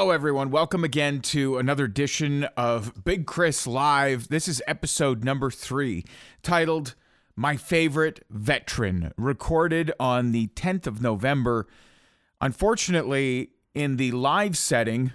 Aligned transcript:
Hello, 0.00 0.12
everyone. 0.12 0.50
Welcome 0.50 0.82
again 0.82 1.20
to 1.20 1.58
another 1.58 1.84
edition 1.84 2.44
of 2.56 3.04
Big 3.04 3.26
Chris 3.26 3.66
Live. 3.66 4.28
This 4.28 4.48
is 4.48 4.62
episode 4.66 5.24
number 5.24 5.50
three, 5.50 6.06
titled 6.42 6.94
My 7.36 7.58
Favorite 7.58 8.24
Veteran, 8.30 9.12
recorded 9.18 9.92
on 10.00 10.32
the 10.32 10.46
10th 10.56 10.86
of 10.86 11.02
November. 11.02 11.66
Unfortunately, 12.40 13.50
in 13.74 13.98
the 13.98 14.10
live 14.12 14.56
setting, 14.56 15.12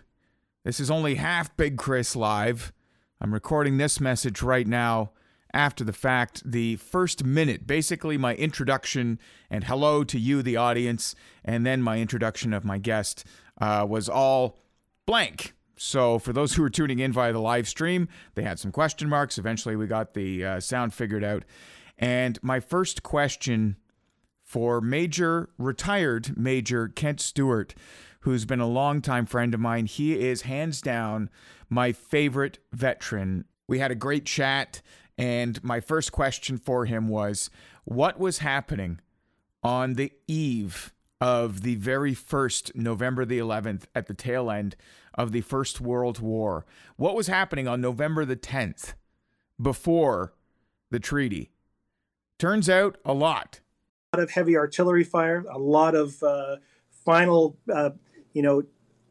this 0.63 0.79
is 0.79 0.91
only 0.91 1.15
half 1.15 1.57
Big 1.57 1.79
Chris 1.79 2.15
Live. 2.15 2.71
I'm 3.19 3.33
recording 3.33 3.77
this 3.77 3.99
message 3.99 4.43
right 4.43 4.67
now 4.67 5.13
after 5.51 5.83
the 5.83 5.93
fact. 5.93 6.43
The 6.45 6.75
first 6.75 7.23
minute, 7.23 7.65
basically 7.65 8.19
my 8.19 8.35
introduction 8.35 9.17
and 9.49 9.63
hello 9.63 10.03
to 10.03 10.19
you, 10.19 10.43
the 10.43 10.57
audience, 10.57 11.15
and 11.43 11.65
then 11.65 11.81
my 11.81 11.97
introduction 11.97 12.53
of 12.53 12.63
my 12.63 12.77
guest 12.77 13.25
uh, 13.59 13.83
was 13.89 14.07
all 14.07 14.59
blank. 15.05 15.53
So, 15.77 16.19
for 16.19 16.31
those 16.31 16.53
who 16.53 16.63
are 16.63 16.69
tuning 16.69 16.99
in 16.99 17.11
via 17.11 17.33
the 17.33 17.39
live 17.39 17.67
stream, 17.67 18.07
they 18.35 18.43
had 18.43 18.59
some 18.59 18.71
question 18.71 19.09
marks. 19.09 19.37
Eventually, 19.37 19.75
we 19.75 19.87
got 19.87 20.13
the 20.13 20.45
uh, 20.45 20.59
sound 20.59 20.93
figured 20.93 21.23
out. 21.23 21.43
And 21.97 22.39
my 22.41 22.59
first 22.59 23.03
question 23.03 23.75
for 24.41 24.79
Major, 24.79 25.49
retired 25.57 26.37
Major 26.37 26.87
Kent 26.87 27.19
Stewart, 27.19 27.75
who's 28.21 28.45
been 28.45 28.61
a 28.61 28.67
longtime 28.67 29.25
friend 29.25 29.53
of 29.53 29.59
mine, 29.59 29.85
he 29.85 30.17
is 30.17 30.43
hands 30.43 30.81
down 30.81 31.29
my 31.69 31.91
favorite 31.91 32.59
veteran. 32.71 33.45
We 33.67 33.79
had 33.79 33.91
a 33.91 33.95
great 33.95 34.25
chat, 34.25 34.81
and 35.17 35.61
my 35.63 35.79
first 35.81 36.11
question 36.11 36.57
for 36.57 36.85
him 36.85 37.09
was 37.09 37.49
What 37.83 38.17
was 38.17 38.37
happening 38.39 39.01
on 39.61 39.93
the 39.93 40.11
eve 40.27 40.93
of 41.21 41.61
the 41.61 41.75
very 41.75 42.13
first 42.13 42.75
November 42.75 43.25
the 43.25 43.39
11th 43.39 43.83
at 43.93 44.07
the 44.07 44.13
tail 44.13 44.51
end 44.51 44.75
of 45.13 45.31
the 45.31 45.41
First 45.41 45.79
World 45.79 46.19
War. 46.19 46.65
What 46.97 47.15
was 47.15 47.27
happening 47.27 47.67
on 47.67 47.81
November 47.81 48.25
the 48.25 48.35
10th 48.35 48.93
before 49.61 50.33
the 50.91 50.99
treaty? 50.99 51.51
Turns 52.37 52.69
out 52.69 52.97
a 53.05 53.13
lot. 53.13 53.61
A 54.13 54.17
lot 54.17 54.23
of 54.23 54.31
heavy 54.31 54.57
artillery 54.57 55.05
fire, 55.05 55.45
a 55.49 55.57
lot 55.57 55.95
of 55.95 56.21
uh, 56.21 56.57
final, 57.05 57.57
uh, 57.73 57.91
you 58.33 58.41
know, 58.41 58.63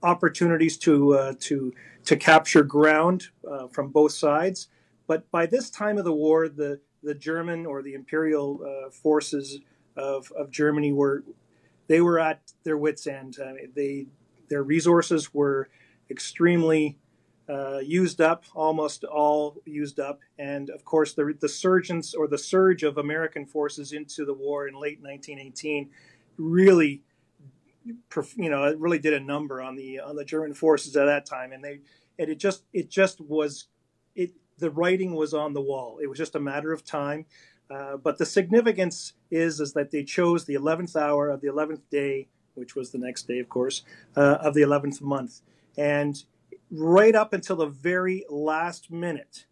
opportunities 0.02 0.76
to 0.76 1.14
uh, 1.14 1.34
to 1.40 1.72
to 2.04 2.16
capture 2.16 2.62
ground 2.62 3.28
uh, 3.50 3.66
from 3.68 3.88
both 3.88 4.12
sides. 4.12 4.68
But 5.06 5.30
by 5.30 5.46
this 5.46 5.70
time 5.70 5.96
of 5.96 6.04
the 6.04 6.12
war, 6.12 6.48
the 6.48 6.80
the 7.02 7.14
German 7.14 7.66
or 7.66 7.82
the 7.82 7.94
imperial 7.94 8.60
uh, 8.62 8.90
forces 8.90 9.60
of, 9.96 10.32
of 10.36 10.50
Germany 10.50 10.92
were 10.92 11.22
they 11.86 12.00
were 12.00 12.18
at 12.18 12.52
their 12.64 12.78
wits' 12.78 13.06
end. 13.06 13.38
I 13.44 13.52
mean, 13.52 13.72
they 13.74 14.06
their 14.48 14.62
resources 14.62 15.32
were 15.32 15.68
extremely 16.10 16.98
uh, 17.48 17.78
used 17.78 18.20
up, 18.20 18.44
almost 18.54 19.04
all 19.04 19.56
used 19.64 20.00
up, 20.00 20.20
and 20.38 20.70
of 20.70 20.84
course 20.84 21.14
the 21.14 21.34
the 21.40 21.48
surgence 21.48 22.14
or 22.14 22.26
the 22.26 22.38
surge 22.38 22.82
of 22.82 22.98
American 22.98 23.46
forces 23.46 23.92
into 23.92 24.24
the 24.24 24.34
war 24.34 24.66
in 24.68 24.74
late 24.74 25.00
1918 25.02 25.90
really, 26.36 27.02
you 28.36 28.50
know, 28.50 28.64
it 28.64 28.78
really 28.78 28.98
did 28.98 29.12
a 29.12 29.20
number 29.20 29.60
on 29.60 29.76
the 29.76 30.00
on 30.00 30.16
the 30.16 30.24
German 30.24 30.54
forces 30.54 30.96
at 30.96 31.06
that 31.06 31.26
time, 31.26 31.52
and 31.52 31.62
they 31.62 31.80
and 32.18 32.28
it 32.28 32.38
just 32.38 32.64
it 32.72 32.90
just 32.90 33.20
was 33.20 33.68
it 34.14 34.32
the 34.58 34.70
writing 34.70 35.14
was 35.14 35.34
on 35.34 35.52
the 35.52 35.60
wall. 35.60 35.98
It 36.02 36.06
was 36.06 36.18
just 36.18 36.34
a 36.34 36.40
matter 36.40 36.72
of 36.72 36.84
time. 36.84 37.26
Uh, 37.70 37.96
but 37.96 38.18
the 38.18 38.26
significance 38.26 39.14
is 39.30 39.60
is 39.60 39.72
that 39.72 39.90
they 39.90 40.04
chose 40.04 40.44
the 40.44 40.54
11th 40.54 40.96
hour 40.96 41.30
of 41.30 41.40
the 41.40 41.48
11th 41.48 41.80
day, 41.90 42.28
which 42.54 42.76
was 42.76 42.90
the 42.90 42.98
next 42.98 43.26
day, 43.26 43.38
of 43.38 43.48
course, 43.48 43.82
uh, 44.16 44.36
of 44.40 44.52
the 44.54 44.60
11th 44.60 45.00
month, 45.00 45.40
and 45.76 46.24
right 46.70 47.14
up 47.14 47.32
until 47.32 47.56
the 47.56 47.66
very 47.66 48.24
last 48.28 48.90
minute, 48.90 49.46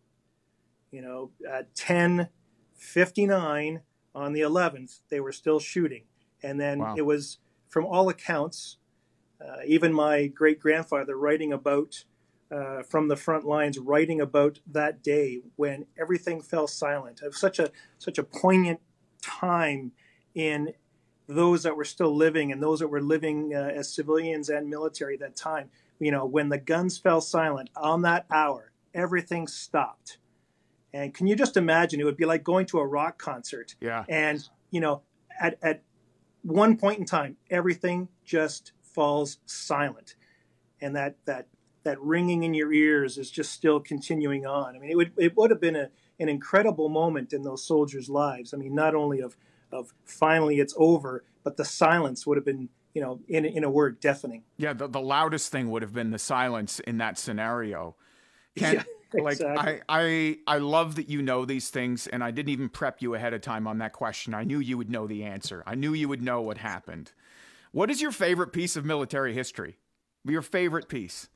you 0.91 1.01
know, 1.01 1.31
at 1.49 1.75
10:59 1.75 3.81
on 4.15 4.35
the 4.35 4.41
11th, 4.41 5.01
they 5.09 5.21
were 5.21 5.33
still 5.33 5.59
shooting, 5.59 6.05
and 6.43 6.61
then 6.61 6.81
wow. 6.81 6.95
it 6.97 7.03
was, 7.03 7.39
from 7.69 7.87
all 7.87 8.09
accounts, 8.09 8.79
uh, 9.41 9.63
even 9.67 9.93
my 9.93 10.27
great 10.27 10.61
grandfather 10.61 11.17
writing 11.17 11.53
about 11.53 12.05
uh, 12.53 12.83
from 12.83 13.09
the 13.09 13.17
front 13.17 13.45
lines 13.45 13.79
writing 13.79 14.21
about 14.21 14.61
that 14.67 15.03
day 15.03 15.41
when 15.57 15.87
everything 15.99 16.43
fell 16.43 16.67
silent. 16.67 17.21
It 17.23 17.35
such 17.35 17.59
a 17.59 17.71
such 17.99 18.19
a 18.19 18.23
poignant 18.23 18.81
time 19.23 19.93
in 20.35 20.75
those 21.27 21.63
that 21.63 21.77
were 21.77 21.85
still 21.85 22.15
living 22.15 22.53
and 22.53 22.63
those 22.63 22.81
that 22.81 22.89
were 22.89 23.01
living 23.01 23.55
uh, 23.55 23.71
as 23.75 23.93
civilians 23.93 24.49
and 24.49 24.69
military 24.69 25.15
at 25.15 25.21
that 25.21 25.37
time. 25.37 25.71
You 25.99 26.11
know, 26.11 26.27
when 26.27 26.49
the 26.49 26.59
guns 26.59 26.99
fell 26.99 27.21
silent 27.21 27.71
on 27.77 28.03
that 28.03 28.27
hour, 28.31 28.73
everything 28.93 29.47
stopped. 29.47 30.19
And 30.93 31.15
can 31.15 31.27
you 31.27 31.37
just 31.37 31.57
imagine? 31.57 32.01
It 32.01 32.05
would 32.05 32.17
be 32.19 32.27
like 32.27 32.45
going 32.45 32.67
to 32.67 32.81
a 32.81 32.87
rock 32.87 33.19
concert. 33.19 33.77
Yeah. 33.81 34.05
And 34.09 34.47
you 34.71 34.81
know, 34.81 35.03
at 35.41 35.59
at 35.63 35.83
one 36.43 36.77
point 36.77 36.99
in 36.99 37.07
time, 37.07 37.37
everything 37.51 38.09
just 38.27 38.73
falls 38.83 39.39
silent, 39.47 40.17
and 40.83 40.95
that 40.97 41.17
that 41.25 41.47
that 41.85 42.01
ringing 42.01 42.45
in 42.45 42.55
your 42.55 42.73
ears 42.73 43.19
is 43.19 43.31
just 43.31 43.53
still 43.53 43.81
continuing 43.81 44.47
on. 44.47 44.77
I 44.77 44.79
mean, 44.79 44.91
it 44.91 44.97
would 44.97 45.13
it 45.17 45.37
would 45.37 45.51
have 45.51 45.61
been 45.61 45.77
a, 45.77 45.89
an 46.21 46.29
incredible 46.29 46.89
moment 46.89 47.33
in 47.33 47.43
those 47.43 47.65
soldiers' 47.65 48.09
lives. 48.09 48.55
I 48.55 48.57
mean, 48.57 48.75
not 48.75 48.95
only 48.95 49.21
of 49.21 49.37
of 49.73 49.93
finally 50.05 50.61
it's 50.61 50.75
over, 50.77 51.25
but 51.45 51.57
the 51.57 51.65
silence 51.65 52.27
would 52.27 52.37
have 52.37 52.45
been, 52.45 52.69
you 52.95 53.03
know, 53.03 53.21
in 53.29 53.45
in 53.45 53.65
a 53.65 53.71
word, 53.71 54.01
deafening. 54.01 54.43
Yeah, 54.57 54.73
the, 54.73 54.89
the 54.89 55.01
loudest 55.01 55.51
thing 55.51 55.71
would 55.71 55.83
have 55.83 55.93
been 55.93 56.11
the 56.11 56.19
silence 56.19 56.81
in 56.81 56.99
that 56.99 57.19
scenario. 57.19 57.97
Can, 58.57 58.75
yeah. 58.75 58.83
Like 59.15 59.33
exactly. 59.35 59.83
I, 59.89 60.01
I 60.01 60.37
I 60.47 60.59
love 60.59 60.95
that 60.97 61.09
you 61.09 61.23
know 61.23 61.45
these 61.45 61.69
things 61.69 62.07
and 62.07 62.25
I 62.25 62.31
didn't 62.31 62.51
even 62.51 62.69
prep 62.69 63.03
you 63.03 63.15
ahead 63.15 63.35
of 63.35 63.43
time 63.43 63.67
on 63.67 63.79
that 63.79 63.93
question. 63.93 64.35
I 64.35 64.45
knew 64.45 64.59
you 64.59 64.79
would 64.79 64.91
know 64.91 65.07
the 65.07 65.25
answer. 65.25 65.63
I 65.67 65.75
knew 65.75 65.93
you 65.93 66.09
would 66.09 66.23
know 66.23 66.41
what 66.41 66.59
happened. 66.59 67.13
What 67.73 67.91
is 67.91 68.01
your 68.01 68.13
favorite 68.13 68.53
piece 68.53 68.77
of 68.77 68.85
military 68.85 69.35
history? 69.35 69.77
Your 70.25 70.43
favorite 70.43 70.89
piece? 70.89 71.29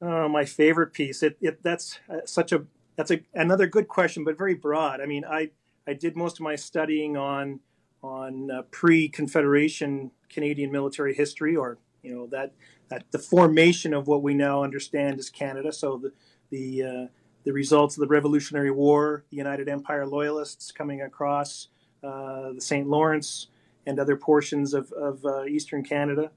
Oh, 0.00 0.28
my 0.28 0.44
favorite 0.44 0.92
piece. 0.92 1.22
It, 1.22 1.38
it 1.40 1.62
that's 1.62 1.98
uh, 2.08 2.26
such 2.26 2.52
a 2.52 2.64
that's 2.96 3.10
a 3.10 3.20
another 3.34 3.66
good 3.66 3.88
question, 3.88 4.24
but 4.24 4.36
very 4.36 4.54
broad. 4.54 5.00
I 5.00 5.06
mean, 5.06 5.24
I 5.24 5.50
I 5.86 5.94
did 5.94 6.16
most 6.16 6.38
of 6.38 6.40
my 6.42 6.56
studying 6.56 7.16
on 7.16 7.60
on 8.02 8.50
uh, 8.50 8.62
pre-Confederation 8.70 10.10
Canadian 10.28 10.70
military 10.70 11.14
history, 11.14 11.56
or 11.56 11.78
you 12.02 12.14
know 12.14 12.26
that 12.28 12.52
that 12.88 13.10
the 13.10 13.18
formation 13.18 13.94
of 13.94 14.06
what 14.06 14.22
we 14.22 14.34
now 14.34 14.62
understand 14.62 15.18
as 15.18 15.30
Canada. 15.30 15.72
So 15.72 15.96
the 15.96 16.12
the 16.50 16.82
uh, 16.82 17.06
the 17.44 17.52
results 17.52 17.96
of 17.96 18.02
the 18.02 18.08
Revolutionary 18.08 18.70
War, 18.70 19.24
the 19.30 19.36
United 19.36 19.68
Empire 19.68 20.06
Loyalists 20.06 20.72
coming 20.72 21.00
across 21.00 21.68
uh, 22.02 22.52
the 22.52 22.60
St. 22.60 22.86
Lawrence 22.88 23.46
and 23.86 23.98
other 24.00 24.16
portions 24.16 24.74
of, 24.74 24.90
of 24.92 25.24
uh, 25.24 25.44
Eastern 25.44 25.84
Canada, 25.84 26.32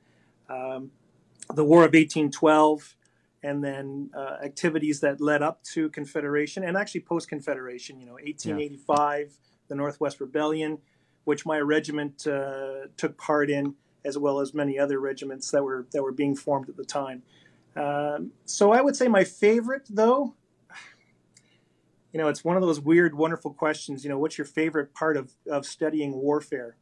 um, 0.50 0.92
the 1.56 1.63
War 1.63 1.80
of 1.80 1.94
1812 1.94 2.95
and 3.44 3.63
then 3.63 4.09
uh, 4.15 4.38
activities 4.44 5.00
that 5.01 5.21
led 5.21 5.41
up 5.41 5.63
to 5.63 5.89
Confederation 5.89 6.63
and 6.63 6.77
actually 6.77 7.01
post 7.01 7.30
Confederation. 7.30 8.00
You 8.00 8.07
know, 8.07 8.13
1885, 8.13 9.19
yeah. 9.19 9.36
the 9.68 9.75
Northwest 9.75 10.19
Rebellion, 10.19 10.80
which 11.24 11.45
my 11.45 11.59
regiment 11.59 12.27
uh, 12.27 12.88
took 12.97 13.18
part 13.18 13.50
in, 13.50 13.75
as 14.03 14.18
well 14.18 14.39
as 14.39 14.53
many 14.53 14.77
other 14.77 15.00
regiments 15.00 15.51
that 15.51 15.63
were 15.63 15.88
that 15.91 16.03
were 16.03 16.12
being 16.12 16.36
formed 16.36 16.69
at 16.69 16.77
the 16.77 16.86
time. 16.86 17.24
Um, 17.75 18.31
so 18.45 18.71
I 18.71 18.81
would 18.81 18.95
say 18.95 19.07
my 19.07 19.24
favorite, 19.24 19.88
though, 19.89 20.36
you 22.12 22.19
know, 22.19 22.27
it's 22.27 22.44
one 22.44 22.56
of 22.56 22.62
those 22.62 22.80
weird, 22.80 23.15
wonderful 23.15 23.53
questions. 23.53 24.03
You 24.03 24.09
know, 24.09 24.18
what's 24.18 24.38
your 24.38 24.45
favorite 24.45 24.94
part 24.94 25.15
of, 25.15 25.31
of 25.50 25.65
studying 25.65 26.13
warfare? 26.15 26.75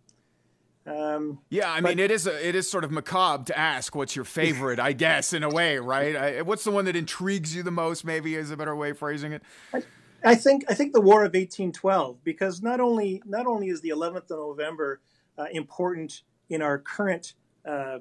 Um, 0.88 1.40
yeah, 1.50 1.70
I 1.70 1.82
mean, 1.82 2.00
it 2.00 2.12
is 2.12 2.28
a, 2.28 2.48
it 2.48 2.56
is 2.56 2.70
sort 2.70 2.86
of 2.86 2.92
macabre 2.92 3.44
to 3.46 3.58
ask 3.58 3.94
what's 3.94 4.16
your 4.16 4.24
favorite, 4.24 4.80
I 4.80 4.94
guess, 4.94 5.34
in 5.34 5.44
a 5.44 5.50
way, 5.50 5.78
right? 5.80 6.16
I, 6.16 6.42
what's 6.44 6.64
the 6.64 6.72
one 6.72 6.86
that 6.86 6.96
intrigues 6.96 7.54
you 7.54 7.62
the 7.62 7.72
most? 7.72 8.06
Maybe 8.06 8.36
is 8.36 8.52
a 8.52 8.58
better 8.58 8.76
way 8.76 8.92
of 8.92 8.98
phrasing 8.98 9.34
it. 9.34 9.44
I, 9.74 9.84
I 10.24 10.36
think 10.36 10.64
I 10.70 10.74
think 10.74 10.94
the 10.94 11.02
War 11.02 11.26
of 11.26 11.34
1812, 11.34 12.24
because 12.24 12.62
not 12.62 12.80
only 12.80 13.22
not 13.26 13.48
only 13.48 13.68
is 13.68 13.82
the 13.82 13.90
11th 13.90 14.32
of 14.32 14.40
November 14.40 15.02
uh, 15.38 15.46
important 15.52 16.22
in 16.50 16.62
our 16.62 16.80
current 16.80 17.34
uh, 17.68 18.00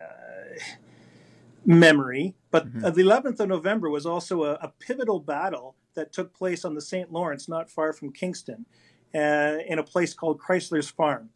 uh, 0.00 0.04
memory, 1.66 2.36
but 2.52 2.68
mm-hmm. 2.68 2.80
the 2.80 3.02
11th 3.02 3.40
of 3.40 3.48
November 3.48 3.90
was 3.90 4.06
also 4.06 4.44
a, 4.44 4.52
a, 4.54 4.72
pivotal 4.78 5.20
battle 5.20 5.74
that 5.94 6.12
took 6.12 6.32
place 6.32 6.64
on 6.64 6.74
the 6.74 6.80
St. 6.80 7.12
Lawrence, 7.12 7.48
not 7.48 7.68
far 7.68 7.92
from 7.92 8.12
Kingston, 8.12 8.64
uh, 9.14 9.56
in 9.66 9.78
a 9.78 9.82
place 9.82 10.14
called 10.14 10.38
Crysler's 10.38 10.88
Farm. 10.88 11.30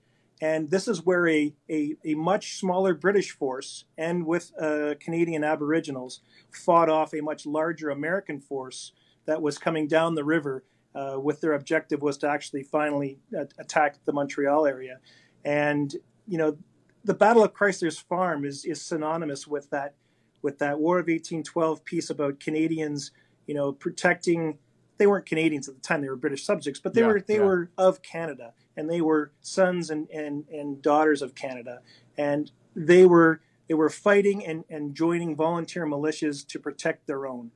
And 0.44 0.70
this 0.70 0.88
is 0.88 1.06
where 1.06 1.26
a, 1.26 1.54
a, 1.70 1.96
a 2.04 2.12
much 2.12 2.58
smaller 2.58 2.92
British 2.92 3.30
force 3.30 3.86
and 3.96 4.26
with 4.26 4.52
uh, 4.60 4.92
Canadian 5.00 5.42
Aboriginals 5.42 6.20
fought 6.50 6.90
off 6.90 7.14
a 7.14 7.22
much 7.22 7.46
larger 7.46 7.88
American 7.88 8.40
force 8.40 8.92
that 9.24 9.40
was 9.40 9.56
coming 9.56 9.88
down 9.88 10.16
the 10.16 10.22
river 10.22 10.62
uh, 10.94 11.16
with 11.18 11.40
their 11.40 11.54
objective 11.54 12.02
was 12.02 12.18
to 12.18 12.28
actually 12.28 12.62
finally 12.62 13.18
uh, 13.34 13.46
attack 13.58 13.96
the 14.04 14.12
Montreal 14.12 14.66
area. 14.66 14.98
And, 15.46 15.96
you 16.28 16.36
know, 16.36 16.58
the 17.04 17.14
Battle 17.14 17.42
of 17.42 17.54
Crysler's 17.54 17.98
Farm 17.98 18.44
is, 18.44 18.66
is 18.66 18.82
synonymous 18.82 19.46
with 19.46 19.70
that, 19.70 19.94
with 20.42 20.58
that 20.58 20.78
War 20.78 20.98
of 20.98 21.06
1812 21.06 21.86
piece 21.86 22.10
about 22.10 22.38
Canadians, 22.38 23.12
you 23.46 23.54
know, 23.54 23.72
protecting 23.72 24.58
they 24.98 25.06
weren't 25.06 25.26
Canadians 25.26 25.68
at 25.68 25.74
the 25.74 25.80
time; 25.80 26.02
they 26.02 26.08
were 26.08 26.16
British 26.16 26.44
subjects, 26.44 26.80
but 26.80 26.94
they 26.94 27.00
yeah, 27.00 27.08
were 27.08 27.20
they 27.20 27.36
yeah. 27.36 27.42
were 27.42 27.70
of 27.76 28.00
Canada, 28.02 28.52
and 28.76 28.90
they 28.90 29.00
were 29.00 29.32
sons 29.40 29.90
and, 29.90 30.08
and, 30.10 30.48
and 30.48 30.82
daughters 30.82 31.22
of 31.22 31.34
Canada, 31.34 31.80
and 32.16 32.50
they 32.74 33.06
were 33.06 33.40
they 33.68 33.74
were 33.74 33.88
fighting 33.88 34.44
and, 34.44 34.64
and 34.68 34.94
joining 34.94 35.34
volunteer 35.34 35.86
militias 35.86 36.46
to 36.48 36.58
protect 36.58 37.06
their 37.06 37.26
own, 37.26 37.50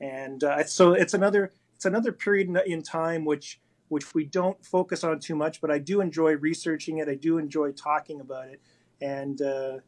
and 0.00 0.42
uh, 0.42 0.64
so 0.64 0.92
it's 0.92 1.14
another 1.14 1.52
it's 1.76 1.84
another 1.84 2.12
period 2.12 2.48
in, 2.48 2.58
in 2.66 2.82
time 2.82 3.24
which 3.24 3.60
which 3.88 4.14
we 4.14 4.24
don't 4.24 4.64
focus 4.64 5.04
on 5.04 5.18
too 5.18 5.36
much, 5.36 5.60
but 5.60 5.70
I 5.70 5.78
do 5.78 6.00
enjoy 6.00 6.36
researching 6.36 6.98
it. 6.98 7.08
I 7.08 7.14
do 7.14 7.36
enjoy 7.36 7.72
talking 7.72 8.20
about 8.20 8.48
it, 8.48 8.60
and 9.00 9.40
uh, 9.42 9.78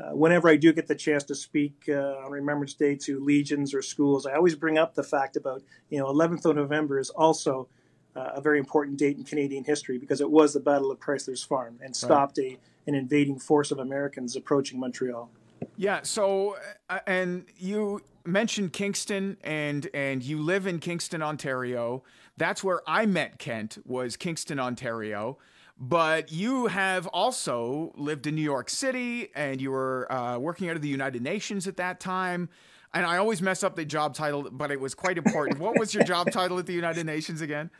uh, 0.00 0.14
whenever 0.14 0.48
I 0.48 0.56
do 0.56 0.72
get 0.72 0.86
the 0.86 0.94
chance 0.94 1.24
to 1.24 1.34
speak 1.34 1.84
uh, 1.88 2.24
on 2.24 2.30
Remembrance 2.30 2.74
Day 2.74 2.94
to 2.96 3.20
legions 3.20 3.74
or 3.74 3.82
schools, 3.82 4.24
I 4.24 4.34
always 4.34 4.54
bring 4.54 4.78
up 4.78 4.94
the 4.94 5.02
fact 5.02 5.36
about, 5.36 5.62
you 5.90 5.98
know, 5.98 6.06
11th 6.06 6.46
of 6.46 6.56
November 6.56 6.98
is 6.98 7.10
also 7.10 7.68
uh, 8.16 8.32
a 8.34 8.40
very 8.40 8.58
important 8.58 8.98
date 8.98 9.16
in 9.16 9.24
Canadian 9.24 9.64
history 9.64 9.98
because 9.98 10.20
it 10.20 10.30
was 10.30 10.52
the 10.52 10.60
Battle 10.60 10.90
of 10.90 10.98
Crysler's 11.00 11.42
Farm 11.42 11.78
and 11.82 11.94
stopped 11.94 12.38
right. 12.38 12.58
a, 12.86 12.90
an 12.90 12.94
invading 12.94 13.38
force 13.38 13.70
of 13.70 13.78
Americans 13.78 14.36
approaching 14.36 14.80
Montreal. 14.80 15.30
Yeah. 15.76 16.00
So, 16.02 16.56
uh, 16.88 17.00
and 17.06 17.44
you 17.56 18.02
mentioned 18.24 18.72
Kingston, 18.72 19.36
and 19.42 19.88
and 19.94 20.22
you 20.22 20.40
live 20.40 20.66
in 20.66 20.78
Kingston, 20.78 21.22
Ontario. 21.22 22.02
That's 22.36 22.64
where 22.64 22.82
I 22.86 23.06
met 23.06 23.38
Kent. 23.38 23.78
Was 23.84 24.16
Kingston, 24.16 24.58
Ontario. 24.58 25.38
But 25.82 26.30
you 26.30 26.66
have 26.66 27.06
also 27.06 27.92
lived 27.96 28.26
in 28.26 28.34
New 28.34 28.42
York 28.42 28.68
City 28.68 29.30
and 29.34 29.62
you 29.62 29.70
were 29.70 30.12
uh, 30.12 30.36
working 30.36 30.68
out 30.68 30.76
of 30.76 30.82
the 30.82 30.88
United 30.88 31.22
Nations 31.22 31.66
at 31.66 31.78
that 31.78 32.00
time. 32.00 32.50
And 32.92 33.06
I 33.06 33.16
always 33.16 33.40
mess 33.40 33.64
up 33.64 33.76
the 33.76 33.86
job 33.86 34.12
title, 34.14 34.50
but 34.50 34.70
it 34.70 34.78
was 34.78 34.94
quite 34.94 35.16
important. 35.16 35.58
what 35.58 35.78
was 35.78 35.94
your 35.94 36.04
job 36.04 36.30
title 36.30 36.58
at 36.58 36.66
the 36.66 36.74
United 36.74 37.06
Nations 37.06 37.40
again? 37.40 37.70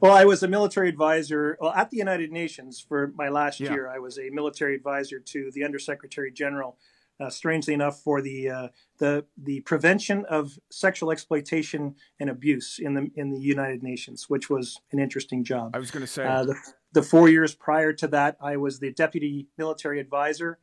Well, 0.00 0.12
I 0.12 0.24
was 0.24 0.42
a 0.42 0.48
military 0.48 0.88
advisor 0.88 1.56
well, 1.60 1.72
at 1.72 1.90
the 1.90 1.96
United 1.96 2.30
Nations 2.30 2.84
for 2.86 3.12
my 3.16 3.28
last 3.28 3.60
yeah. 3.60 3.72
year. 3.72 3.88
I 3.88 3.98
was 3.98 4.18
a 4.18 4.30
military 4.30 4.74
advisor 4.74 5.18
to 5.18 5.50
the 5.52 5.64
Undersecretary 5.64 6.30
General 6.30 6.76
uh, 7.18 7.30
strangely 7.30 7.74
enough, 7.74 8.00
for 8.02 8.20
the 8.20 8.48
uh, 8.48 8.68
the 8.98 9.24
the 9.36 9.60
prevention 9.60 10.24
of 10.28 10.58
sexual 10.70 11.10
exploitation 11.10 11.94
and 12.20 12.28
abuse 12.28 12.78
in 12.78 12.94
the 12.94 13.10
in 13.16 13.30
the 13.30 13.40
United 13.40 13.82
Nations, 13.82 14.28
which 14.28 14.50
was 14.50 14.80
an 14.92 14.98
interesting 14.98 15.44
job. 15.44 15.74
I 15.74 15.78
was 15.78 15.90
going 15.90 16.04
to 16.04 16.06
say 16.06 16.26
uh, 16.26 16.44
the, 16.44 16.56
the 16.92 17.02
four 17.02 17.28
years 17.28 17.54
prior 17.54 17.92
to 17.94 18.08
that, 18.08 18.36
I 18.40 18.56
was 18.56 18.78
the 18.78 18.92
deputy 18.92 19.48
military 19.56 20.00
advisor 20.00 20.58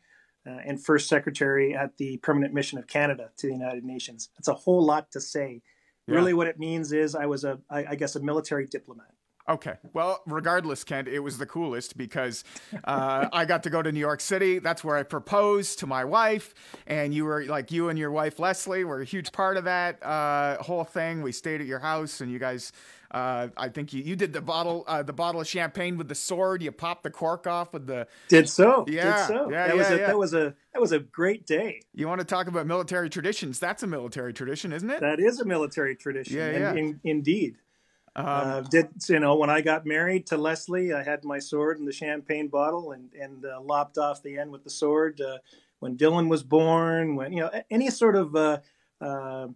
uh, 0.45 0.57
and 0.65 0.83
first 0.83 1.09
secretary 1.09 1.75
at 1.75 1.97
the 1.97 2.17
Permanent 2.17 2.53
Mission 2.53 2.77
of 2.77 2.87
Canada 2.87 3.31
to 3.37 3.47
the 3.47 3.53
United 3.53 3.83
Nations. 3.83 4.29
That's 4.37 4.47
a 4.47 4.53
whole 4.53 4.85
lot 4.85 5.11
to 5.11 5.21
say. 5.21 5.61
Yeah. 6.07 6.15
Really, 6.15 6.33
what 6.33 6.47
it 6.47 6.59
means 6.59 6.91
is 6.91 7.15
I 7.15 7.25
was 7.25 7.43
a 7.43 7.59
I, 7.69 7.85
I 7.89 7.95
guess 7.95 8.15
a 8.15 8.21
military 8.21 8.67
diplomat. 8.67 9.13
Okay. 9.47 9.73
Well, 9.91 10.21
regardless, 10.25 10.85
Kent, 10.85 11.09
it 11.09 11.19
was 11.19 11.37
the 11.37 11.45
coolest 11.45 11.97
because 11.97 12.45
uh, 12.85 13.27
I 13.33 13.43
got 13.43 13.63
to 13.63 13.69
go 13.69 13.81
to 13.81 13.91
New 13.91 13.99
York 13.99 14.21
City. 14.21 14.59
That's 14.59 14.85
where 14.85 14.95
I 14.95 15.03
proposed 15.03 15.79
to 15.79 15.87
my 15.87 16.05
wife, 16.05 16.53
and 16.87 17.13
you 17.13 17.25
were 17.25 17.43
like 17.45 17.69
you 17.69 17.89
and 17.89 17.99
your 17.99 18.11
wife 18.11 18.39
Leslie 18.39 18.85
were 18.85 19.01
a 19.01 19.05
huge 19.05 19.33
part 19.33 19.57
of 19.57 19.65
that 19.65 20.01
uh, 20.01 20.63
whole 20.63 20.85
thing. 20.85 21.21
We 21.21 21.33
stayed 21.33 21.59
at 21.59 21.67
your 21.67 21.79
house, 21.79 22.21
and 22.21 22.31
you 22.31 22.39
guys. 22.39 22.71
Uh, 23.13 23.49
I 23.55 23.69
think 23.69 23.93
you, 23.93 24.01
you 24.01 24.15
did 24.15 24.33
the 24.33 24.41
bottle 24.41 24.83
uh, 24.87 25.03
the 25.03 25.13
bottle 25.13 25.39
of 25.39 25.47
champagne 25.47 25.97
with 25.97 26.07
the 26.07 26.15
sword. 26.15 26.63
You 26.63 26.71
popped 26.71 27.03
the 27.03 27.11
cork 27.11 27.45
off 27.45 27.71
with 27.71 27.85
the 27.85 28.07
did 28.27 28.49
so 28.49 28.85
yeah 28.87 29.27
did 29.27 29.27
so. 29.27 29.51
yeah 29.51 29.67
that 29.67 29.75
yeah, 29.75 29.79
was 29.79 29.87
a, 29.87 29.97
yeah. 29.97 30.07
that 30.07 30.17
was 30.17 30.33
a 30.33 30.55
that 30.73 30.81
was 30.81 30.91
a 30.93 30.99
great 30.99 31.45
day. 31.45 31.81
You 31.93 32.07
want 32.07 32.21
to 32.21 32.25
talk 32.25 32.47
about 32.47 32.65
military 32.65 33.11
traditions? 33.11 33.59
That's 33.59 33.83
a 33.83 33.87
military 33.87 34.33
tradition, 34.33 34.73
isn't 34.73 34.89
it? 34.89 34.99
That 35.01 35.19
is 35.19 35.39
a 35.39 35.45
military 35.45 35.95
tradition. 35.95 36.37
Yeah, 36.37 36.51
yeah. 36.51 36.71
In, 36.71 36.77
in, 36.77 36.99
indeed. 37.03 37.57
Um, 38.15 38.25
uh, 38.25 38.61
did 38.61 38.89
you 39.07 39.19
know 39.19 39.35
when 39.35 39.51
I 39.51 39.61
got 39.61 39.85
married 39.85 40.25
to 40.27 40.37
Leslie, 40.37 40.91
I 40.91 41.03
had 41.03 41.23
my 41.23 41.37
sword 41.37 41.77
and 41.77 41.87
the 41.87 41.93
champagne 41.93 42.47
bottle 42.47 42.93
and 42.93 43.11
and 43.13 43.45
uh, 43.45 43.61
lopped 43.61 43.99
off 43.99 44.23
the 44.23 44.39
end 44.39 44.51
with 44.51 44.63
the 44.63 44.71
sword. 44.71 45.21
Uh, 45.21 45.37
when 45.79 45.97
Dylan 45.97 46.29
was 46.29 46.41
born, 46.41 47.15
when 47.15 47.31
you 47.31 47.41
know 47.41 47.51
any 47.69 47.91
sort 47.91 48.15
of 48.15 48.35
uh, 48.35 48.59
uh, 48.99 49.49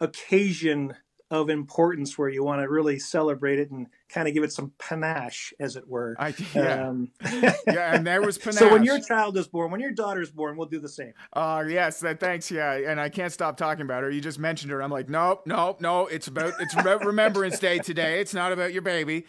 occasion 0.00 0.94
of 1.30 1.48
importance 1.48 2.18
where 2.18 2.28
you 2.28 2.42
want 2.42 2.60
to 2.60 2.68
really 2.68 2.98
celebrate 2.98 3.60
it 3.60 3.70
and 3.70 3.86
kind 4.08 4.26
of 4.26 4.34
give 4.34 4.42
it 4.42 4.52
some 4.52 4.72
panache, 4.78 5.54
as 5.60 5.76
it 5.76 5.86
were. 5.86 6.16
I, 6.18 6.34
yeah. 6.54 6.88
Um, 6.88 7.12
yeah, 7.32 7.94
and 7.94 8.04
there 8.04 8.20
was 8.20 8.36
panache. 8.36 8.50
So 8.60 8.70
when 8.70 8.82
your 8.82 9.00
child 9.00 9.38
is 9.38 9.46
born, 9.46 9.70
when 9.70 9.80
your 9.80 9.92
daughter 9.92 10.20
is 10.20 10.30
born, 10.30 10.56
we'll 10.56 10.68
do 10.68 10.80
the 10.80 10.88
same. 10.88 11.12
Uh, 11.32 11.64
yes, 11.66 12.00
that, 12.00 12.18
thanks. 12.18 12.50
Yeah, 12.50 12.72
and 12.72 13.00
I 13.00 13.08
can't 13.08 13.32
stop 13.32 13.56
talking 13.56 13.82
about 13.82 14.02
her. 14.02 14.10
You 14.10 14.20
just 14.20 14.38
mentioned 14.38 14.72
her. 14.72 14.82
I'm 14.82 14.90
like, 14.90 15.08
nope, 15.08 15.42
nope, 15.46 15.80
no. 15.80 16.08
It's 16.08 16.26
about 16.26 16.54
it's 16.60 16.74
about 16.74 17.04
Remembrance 17.04 17.58
Day 17.58 17.78
today. 17.78 18.20
It's 18.20 18.34
not 18.34 18.52
about 18.52 18.72
your 18.72 18.82
baby. 18.82 19.24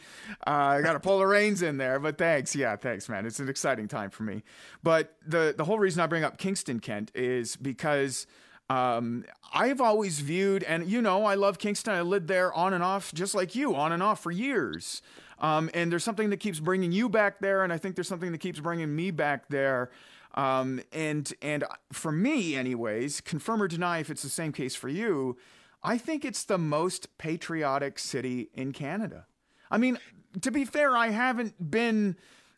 Uh, 0.46 0.50
I 0.50 0.82
got 0.82 0.94
to 0.94 1.00
pull 1.00 1.20
the 1.20 1.28
reins 1.28 1.62
in 1.62 1.78
there. 1.78 2.00
But 2.00 2.18
thanks. 2.18 2.56
Yeah, 2.56 2.76
thanks, 2.76 3.08
man. 3.08 3.26
It's 3.26 3.40
an 3.40 3.48
exciting 3.48 3.88
time 3.88 4.10
for 4.10 4.24
me. 4.24 4.44
But 4.82 5.16
the 5.26 5.54
the 5.56 5.64
whole 5.64 5.80
reason 5.80 6.02
I 6.02 6.08
bring 6.08 6.24
up 6.24 6.38
Kingston, 6.38 6.80
Kent, 6.80 7.12
is 7.14 7.56
because– 7.56 8.26
um, 8.72 9.26
I've 9.54 9.82
always 9.82 10.22
viewed, 10.22 10.64
and 10.64 10.90
you 10.90 11.02
know, 11.02 11.26
I 11.26 11.36
love 11.36 11.60
Kingston. 11.60 11.94
I 11.94 12.02
lived 12.02 12.30
there 12.30 12.54
on 12.54 12.74
and 12.74 12.82
off, 12.82 13.14
just 13.14 13.36
like 13.36 13.54
you, 13.54 13.76
on 13.76 13.92
and 13.92 14.02
off 14.02 14.22
for 14.22 14.32
years. 14.32 15.02
Um, 15.40 15.70
and 15.74 15.92
there's 15.92 16.06
something 16.06 16.30
that 16.30 16.38
keeps 16.38 16.62
bringing 16.62 16.94
you 16.94 17.10
back 17.10 17.40
there, 17.42 17.66
and 17.66 17.74
I 17.74 17.78
think 17.78 17.96
there's 17.96 18.08
something 18.08 18.32
that 18.32 18.38
keeps 18.38 18.62
bringing 18.62 18.96
me 18.96 19.12
back 19.12 19.50
there. 19.50 19.92
Um, 20.36 20.80
and 20.94 21.34
and 21.42 21.66
for 21.92 22.14
me, 22.14 22.56
anyways, 22.56 23.20
confirm 23.20 23.62
or 23.62 23.68
deny 23.68 24.00
if 24.00 24.10
it's 24.10 24.24
the 24.24 24.30
same 24.30 24.54
case 24.54 24.74
for 24.74 24.88
you. 24.88 25.38
I 25.84 25.98
think 25.98 26.24
it's 26.24 26.46
the 26.46 26.58
most 26.58 27.18
patriotic 27.18 28.00
city 28.00 28.52
in 28.54 28.72
Canada. 28.72 29.26
I 29.70 29.80
mean, 29.80 29.98
to 30.40 30.50
be 30.50 30.64
fair, 30.64 30.96
I 30.96 31.10
haven't 31.10 31.72
been 31.72 32.16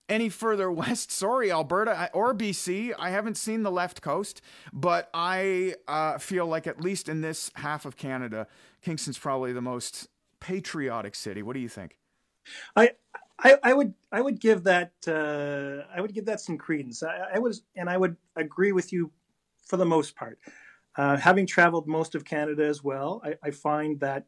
any 0.09 0.29
further 0.29 0.71
west. 0.71 1.11
Sorry, 1.11 1.51
Alberta 1.51 2.09
or 2.13 2.33
BC. 2.33 2.93
I 2.97 3.09
haven't 3.09 3.37
seen 3.37 3.63
the 3.63 3.71
left 3.71 4.01
coast, 4.01 4.41
but 4.71 5.09
I 5.13 5.75
uh, 5.87 6.17
feel 6.17 6.45
like 6.45 6.67
at 6.67 6.81
least 6.81 7.09
in 7.09 7.21
this 7.21 7.51
half 7.55 7.85
of 7.85 7.97
Canada, 7.97 8.47
Kingston's 8.81 9.17
probably 9.17 9.53
the 9.53 9.61
most 9.61 10.07
patriotic 10.39 11.15
city. 11.15 11.41
What 11.41 11.53
do 11.53 11.59
you 11.59 11.69
think? 11.69 11.97
I 12.75 12.91
I, 13.39 13.57
I 13.63 13.73
would 13.73 13.93
I 14.11 14.21
would 14.21 14.39
give 14.39 14.63
that 14.63 14.91
uh, 15.07 15.85
I 15.95 16.01
would 16.01 16.13
give 16.13 16.25
that 16.25 16.39
some 16.39 16.57
credence. 16.57 17.03
I, 17.03 17.35
I, 17.35 17.39
was 17.39 17.63
and 17.75 17.89
I 17.89 17.97
would 17.97 18.15
agree 18.35 18.71
with 18.71 18.93
you 18.93 19.11
for 19.65 19.77
the 19.77 19.85
most 19.85 20.15
part. 20.15 20.39
Uh, 20.95 21.17
having 21.17 21.47
traveled 21.47 21.87
most 21.87 22.13
of 22.13 22.23
Canada 22.23 22.65
as 22.65 22.83
well, 22.83 23.21
I, 23.23 23.35
I 23.43 23.51
find 23.51 23.99
that 23.99 24.25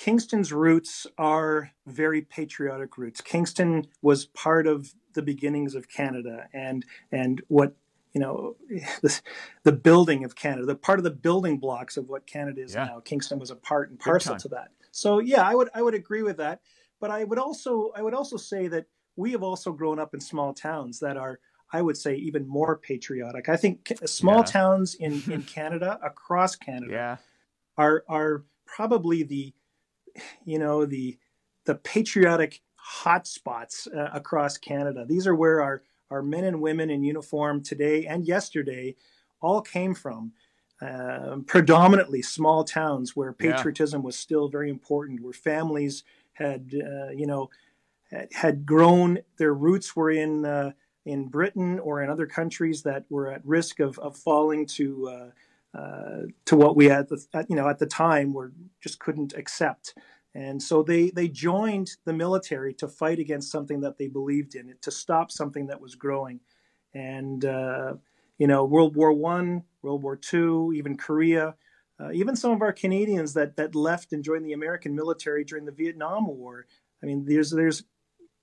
Kingston's 0.00 0.50
roots 0.50 1.06
are 1.18 1.72
very 1.86 2.22
patriotic 2.22 2.96
roots. 2.96 3.20
Kingston 3.20 3.86
was 4.00 4.24
part 4.24 4.66
of 4.66 4.94
the 5.12 5.20
beginnings 5.20 5.74
of 5.74 5.90
Canada 5.90 6.46
and 6.54 6.86
and 7.12 7.42
what 7.48 7.76
you 8.14 8.20
know 8.22 8.56
the, 9.02 9.20
the 9.62 9.72
building 9.72 10.24
of 10.24 10.34
Canada, 10.34 10.64
the 10.64 10.74
part 10.74 10.98
of 10.98 11.04
the 11.04 11.10
building 11.10 11.58
blocks 11.58 11.98
of 11.98 12.08
what 12.08 12.26
Canada 12.26 12.62
is 12.62 12.74
yeah. 12.74 12.84
now. 12.84 13.00
Kingston 13.00 13.38
was 13.38 13.50
a 13.50 13.54
part 13.54 13.90
and 13.90 14.00
parcel 14.00 14.36
to 14.36 14.48
that. 14.48 14.68
So 14.90 15.18
yeah, 15.18 15.42
I 15.42 15.54
would 15.54 15.68
I 15.74 15.82
would 15.82 15.92
agree 15.92 16.22
with 16.22 16.38
that. 16.38 16.62
But 16.98 17.10
I 17.10 17.24
would 17.24 17.38
also 17.38 17.92
I 17.94 18.00
would 18.00 18.14
also 18.14 18.38
say 18.38 18.68
that 18.68 18.86
we 19.16 19.32
have 19.32 19.42
also 19.42 19.70
grown 19.70 19.98
up 19.98 20.14
in 20.14 20.20
small 20.20 20.54
towns 20.54 21.00
that 21.00 21.18
are 21.18 21.40
I 21.74 21.82
would 21.82 21.98
say 21.98 22.14
even 22.14 22.48
more 22.48 22.78
patriotic. 22.78 23.50
I 23.50 23.56
think 23.58 23.92
small 24.06 24.38
yeah. 24.38 24.44
towns 24.44 24.94
in 24.94 25.22
in 25.30 25.42
Canada 25.42 25.98
across 26.02 26.56
Canada 26.56 26.90
yeah. 26.90 27.16
are 27.76 28.02
are 28.08 28.44
probably 28.64 29.24
the 29.24 29.52
you 30.44 30.58
know, 30.58 30.84
the 30.84 31.18
the 31.64 31.74
patriotic 31.74 32.62
hotspots 33.02 33.86
uh, 33.94 34.10
across 34.12 34.58
Canada. 34.58 35.04
These 35.06 35.26
are 35.26 35.34
where 35.34 35.62
our 35.62 35.82
our 36.10 36.22
men 36.22 36.44
and 36.44 36.60
women 36.60 36.90
in 36.90 37.04
uniform 37.04 37.62
today 37.62 38.06
and 38.06 38.26
yesterday 38.26 38.96
all 39.40 39.60
came 39.60 39.94
from. 39.94 40.32
Uh, 40.82 41.36
predominantly 41.46 42.22
small 42.22 42.64
towns 42.64 43.14
where 43.14 43.34
patriotism 43.34 44.00
yeah. 44.00 44.06
was 44.06 44.16
still 44.16 44.48
very 44.48 44.70
important, 44.70 45.20
where 45.22 45.34
families 45.34 46.04
had, 46.32 46.72
uh, 46.74 47.10
you 47.10 47.26
know, 47.26 47.50
had, 48.32 48.64
grown. 48.64 49.18
Their 49.36 49.52
roots 49.52 49.94
were 49.94 50.10
in 50.10 50.46
uh, 50.46 50.72
in 51.04 51.28
Britain 51.28 51.78
or 51.78 52.02
in 52.02 52.08
other 52.08 52.26
countries 52.26 52.82
that 52.82 53.04
were 53.10 53.30
at 53.30 53.44
risk 53.44 53.78
of, 53.78 53.98
of 53.98 54.16
falling 54.16 54.64
to 54.64 55.30
uh, 55.74 56.22
to 56.46 56.56
what 56.56 56.76
we 56.76 56.90
at 56.90 57.08
the 57.08 57.46
you 57.48 57.56
know 57.56 57.68
at 57.68 57.78
the 57.78 57.86
time 57.86 58.32
were 58.32 58.52
just 58.80 58.98
couldn't 58.98 59.34
accept. 59.34 59.94
And 60.34 60.62
so 60.62 60.82
they, 60.84 61.10
they 61.10 61.26
joined 61.26 61.96
the 62.04 62.12
military 62.12 62.72
to 62.74 62.86
fight 62.86 63.18
against 63.18 63.50
something 63.50 63.80
that 63.80 63.98
they 63.98 64.06
believed 64.06 64.54
in, 64.54 64.72
to 64.80 64.90
stop 64.92 65.32
something 65.32 65.66
that 65.66 65.80
was 65.80 65.96
growing. 65.96 66.38
And 66.94 67.44
uh, 67.44 67.94
you 68.38 68.46
know, 68.46 68.64
World 68.64 68.96
War 68.96 69.12
One, 69.12 69.64
World 69.82 70.02
War 70.02 70.16
Two, 70.16 70.72
even 70.74 70.96
Korea, 70.96 71.54
uh, 72.00 72.10
even 72.12 72.36
some 72.36 72.52
of 72.52 72.62
our 72.62 72.72
Canadians 72.72 73.34
that 73.34 73.56
that 73.56 73.74
left 73.74 74.12
and 74.12 74.24
joined 74.24 74.44
the 74.44 74.52
American 74.52 74.94
military 74.94 75.44
during 75.44 75.66
the 75.66 75.72
Vietnam 75.72 76.26
War. 76.26 76.66
I 77.02 77.06
mean, 77.06 77.24
there's 77.26 77.50
there's 77.50 77.84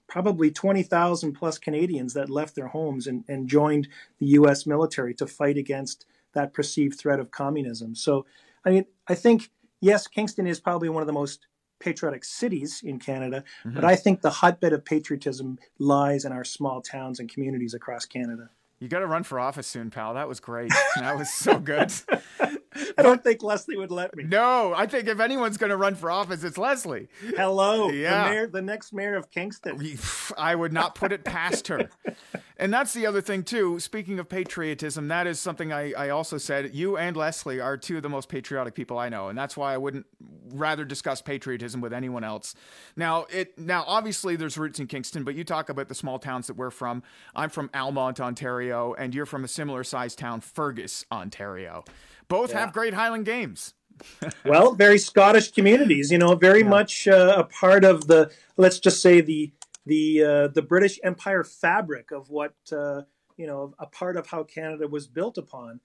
probably 0.07 0.49
20,000 0.49 1.33
plus 1.33 1.57
Canadians 1.57 2.13
that 2.13 2.29
left 2.29 2.55
their 2.55 2.67
homes 2.67 3.07
and, 3.07 3.25
and 3.27 3.49
joined 3.49 3.89
the 4.19 4.27
U.S. 4.27 4.65
military 4.65 5.13
to 5.15 5.27
fight 5.27 5.57
against 5.57 6.05
that 6.37 6.53
perceived 6.53 6.97
threat 6.99 7.19
of 7.19 7.31
communism. 7.31 7.95
So, 7.95 8.25
I 8.63 8.69
mean, 8.69 8.85
I 9.07 9.15
think 9.15 9.49
yes, 9.81 10.07
Kingston 10.07 10.47
is 10.47 10.59
probably 10.59 10.89
one 10.89 11.01
of 11.01 11.07
the 11.07 11.13
most 11.13 11.47
patriotic 11.79 12.23
cities 12.23 12.81
in 12.83 12.99
Canada, 12.99 13.43
mm-hmm. 13.63 13.75
but 13.75 13.83
I 13.83 13.95
think 13.95 14.21
the 14.21 14.29
hotbed 14.29 14.73
of 14.73 14.85
patriotism 14.85 15.59
lies 15.79 16.25
in 16.25 16.31
our 16.31 16.43
small 16.43 16.81
towns 16.81 17.19
and 17.19 17.31
communities 17.31 17.73
across 17.73 18.05
Canada. 18.05 18.49
You 18.79 18.87
got 18.87 18.99
to 18.99 19.07
run 19.07 19.23
for 19.23 19.39
office 19.39 19.67
soon, 19.67 19.89
pal. 19.89 20.13
That 20.13 20.27
was 20.27 20.39
great. 20.39 20.71
that 20.95 21.17
was 21.17 21.33
so 21.33 21.59
good. 21.59 21.91
I 22.97 23.01
don't 23.01 23.23
think 23.23 23.43
Leslie 23.43 23.77
would 23.77 23.91
let 23.91 24.15
me. 24.15 24.23
No, 24.23 24.73
I 24.75 24.85
think 24.85 25.07
if 25.07 25.19
anyone's 25.19 25.57
going 25.57 25.69
to 25.69 25.77
run 25.77 25.95
for 25.95 26.11
office, 26.11 26.43
it's 26.43 26.57
Leslie. 26.57 27.07
Hello, 27.35 27.89
yeah. 27.89 28.23
the, 28.25 28.29
mayor, 28.29 28.47
the 28.47 28.61
next 28.61 28.93
mayor 28.93 29.15
of 29.15 29.31
Kingston. 29.31 29.97
I 30.37 30.55
would 30.55 30.73
not 30.73 30.95
put 30.95 31.11
it 31.11 31.23
past 31.23 31.67
her. 31.67 31.89
and 32.57 32.73
that's 32.73 32.93
the 32.93 33.05
other 33.05 33.21
thing 33.21 33.43
too. 33.43 33.79
Speaking 33.79 34.19
of 34.19 34.29
patriotism, 34.29 35.07
that 35.07 35.27
is 35.27 35.39
something 35.39 35.71
I, 35.71 35.93
I 35.93 36.09
also 36.09 36.37
said. 36.37 36.73
You 36.73 36.97
and 36.97 37.15
Leslie 37.15 37.59
are 37.59 37.77
two 37.77 37.97
of 37.97 38.03
the 38.03 38.09
most 38.09 38.29
patriotic 38.29 38.73
people 38.73 38.97
I 38.97 39.09
know, 39.09 39.29
and 39.29 39.37
that's 39.37 39.55
why 39.55 39.73
I 39.73 39.77
wouldn't 39.77 40.05
rather 40.53 40.85
discuss 40.85 41.21
patriotism 41.21 41.81
with 41.81 41.93
anyone 41.93 42.23
else. 42.23 42.55
Now, 42.95 43.25
it 43.29 43.57
now 43.57 43.83
obviously 43.87 44.35
there's 44.35 44.57
roots 44.57 44.79
in 44.79 44.87
Kingston, 44.87 45.23
but 45.23 45.35
you 45.35 45.43
talk 45.43 45.69
about 45.69 45.89
the 45.89 45.95
small 45.95 46.19
towns 46.19 46.47
that 46.47 46.55
we're 46.55 46.71
from. 46.71 47.03
I'm 47.35 47.49
from 47.49 47.69
Almonte, 47.73 48.21
Ontario, 48.21 48.93
and 48.93 49.13
you're 49.13 49.25
from 49.25 49.43
a 49.43 49.47
similar 49.47 49.83
sized 49.83 50.19
town, 50.19 50.41
Fergus, 50.41 51.05
Ontario. 51.11 51.83
Both 52.27 52.51
yeah. 52.51 52.59
have 52.59 52.66
great 52.71 52.93
Highland 52.93 53.25
games. 53.25 53.73
well, 54.45 54.73
very 54.73 54.97
Scottish 54.97 55.51
communities, 55.51 56.11
you 56.11 56.17
know, 56.17 56.35
very 56.35 56.61
yeah. 56.61 56.69
much 56.69 57.07
uh, 57.07 57.35
a 57.37 57.43
part 57.43 57.83
of 57.83 58.07
the 58.07 58.31
let's 58.55 58.79
just 58.79 59.01
say 59.01 59.21
the 59.21 59.51
the 59.85 60.23
uh, 60.23 60.47
the 60.49 60.61
British 60.61 60.99
Empire 61.03 61.43
fabric 61.43 62.11
of 62.11 62.29
what 62.29 62.53
uh, 62.71 63.01
you 63.37 63.47
know 63.47 63.73
a 63.79 63.87
part 63.87 64.17
of 64.17 64.27
how 64.27 64.43
Canada 64.43 64.87
was 64.87 65.07
built 65.07 65.37
upon. 65.37 65.79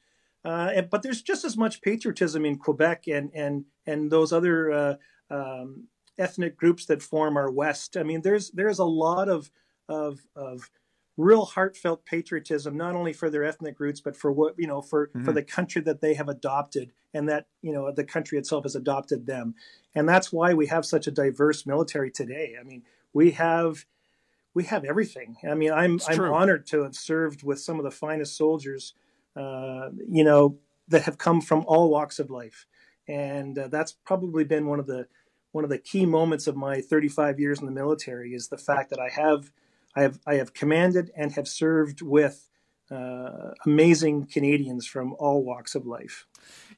Uh, 0.45 0.73
and, 0.75 0.91
but 0.91 1.03
there's 1.03 1.23
just 1.23 1.45
as 1.45 1.57
much 1.57 1.83
patriotism 1.83 2.45
in 2.45 2.59
Quebec 2.59 3.05
and 3.07 3.31
and 3.35 3.65
and 3.87 4.11
those 4.11 4.33
other 4.33 4.73
uh, 4.73 4.95
um, 5.31 5.87
ethnic 6.19 6.57
groups 6.57 6.87
that 6.87 7.03
form 7.03 7.37
our 7.37 7.51
West. 7.51 7.97
I 7.97 8.03
mean, 8.03 8.23
there's 8.23 8.51
there's 8.51 8.81
a 8.81 8.85
lot 8.85 9.29
of 9.29 9.51
of 9.89 10.21
of 10.35 10.69
real 11.17 11.45
heartfelt 11.45 12.05
patriotism, 12.05 12.77
not 12.77 12.95
only 12.95 13.13
for 13.13 13.29
their 13.29 13.45
ethnic 13.45 13.79
roots, 13.79 14.01
but 14.01 14.17
for 14.17 14.33
what 14.33 14.55
you 14.59 14.67
know 14.67 14.81
for 14.81 15.09
mm-hmm. 15.09 15.25
for 15.25 15.33
the 15.33 15.43
country 15.43 15.83
that 15.83 16.01
they 16.01 16.15
have 16.15 16.29
adopted 16.29 16.93
and 17.13 17.29
that 17.29 17.47
you 17.61 17.73
know 17.73 17.91
the 17.93 18.05
country 18.05 18.39
itself 18.39 18.65
has 18.65 18.75
adopted 18.75 19.27
them. 19.27 19.55
And 19.95 20.09
that's 20.09 20.33
why 20.33 20.55
we 20.55 20.67
have 20.67 20.85
such 20.85 21.07
a 21.07 21.11
diverse 21.11 21.67
military 21.67 22.11
today. 22.11 22.57
I 22.59 22.65
mean, 22.65 22.83
we 23.13 23.33
have 23.33 23.85
we 24.55 24.65
have 24.65 24.85
everything. 24.85 25.37
I 25.49 25.55
mean, 25.55 25.73
I'm 25.73 25.97
it's 25.97 26.09
I'm 26.09 26.17
true. 26.17 26.35
honored 26.35 26.67
to 26.69 26.83
have 26.83 26.95
served 26.95 27.43
with 27.43 27.61
some 27.61 27.79
of 27.79 27.85
the 27.85 27.91
finest 27.91 28.37
soldiers, 28.37 28.95
uh, 29.37 29.91
you 30.09 30.25
know, 30.25 30.59
that 30.89 31.03
have 31.03 31.19
come 31.19 31.41
from 31.41 31.65
all 31.67 31.91
walks 31.91 32.19
of 32.19 32.31
life, 32.31 32.67
and 33.07 33.59
uh, 33.59 33.69
that's 33.69 33.93
probably 33.93 34.45
been 34.45 34.67
one 34.67 34.79
of 34.79 34.87
the 34.87 35.09
one 35.53 35.65
of 35.65 35.71
the 35.71 35.79
key 35.79 36.07
moments 36.07 36.47
of 36.47 36.57
my 36.57 36.81
35 36.81 37.39
years 37.39 37.61
in 37.61 37.67
the 37.67 37.73
military 37.73 38.33
is 38.33 38.49
the 38.49 38.57
fact 38.57 38.89
that 38.89 38.99
I 38.99 39.11
have 39.11 39.53
I 39.95 40.03
have 40.03 40.19
I 40.27 40.35
have 40.35 40.55
commanded 40.55 41.11
and 41.17 41.33
have 41.33 41.49
served 41.49 42.03
with 42.03 42.49
uh, 42.91 43.53
amazing 43.65 44.27
Canadians 44.27 44.87
from 44.87 45.15
all 45.19 45.45
walks 45.45 45.75
of 45.75 45.87
life. 45.87 46.27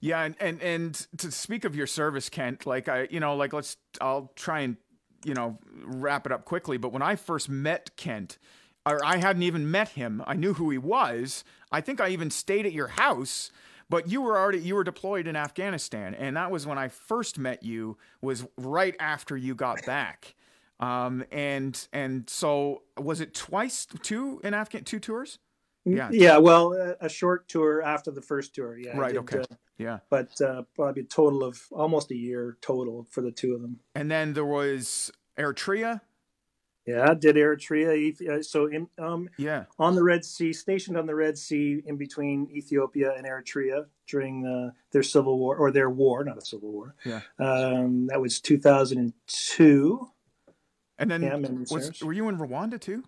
Yeah, 0.00 0.22
and, 0.22 0.36
and 0.40 0.62
and 0.62 1.06
to 1.18 1.30
speak 1.30 1.64
of 1.64 1.74
your 1.74 1.86
service, 1.86 2.28
Kent, 2.28 2.66
like 2.66 2.88
I, 2.88 3.08
you 3.10 3.20
know, 3.20 3.36
like 3.36 3.52
let's 3.52 3.76
I'll 4.00 4.32
try 4.36 4.60
and 4.60 4.76
you 5.24 5.32
know, 5.32 5.58
wrap 5.84 6.26
it 6.26 6.32
up 6.32 6.44
quickly. 6.44 6.76
But 6.76 6.92
when 6.92 7.00
I 7.00 7.16
first 7.16 7.48
met 7.48 7.96
Kent, 7.96 8.38
or 8.84 9.02
I 9.02 9.16
hadn't 9.16 9.42
even 9.42 9.70
met 9.70 9.90
him, 9.90 10.22
I 10.26 10.34
knew 10.34 10.52
who 10.52 10.68
he 10.68 10.76
was. 10.76 11.44
I 11.72 11.80
think 11.80 12.00
I 12.00 12.10
even 12.10 12.30
stayed 12.30 12.66
at 12.66 12.72
your 12.72 12.88
house 12.88 13.50
but 13.88 14.10
you 14.10 14.22
were 14.22 14.38
already 14.38 14.58
you 14.58 14.74
were 14.74 14.84
deployed 14.84 15.26
in 15.26 15.36
Afghanistan 15.36 16.14
and 16.14 16.36
that 16.36 16.50
was 16.50 16.66
when 16.66 16.78
I 16.78 16.88
first 16.88 17.38
met 17.38 17.62
you 17.62 17.96
was 18.20 18.46
right 18.56 18.94
after 18.98 19.36
you 19.36 19.54
got 19.54 19.84
back 19.84 20.34
um, 20.80 21.24
and 21.30 21.88
and 21.92 22.28
so 22.28 22.82
was 22.98 23.20
it 23.20 23.34
twice 23.34 23.86
two 24.02 24.40
in 24.44 24.54
Afghan 24.54 24.84
two 24.84 24.98
tours? 24.98 25.38
Yeah. 25.84 26.08
yeah 26.10 26.38
well 26.38 26.72
a 27.00 27.10
short 27.10 27.46
tour 27.46 27.82
after 27.82 28.10
the 28.10 28.22
first 28.22 28.54
tour 28.54 28.78
yeah 28.78 28.96
right 28.96 29.12
did, 29.12 29.18
okay. 29.18 29.40
uh, 29.40 29.56
yeah. 29.76 29.98
but 30.08 30.40
uh, 30.40 30.62
probably 30.74 31.02
a 31.02 31.04
total 31.04 31.44
of 31.44 31.60
almost 31.70 32.10
a 32.10 32.16
year 32.16 32.56
total 32.60 33.06
for 33.10 33.20
the 33.20 33.30
two 33.30 33.54
of 33.54 33.62
them. 33.62 33.80
And 33.94 34.10
then 34.10 34.32
there 34.32 34.44
was 34.44 35.12
eritrea? 35.38 36.00
Yeah 36.86 37.14
did 37.14 37.36
eritrea 37.36 38.28
uh, 38.28 38.42
so 38.42 38.66
in 38.66 38.88
um 38.98 39.28
yeah. 39.38 39.64
on 39.78 39.94
the 39.94 40.02
red 40.02 40.24
sea 40.24 40.52
stationed 40.52 40.98
on 40.98 41.06
the 41.06 41.14
red 41.14 41.38
sea 41.38 41.82
in 41.86 41.96
between 41.96 42.50
ethiopia 42.50 43.14
and 43.16 43.26
eritrea 43.26 43.86
during 44.06 44.46
uh, 44.46 44.70
their 44.92 45.02
civil 45.02 45.38
war 45.38 45.56
or 45.56 45.70
their 45.70 45.88
war 45.88 46.24
not 46.24 46.38
a 46.38 46.44
civil 46.44 46.70
war. 46.70 46.94
Yeah. 47.04 47.20
Um 47.38 48.08
that 48.08 48.20
was 48.20 48.40
2002 48.40 50.10
and 50.98 51.10
then 51.10 51.22
yeah, 51.22 51.36
was, 51.70 52.02
were 52.02 52.12
you 52.12 52.28
in 52.28 52.38
rwanda 52.38 52.80
too 52.80 53.02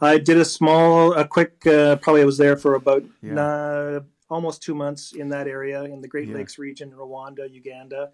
I 0.00 0.18
did 0.18 0.36
a 0.36 0.44
small, 0.44 1.14
a 1.14 1.26
quick. 1.26 1.66
Uh, 1.66 1.96
probably 1.96 2.22
I 2.22 2.24
was 2.24 2.38
there 2.38 2.56
for 2.56 2.74
about 2.74 3.04
yeah. 3.22 3.40
uh, 3.40 4.00
almost 4.30 4.62
two 4.62 4.74
months 4.74 5.12
in 5.12 5.30
that 5.30 5.48
area 5.48 5.82
in 5.84 6.00
the 6.00 6.08
Great 6.08 6.28
yeah. 6.28 6.36
Lakes 6.36 6.58
region, 6.58 6.92
Rwanda, 6.92 7.50
Uganda, 7.50 8.10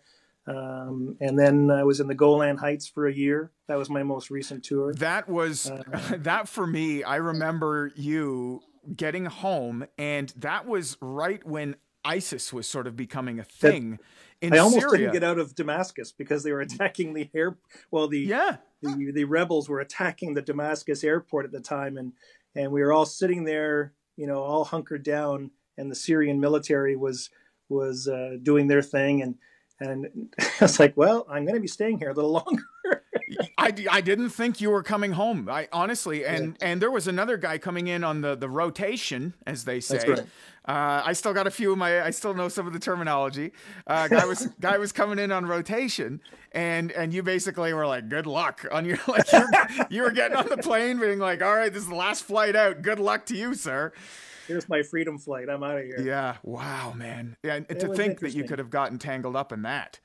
um, 0.47 1.17
and 1.21 1.39
then 1.39 1.71
I 1.71 1.85
was 1.85 2.01
in 2.01 2.07
the 2.07 2.15
Golan 2.15 2.57
Heights 2.57 2.87
for 2.87 3.07
a 3.07 3.13
year. 3.13 3.53
That 3.69 3.77
was 3.77 3.91
my 3.91 4.03
most 4.03 4.31
recent 4.31 4.65
tour. 4.65 4.95
That 4.95 5.29
was 5.29 5.71
uh, 5.71 5.83
that 6.19 6.49
for 6.49 6.67
me. 6.67 7.05
I 7.05 7.17
remember 7.17 7.93
you 7.95 8.63
getting 8.97 9.27
home, 9.27 9.87
and 9.99 10.33
that 10.37 10.67
was 10.67 10.97
right 11.01 11.45
when 11.47 11.77
ISIS 12.05 12.53
was 12.53 12.67
sort 12.67 12.87
of 12.87 12.97
becoming 12.97 13.39
a 13.39 13.45
thing. 13.45 13.93
That, 13.93 14.01
in 14.47 14.55
I 14.55 14.59
almost 14.59 14.81
Syria. 14.81 14.99
didn't 14.99 15.13
get 15.13 15.25
out 15.25 15.39
of 15.39 15.55
Damascus 15.55 16.13
because 16.13 16.43
they 16.43 16.53
were 16.53 16.63
attacking 16.63 17.13
the 17.13 17.29
air. 17.35 17.59
Well, 17.91 18.09
the 18.09 18.21
yeah 18.21 18.57
the, 18.83 19.13
the 19.13 19.25
rebels 19.25 19.69
were 19.69 19.81
attacking 19.81 20.35
the 20.35 20.43
Damascus 20.43 21.05
airport 21.05 21.45
at 21.45 21.53
the 21.53 21.61
time, 21.61 21.97
and 21.97 22.13
and 22.55 22.73
we 22.73 22.83
were 22.83 22.93
all 22.93 23.07
sitting 23.07 23.45
there, 23.45 23.93
you 24.17 24.27
know, 24.27 24.43
all 24.43 24.65
hunkered 24.65 25.03
down, 25.03 25.51
and 25.79 25.91
the 25.91 25.95
Syrian 25.95 26.41
military 26.41 26.97
was 26.97 27.31
was 27.69 28.09
uh, 28.09 28.37
doing 28.43 28.69
their 28.69 28.83
thing, 28.83 29.23
and 29.23 29.37
and 29.81 30.35
I 30.39 30.65
was 30.65 30.81
like, 30.81 30.97
well, 30.97 31.27
I'm 31.29 31.45
going 31.45 31.57
to 31.57 31.61
be 31.61 31.69
staying 31.69 31.99
here 31.99 32.11
a 32.11 32.15
little 32.15 32.33
longer. 32.47 33.00
I, 33.59 33.73
I 33.91 34.01
didn't 34.01 34.31
think 34.31 34.61
you 34.61 34.71
were 34.71 34.83
coming 34.83 35.13
home. 35.13 35.49
I 35.49 35.69
honestly, 35.73 36.25
and 36.25 36.57
yeah. 36.61 36.69
and 36.69 36.83
there 36.83 36.91
was 36.91 37.07
another 37.07 37.37
guy 37.37 37.59
coming 37.59 37.89
in 37.89 38.05
on 38.05 38.21
the 38.21 38.35
the 38.35 38.49
rotation, 38.49 39.35
as 39.47 39.65
they 39.65 39.81
say. 39.81 40.17
Uh, 40.67 41.03
I 41.05 41.15
still 41.15 41.33
got 41.33 41.47
a 41.47 41.51
few 41.51 41.73
of 41.73 41.79
my. 41.79 42.03
I 42.03 42.11
still 42.11 42.35
know 42.35 42.49
some 42.49 42.67
of 42.67 42.73
the 42.73 42.79
terminology. 42.79 43.53
Uh, 43.87 44.09
guy 44.09 44.27
was 44.27 44.47
guy 44.61 44.79
was 44.79 44.93
coming 44.93 45.19
in 45.19 45.33
on 45.33 45.47
rotation, 45.47 46.21
and 46.53 46.93
and 46.93 47.15
you 47.15 47.23
basically 47.23 47.73
were 47.73 47.87
like, 47.87 48.09
"Good 48.09 48.27
luck 48.27 48.67
on 48.71 48.85
your 48.85 48.99
like." 49.09 49.33
You 49.33 49.41
were, 49.41 49.87
you 49.91 50.03
were 50.03 50.11
getting 50.11 50.37
on 50.37 50.49
the 50.49 50.59
plane, 50.59 51.01
being 51.01 51.19
like, 51.19 51.43
"All 51.43 51.55
right, 51.55 51.73
this 51.73 51.83
is 51.83 51.89
the 51.89 51.95
last 51.95 52.25
flight 52.25 52.55
out. 52.55 52.83
Good 52.83 52.99
luck 52.99 53.27
to 53.27 53.37
you, 53.37 53.55
sir." 53.55 53.93
Here's 54.47 54.69
my 54.69 54.83
freedom 54.83 55.17
flight. 55.17 55.49
I'm 55.49 55.63
out 55.63 55.79
of 55.79 55.85
here. 55.85 56.01
Yeah. 56.01 56.37
Wow, 56.43 56.93
man. 56.93 57.37
Yeah. 57.43 57.61
And 57.69 57.81
to 57.81 57.95
think 57.95 58.19
that 58.21 58.35
you 58.35 58.45
could 58.45 58.59
have 58.59 58.69
gotten 58.69 58.99
tangled 58.99 59.37
up 59.37 59.53
in 59.53 59.63
that 59.63 60.01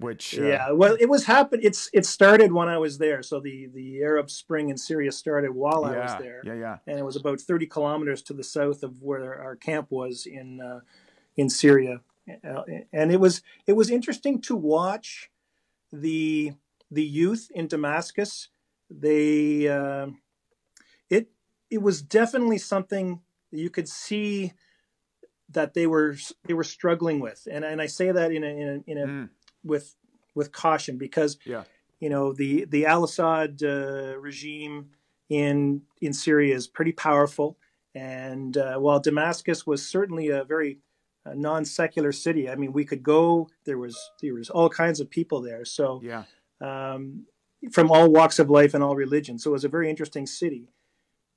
which 0.00 0.38
uh, 0.38 0.42
yeah 0.42 0.70
well 0.72 0.96
it 0.98 1.08
was 1.08 1.24
happen 1.24 1.60
it's 1.62 1.88
it 1.92 2.06
started 2.06 2.52
when 2.52 2.68
i 2.68 2.78
was 2.78 2.98
there 2.98 3.22
so 3.22 3.38
the 3.38 3.68
the 3.74 4.02
arab 4.02 4.30
spring 4.30 4.68
in 4.68 4.76
syria 4.76 5.12
started 5.12 5.50
while 5.50 5.82
yeah, 5.82 5.90
i 5.90 6.02
was 6.02 6.16
there. 6.18 6.42
yeah 6.44 6.54
yeah. 6.54 6.76
And 6.86 6.98
it 6.98 7.04
was 7.04 7.16
about 7.16 7.40
30 7.40 7.66
kilometers 7.66 8.22
to 8.22 8.34
the 8.34 8.44
south 8.44 8.82
of 8.82 9.02
where 9.02 9.40
our 9.40 9.56
camp 9.56 9.88
was 9.90 10.26
in 10.26 10.60
uh, 10.60 10.80
in 11.36 11.48
syria. 11.48 12.00
Uh, 12.44 12.62
and 12.92 13.10
it 13.10 13.20
was 13.20 13.42
it 13.66 13.72
was 13.72 13.90
interesting 13.90 14.40
to 14.42 14.54
watch 14.54 15.30
the 15.92 16.52
the 16.90 17.04
youth 17.04 17.50
in 17.54 17.68
Damascus, 17.68 18.48
they 18.90 19.68
uh, 19.68 20.08
it 21.08 21.30
it 21.70 21.82
was 21.82 22.02
definitely 22.02 22.58
something 22.58 23.20
you 23.50 23.70
could 23.70 23.88
see 23.88 24.52
that 25.48 25.74
they 25.74 25.86
were 25.86 26.16
they 26.46 26.54
were 26.54 26.64
struggling 26.64 27.20
with, 27.20 27.46
and 27.50 27.64
and 27.64 27.80
I 27.80 27.86
say 27.86 28.10
that 28.10 28.32
in 28.32 28.42
a 28.44 28.48
in 28.48 28.68
a, 28.68 28.90
in 28.90 28.98
a 28.98 29.06
mm. 29.06 29.28
With 29.64 29.96
with 30.34 30.52
caution 30.52 30.96
because 30.96 31.38
yeah. 31.44 31.64
you 31.98 32.08
know 32.08 32.32
the 32.32 32.64
the 32.66 32.86
Al 32.86 33.04
Assad 33.04 33.62
uh, 33.62 34.18
regime 34.18 34.90
in 35.28 35.82
in 36.00 36.12
Syria 36.12 36.54
is 36.54 36.66
pretty 36.66 36.92
powerful, 36.92 37.58
and 37.94 38.56
uh, 38.56 38.76
while 38.76 39.00
Damascus 39.00 39.66
was 39.66 39.86
certainly 39.86 40.28
a 40.28 40.44
very 40.44 40.78
uh, 41.26 41.34
non 41.34 41.64
secular 41.64 42.12
city, 42.12 42.48
I 42.48 42.54
mean 42.56 42.72
we 42.72 42.84
could 42.84 43.02
go 43.02 43.48
there 43.64 43.78
was 43.78 43.98
there 44.22 44.34
was 44.34 44.50
all 44.50 44.68
kinds 44.68 45.00
of 45.00 45.10
people 45.10 45.40
there, 45.40 45.64
so 45.64 46.00
yeah. 46.02 46.24
Um, 46.60 47.26
from 47.72 47.90
all 47.90 48.10
walks 48.10 48.38
of 48.38 48.48
life 48.48 48.72
and 48.74 48.82
all 48.82 48.96
religions. 48.96 49.44
So 49.44 49.50
it 49.50 49.52
was 49.52 49.64
a 49.64 49.68
very 49.68 49.90
interesting 49.90 50.26
city, 50.26 50.68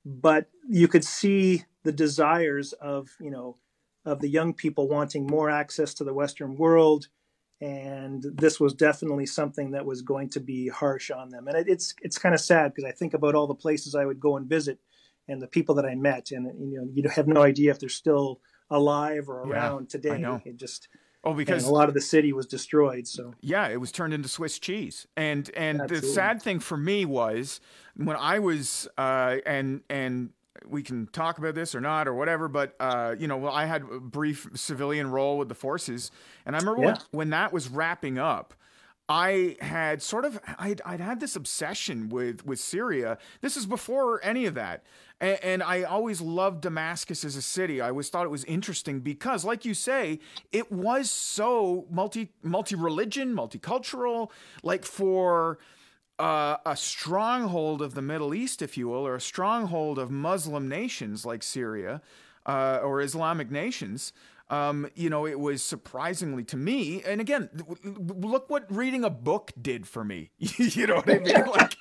but 0.04 0.48
you 0.68 0.88
could 0.88 1.04
see 1.04 1.64
the 1.82 1.92
desires 1.92 2.72
of 2.74 3.10
you 3.20 3.30
know 3.30 3.56
of 4.04 4.20
the 4.20 4.28
young 4.28 4.52
people 4.52 4.88
wanting 4.88 5.26
more 5.26 5.48
access 5.50 5.94
to 5.94 6.04
the 6.04 6.14
Western 6.14 6.56
world, 6.56 7.08
and 7.64 8.22
this 8.34 8.60
was 8.60 8.74
definitely 8.74 9.24
something 9.24 9.70
that 9.70 9.86
was 9.86 10.02
going 10.02 10.28
to 10.28 10.40
be 10.40 10.68
harsh 10.68 11.10
on 11.10 11.30
them. 11.30 11.48
And 11.48 11.56
it, 11.56 11.66
it's 11.66 11.94
it's 12.02 12.18
kind 12.18 12.34
of 12.34 12.40
sad 12.40 12.74
because 12.74 12.88
I 12.88 12.92
think 12.92 13.14
about 13.14 13.34
all 13.34 13.46
the 13.46 13.54
places 13.54 13.94
I 13.94 14.04
would 14.04 14.20
go 14.20 14.36
and 14.36 14.46
visit, 14.46 14.78
and 15.28 15.40
the 15.40 15.46
people 15.46 15.74
that 15.76 15.86
I 15.86 15.94
met, 15.94 16.30
and 16.30 16.46
you 16.70 16.78
know 16.78 16.88
you 16.92 17.08
have 17.08 17.26
no 17.26 17.42
idea 17.42 17.70
if 17.70 17.80
they're 17.80 17.88
still 17.88 18.40
alive 18.70 19.30
or 19.30 19.42
around 19.42 19.84
yeah, 19.84 19.88
today. 19.88 20.40
It 20.44 20.56
just 20.56 20.88
Oh, 21.26 21.32
because 21.32 21.64
and 21.64 21.70
a 21.70 21.74
lot 21.74 21.88
of 21.88 21.94
the 21.94 22.02
city 22.02 22.34
was 22.34 22.46
destroyed. 22.46 23.08
So 23.08 23.32
yeah, 23.40 23.68
it 23.68 23.80
was 23.80 23.90
turned 23.90 24.12
into 24.12 24.28
Swiss 24.28 24.58
cheese. 24.58 25.06
And 25.16 25.50
and 25.56 25.80
Absolutely. 25.80 26.08
the 26.08 26.14
sad 26.14 26.42
thing 26.42 26.60
for 26.60 26.76
me 26.76 27.06
was 27.06 27.60
when 27.96 28.16
I 28.16 28.40
was 28.40 28.86
uh, 28.98 29.36
and 29.46 29.80
and 29.88 30.30
we 30.66 30.82
can 30.82 31.06
talk 31.08 31.38
about 31.38 31.54
this 31.54 31.74
or 31.74 31.80
not 31.80 32.08
or 32.08 32.14
whatever, 32.14 32.48
but 32.48 32.74
uh, 32.80 33.14
you 33.18 33.26
know, 33.26 33.36
well, 33.36 33.52
I 33.52 33.66
had 33.66 33.82
a 33.82 34.00
brief 34.00 34.48
civilian 34.54 35.10
role 35.10 35.38
with 35.38 35.48
the 35.48 35.54
forces, 35.54 36.10
and 36.46 36.56
I 36.56 36.58
remember 36.58 36.82
yeah. 36.82 36.86
when, 36.86 36.96
when 37.10 37.30
that 37.30 37.52
was 37.52 37.68
wrapping 37.68 38.18
up. 38.18 38.54
I 39.06 39.56
had 39.60 40.00
sort 40.00 40.24
of 40.24 40.40
I'd, 40.58 40.80
I'd 40.86 41.00
had 41.00 41.20
this 41.20 41.36
obsession 41.36 42.08
with 42.08 42.46
with 42.46 42.58
Syria. 42.58 43.18
This 43.42 43.54
is 43.54 43.66
before 43.66 44.24
any 44.24 44.46
of 44.46 44.54
that, 44.54 44.82
and, 45.20 45.38
and, 45.42 45.62
I 45.62 45.82
always 45.82 46.22
loved 46.22 46.62
Damascus 46.62 47.22
as 47.22 47.36
a 47.36 47.42
city. 47.42 47.82
I 47.82 47.90
always 47.90 48.08
thought 48.08 48.24
it 48.24 48.30
was 48.30 48.44
interesting 48.44 49.00
because, 49.00 49.44
like 49.44 49.66
you 49.66 49.74
say, 49.74 50.20
it 50.52 50.72
was 50.72 51.10
so 51.10 51.86
multi 51.90 52.30
multi 52.42 52.76
religion, 52.76 53.34
multicultural. 53.34 54.30
Like 54.62 54.86
for 54.86 55.58
uh, 56.18 56.56
a 56.64 56.76
stronghold 56.76 57.82
of 57.82 57.94
the 57.94 58.02
Middle 58.02 58.34
East, 58.34 58.62
if 58.62 58.76
you 58.76 58.88
will, 58.88 59.06
or 59.06 59.16
a 59.16 59.20
stronghold 59.20 59.98
of 59.98 60.10
Muslim 60.10 60.68
nations 60.68 61.24
like 61.24 61.42
Syria 61.42 62.00
uh, 62.46 62.80
or 62.82 63.00
Islamic 63.00 63.50
nations. 63.50 64.12
Um, 64.50 64.88
you 64.94 65.08
know, 65.08 65.26
it 65.26 65.40
was 65.40 65.62
surprisingly 65.62 66.44
to 66.44 66.56
me. 66.56 67.02
And 67.02 67.20
again, 67.20 67.48
look 67.82 68.50
what 68.50 68.66
reading 68.68 69.02
a 69.02 69.10
book 69.10 69.52
did 69.60 69.88
for 69.88 70.04
me. 70.04 70.30
you 70.38 70.86
know 70.86 70.96
what 70.96 71.10
I 71.10 71.18
mean? 71.18 71.46
Like, 71.46 71.76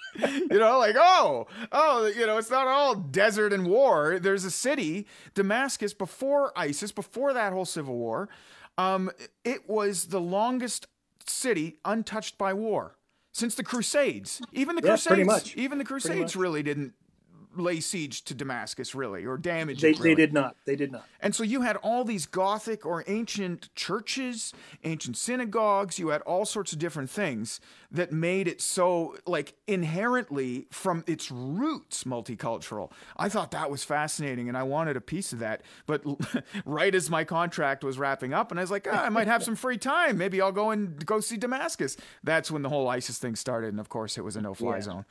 you 0.49 0.59
know, 0.59 0.79
like 0.79 0.95
oh, 0.97 1.47
oh, 1.71 2.05
you 2.07 2.25
know, 2.25 2.37
it's 2.37 2.49
not 2.49 2.67
all 2.67 2.95
desert 2.95 3.51
and 3.51 3.67
war. 3.67 4.17
There's 4.19 4.45
a 4.45 4.51
city, 4.51 5.07
Damascus, 5.35 5.93
before 5.93 6.57
ISIS, 6.57 6.91
before 6.91 7.33
that 7.33 7.51
whole 7.51 7.65
civil 7.65 7.97
war. 7.97 8.29
Um, 8.77 9.11
it 9.43 9.69
was 9.69 10.05
the 10.05 10.21
longest 10.21 10.87
city 11.27 11.79
untouched 11.83 12.37
by 12.37 12.53
war 12.53 12.95
since 13.33 13.55
the 13.55 13.63
Crusades. 13.63 14.41
Even 14.53 14.75
the 14.75 14.81
yeah, 14.83 14.91
Crusades, 14.91 15.57
even 15.57 15.77
the 15.79 15.83
Crusades 15.83 16.35
really 16.35 16.63
didn't 16.63 16.93
lay 17.55 17.79
siege 17.79 18.23
to 18.25 18.33
Damascus, 18.33 18.95
really, 18.95 19.25
or 19.25 19.37
damage 19.37 19.81
they, 19.81 19.91
it. 19.91 19.99
Really. 19.99 20.09
They 20.09 20.15
did 20.15 20.33
not. 20.33 20.55
They 20.65 20.75
did 20.75 20.91
not. 20.91 21.05
And 21.19 21.33
so 21.35 21.43
you 21.43 21.61
had 21.61 21.77
all 21.77 22.03
these 22.03 22.25
Gothic 22.25 22.85
or 22.85 23.03
ancient 23.07 23.73
churches, 23.75 24.53
ancient 24.83 25.17
synagogues. 25.17 25.99
You 25.99 26.09
had 26.09 26.21
all 26.21 26.45
sorts 26.45 26.73
of 26.73 26.79
different 26.79 27.09
things 27.09 27.59
that 27.91 28.11
made 28.11 28.47
it 28.47 28.61
so, 28.61 29.15
like, 29.25 29.55
inherently 29.67 30.67
from 30.71 31.03
its 31.07 31.31
roots 31.31 32.03
multicultural. 32.03 32.91
I 33.17 33.29
thought 33.29 33.51
that 33.51 33.69
was 33.69 33.83
fascinating, 33.83 34.49
and 34.49 34.57
I 34.57 34.63
wanted 34.63 34.97
a 34.97 35.01
piece 35.01 35.33
of 35.33 35.39
that. 35.39 35.61
But 35.85 36.03
right 36.65 36.93
as 36.93 37.09
my 37.09 37.23
contract 37.23 37.83
was 37.83 37.97
wrapping 37.97 38.33
up, 38.33 38.51
and 38.51 38.59
I 38.59 38.63
was 38.63 38.71
like, 38.71 38.87
oh, 38.87 38.91
I 38.91 39.09
might 39.09 39.27
have 39.27 39.43
some 39.43 39.55
free 39.55 39.77
time. 39.77 40.17
Maybe 40.17 40.41
I'll 40.41 40.51
go 40.51 40.71
and 40.71 41.05
go 41.05 41.19
see 41.19 41.37
Damascus. 41.37 41.97
That's 42.23 42.49
when 42.49 42.61
the 42.61 42.69
whole 42.69 42.87
ISIS 42.87 43.17
thing 43.17 43.35
started, 43.35 43.69
and 43.69 43.79
of 43.79 43.89
course, 43.89 44.17
it 44.17 44.23
was 44.23 44.35
a 44.35 44.41
no-fly 44.41 44.75
yeah. 44.75 44.81
zone 44.81 45.05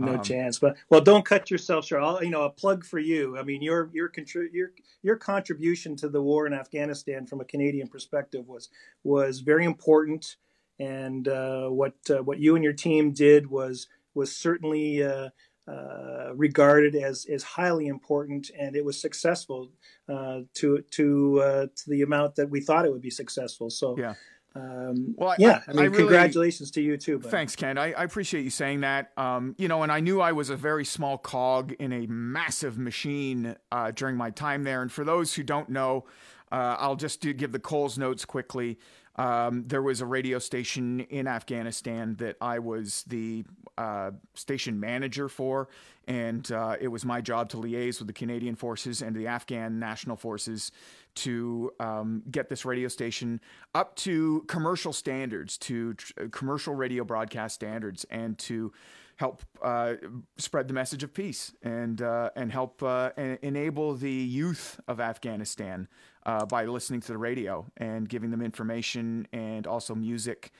no 0.00 0.14
um, 0.14 0.22
chance. 0.22 0.58
But 0.58 0.76
well, 0.88 1.00
don't 1.00 1.24
cut 1.24 1.50
yourself 1.50 1.86
short. 1.86 2.02
I'll, 2.02 2.22
you 2.22 2.30
know, 2.30 2.42
a 2.42 2.50
plug 2.50 2.84
for 2.84 2.98
you. 2.98 3.38
I 3.38 3.42
mean, 3.42 3.62
your 3.62 3.90
your 3.92 4.10
your 4.52 4.72
your 5.02 5.16
contribution 5.16 5.96
to 5.96 6.08
the 6.08 6.22
war 6.22 6.46
in 6.46 6.52
Afghanistan 6.52 7.26
from 7.26 7.40
a 7.40 7.44
Canadian 7.44 7.88
perspective 7.88 8.48
was 8.48 8.68
was 9.04 9.40
very 9.40 9.64
important, 9.64 10.36
and 10.78 11.28
uh, 11.28 11.68
what 11.68 11.94
uh, 12.08 12.22
what 12.22 12.38
you 12.38 12.54
and 12.54 12.64
your 12.64 12.72
team 12.72 13.12
did 13.12 13.50
was 13.50 13.88
was 14.14 14.34
certainly. 14.34 15.02
Uh, 15.02 15.30
uh, 15.68 16.32
regarded 16.34 16.96
as 16.96 17.26
as 17.26 17.44
highly 17.44 17.86
important, 17.86 18.50
and 18.58 18.74
it 18.74 18.84
was 18.84 19.00
successful 19.00 19.70
uh, 20.08 20.40
to 20.54 20.82
to 20.90 21.40
uh, 21.40 21.66
to 21.76 21.90
the 21.90 22.02
amount 22.02 22.34
that 22.34 22.50
we 22.50 22.60
thought 22.60 22.84
it 22.84 22.90
would 22.90 23.02
be 23.02 23.10
successful. 23.10 23.70
So, 23.70 23.96
yeah. 23.96 24.14
Um, 24.54 25.14
well, 25.16 25.34
yeah, 25.38 25.62
I, 25.66 25.70
I 25.70 25.74
mean, 25.74 25.78
I 25.78 25.84
really, 25.84 25.98
congratulations 25.98 26.70
to 26.72 26.82
you 26.82 26.96
too. 26.96 27.18
Buddy. 27.18 27.30
Thanks, 27.30 27.54
Ken. 27.54 27.78
I, 27.78 27.92
I, 27.92 28.02
appreciate 28.02 28.42
you 28.42 28.50
saying 28.50 28.80
that. 28.80 29.12
Um, 29.16 29.54
you 29.58 29.68
know, 29.68 29.84
and 29.84 29.92
I 29.92 30.00
knew 30.00 30.20
I 30.20 30.32
was 30.32 30.50
a 30.50 30.56
very 30.56 30.84
small 30.84 31.18
cog 31.18 31.72
in 31.78 31.92
a 31.92 32.06
massive 32.08 32.76
machine 32.76 33.54
uh, 33.70 33.92
during 33.92 34.16
my 34.16 34.30
time 34.30 34.64
there. 34.64 34.82
And 34.82 34.90
for 34.90 35.04
those 35.04 35.34
who 35.34 35.44
don't 35.44 35.68
know, 35.68 36.04
uh, 36.50 36.76
I'll 36.78 36.96
just 36.96 37.20
do, 37.20 37.32
give 37.32 37.52
the 37.52 37.60
Coles 37.60 37.96
notes 37.96 38.24
quickly. 38.24 38.78
Um, 39.16 39.64
there 39.66 39.82
was 39.82 40.00
a 40.00 40.06
radio 40.06 40.38
station 40.38 41.00
in 41.00 41.28
Afghanistan 41.28 42.16
that 42.16 42.36
I 42.40 42.58
was 42.58 43.04
the 43.06 43.44
uh, 43.76 44.12
station 44.34 44.80
manager 44.80 45.28
for, 45.28 45.68
and 46.08 46.50
uh, 46.50 46.76
it 46.80 46.88
was 46.88 47.04
my 47.04 47.20
job 47.20 47.50
to 47.50 47.56
liaise 47.56 47.98
with 47.98 48.06
the 48.06 48.12
Canadian 48.12 48.54
forces 48.54 49.02
and 49.02 49.14
the 49.14 49.26
Afghan 49.26 49.78
national 49.78 50.16
forces 50.16 50.72
to 51.16 51.72
um, 51.80 52.22
get 52.30 52.48
this 52.48 52.64
radio 52.64 52.88
station 52.88 53.40
up 53.74 53.96
to 53.96 54.44
commercial 54.48 54.92
standards, 54.92 55.58
to 55.58 55.94
tr- 55.94 56.12
uh, 56.20 56.26
commercial 56.30 56.74
radio 56.74 57.04
broadcast 57.04 57.54
standards, 57.54 58.04
and 58.10 58.38
to 58.38 58.72
help 59.16 59.42
uh, 59.62 59.94
spread 60.38 60.66
the 60.66 60.72
message 60.72 61.02
of 61.02 61.12
peace 61.12 61.52
and 61.62 62.00
uh, 62.00 62.30
and 62.36 62.50
help 62.50 62.82
uh, 62.82 63.10
enable 63.42 63.94
the 63.94 64.10
youth 64.10 64.80
of 64.88 64.98
Afghanistan 64.98 65.86
uh, 66.24 66.46
by 66.46 66.64
listening 66.64 67.00
to 67.00 67.08
the 67.08 67.18
radio 67.18 67.66
and 67.76 68.08
giving 68.08 68.30
them 68.30 68.40
information 68.40 69.26
and 69.32 69.66
also 69.66 69.94
music, 69.94 70.52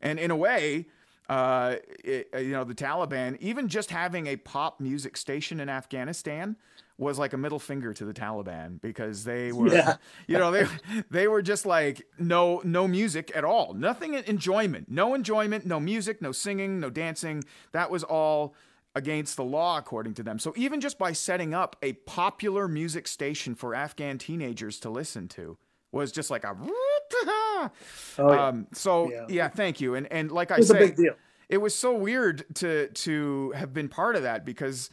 and 0.00 0.18
in 0.18 0.30
a 0.30 0.36
way. 0.36 0.86
Uh, 1.30 1.76
it, 2.02 2.26
you 2.38 2.52
know 2.52 2.64
the 2.64 2.74
Taliban, 2.74 3.36
even 3.38 3.68
just 3.68 3.90
having 3.90 4.26
a 4.28 4.36
pop 4.36 4.80
music 4.80 5.14
station 5.14 5.60
in 5.60 5.68
Afghanistan, 5.68 6.56
was 6.98 7.18
like 7.18 7.32
a 7.32 7.36
middle 7.36 7.60
finger 7.60 7.94
to 7.94 8.04
the 8.04 8.12
Taliban 8.12 8.80
because 8.80 9.24
they 9.24 9.52
were, 9.52 9.72
yeah. 9.72 9.96
you 10.26 10.36
know, 10.36 10.50
they 10.50 10.66
they 11.10 11.28
were 11.28 11.40
just 11.40 11.64
like 11.64 12.06
no 12.18 12.60
no 12.64 12.86
music 12.86 13.32
at 13.34 13.44
all, 13.44 13.72
nothing 13.72 14.14
enjoyment, 14.14 14.90
no 14.90 15.14
enjoyment, 15.14 15.64
no 15.64 15.80
music, 15.80 16.20
no 16.20 16.32
singing, 16.32 16.80
no 16.80 16.90
dancing. 16.90 17.44
That 17.72 17.90
was 17.90 18.04
all 18.04 18.54
against 18.94 19.36
the 19.36 19.44
law 19.44 19.78
according 19.78 20.14
to 20.14 20.22
them. 20.22 20.38
So 20.38 20.52
even 20.56 20.80
just 20.80 20.98
by 20.98 21.12
setting 21.12 21.54
up 21.54 21.76
a 21.82 21.92
popular 21.92 22.66
music 22.66 23.06
station 23.06 23.54
for 23.54 23.74
Afghan 23.74 24.18
teenagers 24.18 24.80
to 24.80 24.90
listen 24.90 25.28
to 25.28 25.56
was 25.92 26.12
just 26.12 26.30
like 26.30 26.44
a. 26.44 26.56
oh, 26.60 27.70
yeah. 28.18 28.48
Um, 28.48 28.66
so 28.72 29.10
yeah. 29.10 29.26
yeah. 29.28 29.48
thank 29.48 29.80
you. 29.80 29.94
And 29.94 30.10
and 30.12 30.30
like 30.30 30.50
I 30.50 30.60
say, 30.60 30.94
it 31.48 31.58
was 31.58 31.74
so 31.74 31.94
weird 31.94 32.44
to 32.56 32.88
to 32.88 33.52
have 33.52 33.72
been 33.72 33.88
part 33.88 34.16
of 34.16 34.22
that 34.24 34.44
because 34.44 34.90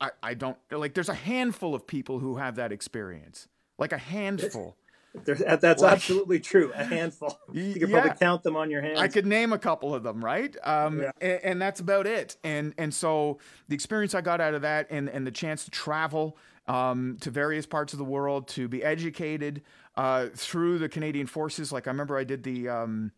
I, 0.00 0.10
I 0.22 0.34
don't 0.34 0.56
like 0.70 0.94
there's 0.94 1.08
a 1.08 1.14
handful 1.14 1.74
of 1.74 1.86
people 1.86 2.18
who 2.18 2.36
have 2.36 2.56
that 2.56 2.72
experience. 2.72 3.48
Like 3.78 3.92
a 3.92 3.98
handful. 3.98 4.76
There's, 5.24 5.38
that's 5.38 5.82
like, 5.82 5.92
absolutely 5.92 6.38
true. 6.40 6.72
A 6.74 6.84
handful. 6.84 7.38
You 7.52 7.72
could 7.72 7.88
yeah, 7.88 8.00
probably 8.00 8.18
count 8.18 8.42
them 8.42 8.56
on 8.56 8.70
your 8.70 8.82
hands. 8.82 8.98
I 8.98 9.08
could 9.08 9.26
name 9.26 9.52
a 9.52 9.58
couple 9.58 9.94
of 9.94 10.02
them, 10.02 10.22
right? 10.22 10.54
Um, 10.62 11.00
yeah. 11.00 11.10
and, 11.20 11.40
and, 11.44 11.62
that's 11.62 11.80
about 11.80 12.06
it. 12.06 12.36
And 12.44 12.74
and 12.76 12.92
so 12.92 13.38
the 13.68 13.74
experience 13.74 14.14
I 14.14 14.20
got 14.20 14.40
out 14.40 14.54
of 14.54 14.62
that, 14.62 14.86
and 14.90 15.08
and 15.08 15.26
the 15.26 15.30
chance 15.30 15.64
to 15.64 15.70
travel 15.70 16.36
um, 16.66 17.16
to 17.20 17.30
various 17.30 17.66
parts 17.66 17.92
of 17.92 17.98
the 17.98 18.04
world, 18.04 18.48
to 18.48 18.68
be 18.68 18.84
educated 18.84 19.62
uh, 19.96 20.26
through 20.34 20.78
the 20.78 20.88
Canadian 20.88 21.26
forces. 21.26 21.72
Like 21.72 21.86
I 21.86 21.90
remember 21.90 22.16
I 22.18 22.24
did 22.24 22.42
the. 22.42 22.68
Um, 22.68 23.12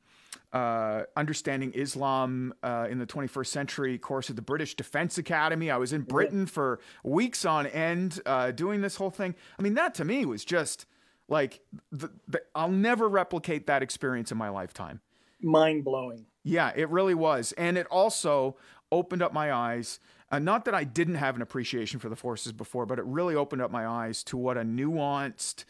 uh, 0.52 1.02
understanding 1.16 1.72
Islam 1.74 2.52
uh, 2.62 2.88
in 2.90 2.98
the 2.98 3.06
21st 3.06 3.46
century 3.46 3.98
course 3.98 4.30
at 4.30 4.36
the 4.36 4.42
British 4.42 4.74
Defense 4.74 5.18
Academy. 5.18 5.70
I 5.70 5.76
was 5.76 5.92
in 5.92 6.02
Britain 6.02 6.46
for 6.46 6.80
weeks 7.04 7.44
on 7.44 7.66
end 7.66 8.20
uh, 8.26 8.50
doing 8.50 8.80
this 8.80 8.96
whole 8.96 9.10
thing. 9.10 9.34
I 9.58 9.62
mean, 9.62 9.74
that 9.74 9.94
to 9.96 10.04
me 10.04 10.24
was 10.24 10.44
just 10.44 10.86
like 11.28 11.60
the, 11.92 12.10
the, 12.26 12.42
I'll 12.54 12.68
never 12.68 13.08
replicate 13.08 13.66
that 13.68 13.82
experience 13.82 14.32
in 14.32 14.38
my 14.38 14.48
lifetime. 14.48 15.00
Mind 15.40 15.84
blowing. 15.84 16.26
Yeah, 16.42 16.72
it 16.74 16.88
really 16.90 17.14
was. 17.14 17.52
And 17.52 17.78
it 17.78 17.86
also 17.86 18.56
opened 18.90 19.22
up 19.22 19.32
my 19.32 19.52
eyes. 19.52 20.00
Uh, 20.32 20.38
not 20.38 20.64
that 20.64 20.74
I 20.74 20.84
didn't 20.84 21.14
have 21.16 21.36
an 21.36 21.42
appreciation 21.42 22.00
for 22.00 22.08
the 22.08 22.16
forces 22.16 22.52
before, 22.52 22.86
but 22.86 22.98
it 22.98 23.04
really 23.04 23.34
opened 23.34 23.62
up 23.62 23.70
my 23.70 23.86
eyes 23.86 24.24
to 24.24 24.36
what 24.36 24.56
a 24.56 24.62
nuanced 24.62 25.64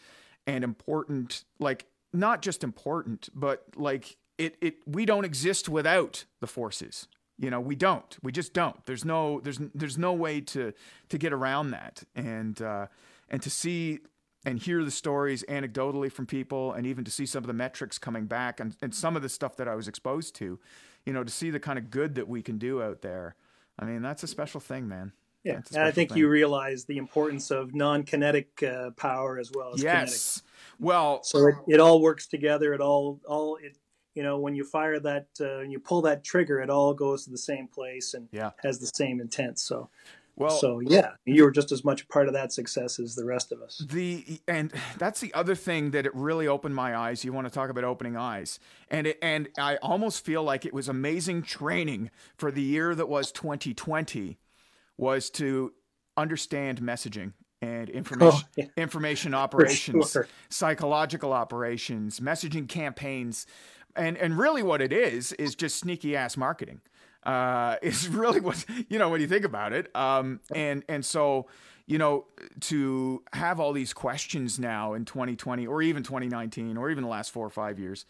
and 0.47 0.63
important, 0.63 1.43
like, 1.59 1.85
not 2.13 2.41
just 2.41 2.63
important, 2.63 3.29
but 3.33 3.63
like 3.75 4.17
it, 4.45 4.57
it, 4.61 4.75
we 4.85 5.05
don't 5.05 5.25
exist 5.25 5.69
without 5.69 6.25
the 6.39 6.47
forces. 6.47 7.07
You 7.37 7.49
know, 7.49 7.59
we 7.59 7.75
don't. 7.75 8.17
We 8.21 8.31
just 8.31 8.53
don't. 8.53 8.85
There's 8.85 9.05
no, 9.05 9.39
there's, 9.39 9.59
there's 9.73 9.97
no 9.97 10.13
way 10.13 10.41
to, 10.41 10.73
to 11.09 11.17
get 11.17 11.33
around 11.33 11.71
that. 11.71 12.03
And, 12.15 12.61
uh, 12.61 12.87
and 13.29 13.41
to 13.41 13.49
see 13.49 13.99
and 14.45 14.59
hear 14.59 14.83
the 14.83 14.91
stories 14.91 15.43
anecdotally 15.47 16.11
from 16.11 16.25
people 16.25 16.73
and 16.73 16.85
even 16.85 17.03
to 17.05 17.11
see 17.11 17.25
some 17.25 17.43
of 17.43 17.47
the 17.47 17.53
metrics 17.53 17.97
coming 17.97 18.25
back 18.25 18.59
and, 18.59 18.75
and 18.81 18.93
some 18.93 19.15
of 19.15 19.21
the 19.21 19.29
stuff 19.29 19.55
that 19.57 19.67
I 19.67 19.75
was 19.75 19.87
exposed 19.87 20.35
to, 20.35 20.59
you 21.05 21.13
know, 21.13 21.23
to 21.23 21.31
see 21.31 21.49
the 21.51 21.59
kind 21.59 21.77
of 21.79 21.89
good 21.89 22.15
that 22.15 22.27
we 22.27 22.41
can 22.41 22.57
do 22.57 22.81
out 22.81 23.01
there. 23.01 23.35
I 23.79 23.85
mean, 23.85 24.01
that's 24.01 24.23
a 24.23 24.27
special 24.27 24.59
thing, 24.59 24.87
man. 24.87 25.13
Yeah, 25.43 25.61
and 25.73 25.83
I 25.83 25.89
think 25.89 26.09
thing. 26.09 26.19
you 26.19 26.29
realize 26.29 26.85
the 26.85 26.97
importance 26.97 27.49
of 27.49 27.73
non-kinetic 27.73 28.61
uh, 28.61 28.91
power 28.91 29.39
as 29.39 29.51
well 29.51 29.73
as 29.73 29.81
yes. 29.81 30.41
Kinetic. 30.41 30.51
Well, 30.79 31.23
so 31.23 31.47
it, 31.47 31.55
it 31.67 31.79
all 31.79 31.99
works 31.99 32.27
together. 32.27 32.73
It 32.75 32.81
all 32.81 33.19
all 33.27 33.57
it 33.57 33.77
you 34.15 34.23
know 34.23 34.39
when 34.39 34.55
you 34.55 34.63
fire 34.63 34.99
that 34.99 35.27
uh, 35.39 35.59
you 35.61 35.79
pull 35.79 36.01
that 36.03 36.23
trigger, 36.23 36.59
it 36.59 36.69
all 36.69 36.93
goes 36.93 37.25
to 37.25 37.31
the 37.31 37.37
same 37.37 37.67
place 37.67 38.13
and 38.13 38.27
yeah. 38.31 38.51
has 38.63 38.79
the 38.79 38.91
same 38.93 39.19
intent. 39.21 39.59
So 39.59 39.89
well, 40.35 40.49
so 40.49 40.79
yeah, 40.79 41.11
you 41.25 41.43
were 41.43 41.51
just 41.51 41.71
as 41.71 41.83
much 41.83 42.03
a 42.03 42.07
part 42.07 42.27
of 42.27 42.33
that 42.33 42.51
success 42.51 42.99
as 42.99 43.15
the 43.15 43.25
rest 43.25 43.51
of 43.51 43.61
us. 43.61 43.83
The 43.89 44.41
and 44.47 44.73
that's 44.97 45.19
the 45.19 45.33
other 45.33 45.55
thing 45.55 45.91
that 45.91 46.05
it 46.05 46.15
really 46.15 46.47
opened 46.47 46.75
my 46.75 46.95
eyes. 46.95 47.23
You 47.23 47.33
want 47.33 47.47
to 47.47 47.53
talk 47.53 47.69
about 47.69 47.83
opening 47.83 48.15
eyes, 48.17 48.59
and 48.89 49.07
it, 49.07 49.19
and 49.21 49.49
I 49.57 49.75
almost 49.77 50.25
feel 50.25 50.43
like 50.43 50.65
it 50.65 50.73
was 50.73 50.87
amazing 50.87 51.43
training 51.43 52.09
for 52.37 52.51
the 52.51 52.61
year 52.61 52.95
that 52.95 53.09
was 53.09 53.31
2020, 53.31 54.39
was 54.97 55.29
to 55.31 55.73
understand 56.17 56.81
messaging 56.81 57.33
and 57.61 57.89
information 57.91 58.43
oh, 58.47 58.53
yeah. 58.55 58.65
information 58.77 59.33
operations, 59.35 60.11
sure. 60.11 60.27
psychological 60.49 61.33
operations, 61.33 62.19
messaging 62.19 62.67
campaigns, 62.67 63.45
and 63.95 64.17
and 64.17 64.37
really 64.37 64.63
what 64.63 64.81
it 64.81 64.93
is 64.93 65.31
is 65.33 65.55
just 65.55 65.77
sneaky 65.77 66.15
ass 66.15 66.37
marketing. 66.37 66.81
Uh, 67.23 67.75
is 67.81 68.07
really 68.07 68.39
what 68.39 68.65
you 68.89 68.97
know 68.97 69.09
when 69.09 69.21
you 69.21 69.27
think 69.27 69.45
about 69.45 69.73
it. 69.73 69.93
Um, 69.95 70.39
and 70.53 70.83
and 70.87 71.05
so 71.05 71.47
you 71.85 71.97
know 71.97 72.25
to 72.61 73.23
have 73.33 73.59
all 73.59 73.73
these 73.73 73.93
questions 73.93 74.59
now 74.59 74.93
in 74.93 75.05
2020 75.05 75.67
or 75.67 75.81
even 75.81 76.03
2019 76.03 76.77
or 76.77 76.89
even 76.89 77.03
the 77.03 77.09
last 77.09 77.31
four 77.31 77.45
or 77.45 77.49
five 77.49 77.79
years 77.79 78.05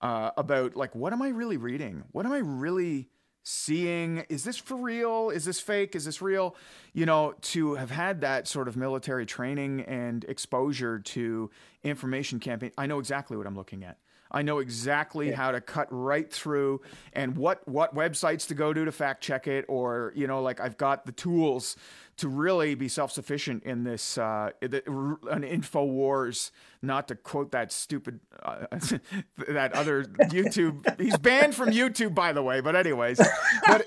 uh, 0.00 0.30
about 0.36 0.76
like 0.76 0.94
what 0.94 1.12
am 1.12 1.22
I 1.22 1.28
really 1.28 1.56
reading? 1.56 2.04
What 2.12 2.26
am 2.26 2.32
I 2.32 2.38
really 2.38 3.08
seeing? 3.42 4.24
Is 4.30 4.44
this 4.44 4.56
for 4.56 4.76
real? 4.76 5.28
Is 5.28 5.44
this 5.44 5.60
fake? 5.60 5.94
Is 5.94 6.06
this 6.06 6.22
real? 6.22 6.56
You 6.94 7.06
know 7.06 7.34
to 7.42 7.74
have 7.74 7.90
had 7.90 8.22
that 8.22 8.48
sort 8.48 8.68
of 8.68 8.76
military 8.76 9.26
training 9.26 9.82
and 9.82 10.24
exposure 10.24 10.98
to 11.00 11.50
information 11.84 12.40
campaign 12.40 12.72
i 12.78 12.86
know 12.86 12.98
exactly 12.98 13.36
what 13.36 13.46
i'm 13.46 13.54
looking 13.54 13.84
at 13.84 13.98
I 14.34 14.42
know 14.42 14.58
exactly 14.58 15.30
yeah. 15.30 15.36
how 15.36 15.52
to 15.52 15.60
cut 15.60 15.86
right 15.90 16.30
through 16.30 16.82
and 17.12 17.36
what 17.36 17.66
what 17.68 17.94
websites 17.94 18.48
to 18.48 18.54
go 18.54 18.72
to 18.72 18.84
to 18.84 18.90
fact 18.92 19.22
check 19.22 19.46
it, 19.46 19.64
or 19.68 20.12
you 20.16 20.26
know, 20.26 20.42
like 20.42 20.60
I've 20.60 20.76
got 20.76 21.06
the 21.06 21.12
tools 21.12 21.76
to 22.16 22.28
really 22.28 22.74
be 22.74 22.88
self 22.88 23.12
sufficient 23.12 23.62
in 23.62 23.84
this 23.84 24.18
uh, 24.18 24.50
an 24.60 25.44
info 25.44 25.84
wars. 25.84 26.50
Not 26.82 27.08
to 27.08 27.14
quote 27.14 27.52
that 27.52 27.70
stupid 27.70 28.18
uh, 28.42 28.66
that 29.48 29.72
other 29.72 30.04
YouTube. 30.04 31.00
He's 31.00 31.16
banned 31.16 31.54
from 31.54 31.70
YouTube, 31.70 32.14
by 32.14 32.32
the 32.32 32.42
way. 32.42 32.60
But 32.60 32.74
anyways, 32.74 33.20
but 33.66 33.86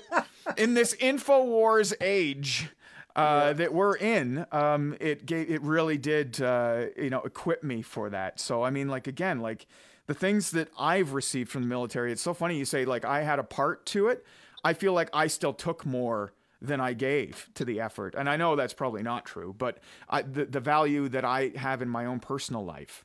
in 0.56 0.72
this 0.74 0.94
info 0.94 1.44
wars 1.44 1.92
age. 2.00 2.70
Uh, 3.16 3.46
yeah. 3.46 3.52
that 3.54 3.74
we're 3.74 3.96
in, 3.96 4.46
um, 4.52 4.94
it 5.00 5.26
gave, 5.26 5.50
it 5.50 5.60
really 5.62 5.98
did, 5.98 6.40
uh, 6.40 6.84
you 6.96 7.10
know, 7.10 7.20
equip 7.22 7.64
me 7.64 7.82
for 7.82 8.08
that. 8.10 8.38
So 8.38 8.62
I 8.62 8.70
mean, 8.70 8.86
like 8.86 9.08
again, 9.08 9.40
like 9.40 9.66
the 10.08 10.14
things 10.14 10.50
that 10.52 10.68
I've 10.76 11.12
received 11.12 11.50
from 11.50 11.62
the 11.62 11.68
military, 11.68 12.10
it's 12.10 12.22
so 12.22 12.34
funny 12.34 12.58
you 12.58 12.64
say 12.64 12.84
like 12.84 13.04
I 13.04 13.22
had 13.22 13.38
a 13.38 13.44
part 13.44 13.86
to 13.86 14.08
it. 14.08 14.26
I 14.64 14.72
feel 14.72 14.92
like 14.92 15.10
I 15.12 15.28
still 15.28 15.52
took 15.52 15.86
more 15.86 16.32
than 16.60 16.80
I 16.80 16.94
gave 16.94 17.48
to 17.54 17.64
the 17.64 17.80
effort. 17.80 18.16
And 18.18 18.28
I 18.28 18.36
know 18.36 18.56
that's 18.56 18.74
probably 18.74 19.02
not 19.02 19.24
true, 19.24 19.54
but 19.56 19.78
I, 20.08 20.22
the, 20.22 20.46
the 20.46 20.58
value 20.58 21.08
that 21.10 21.24
I 21.24 21.52
have 21.54 21.82
in 21.82 21.88
my 21.88 22.06
own 22.06 22.18
personal 22.18 22.64
life 22.64 23.04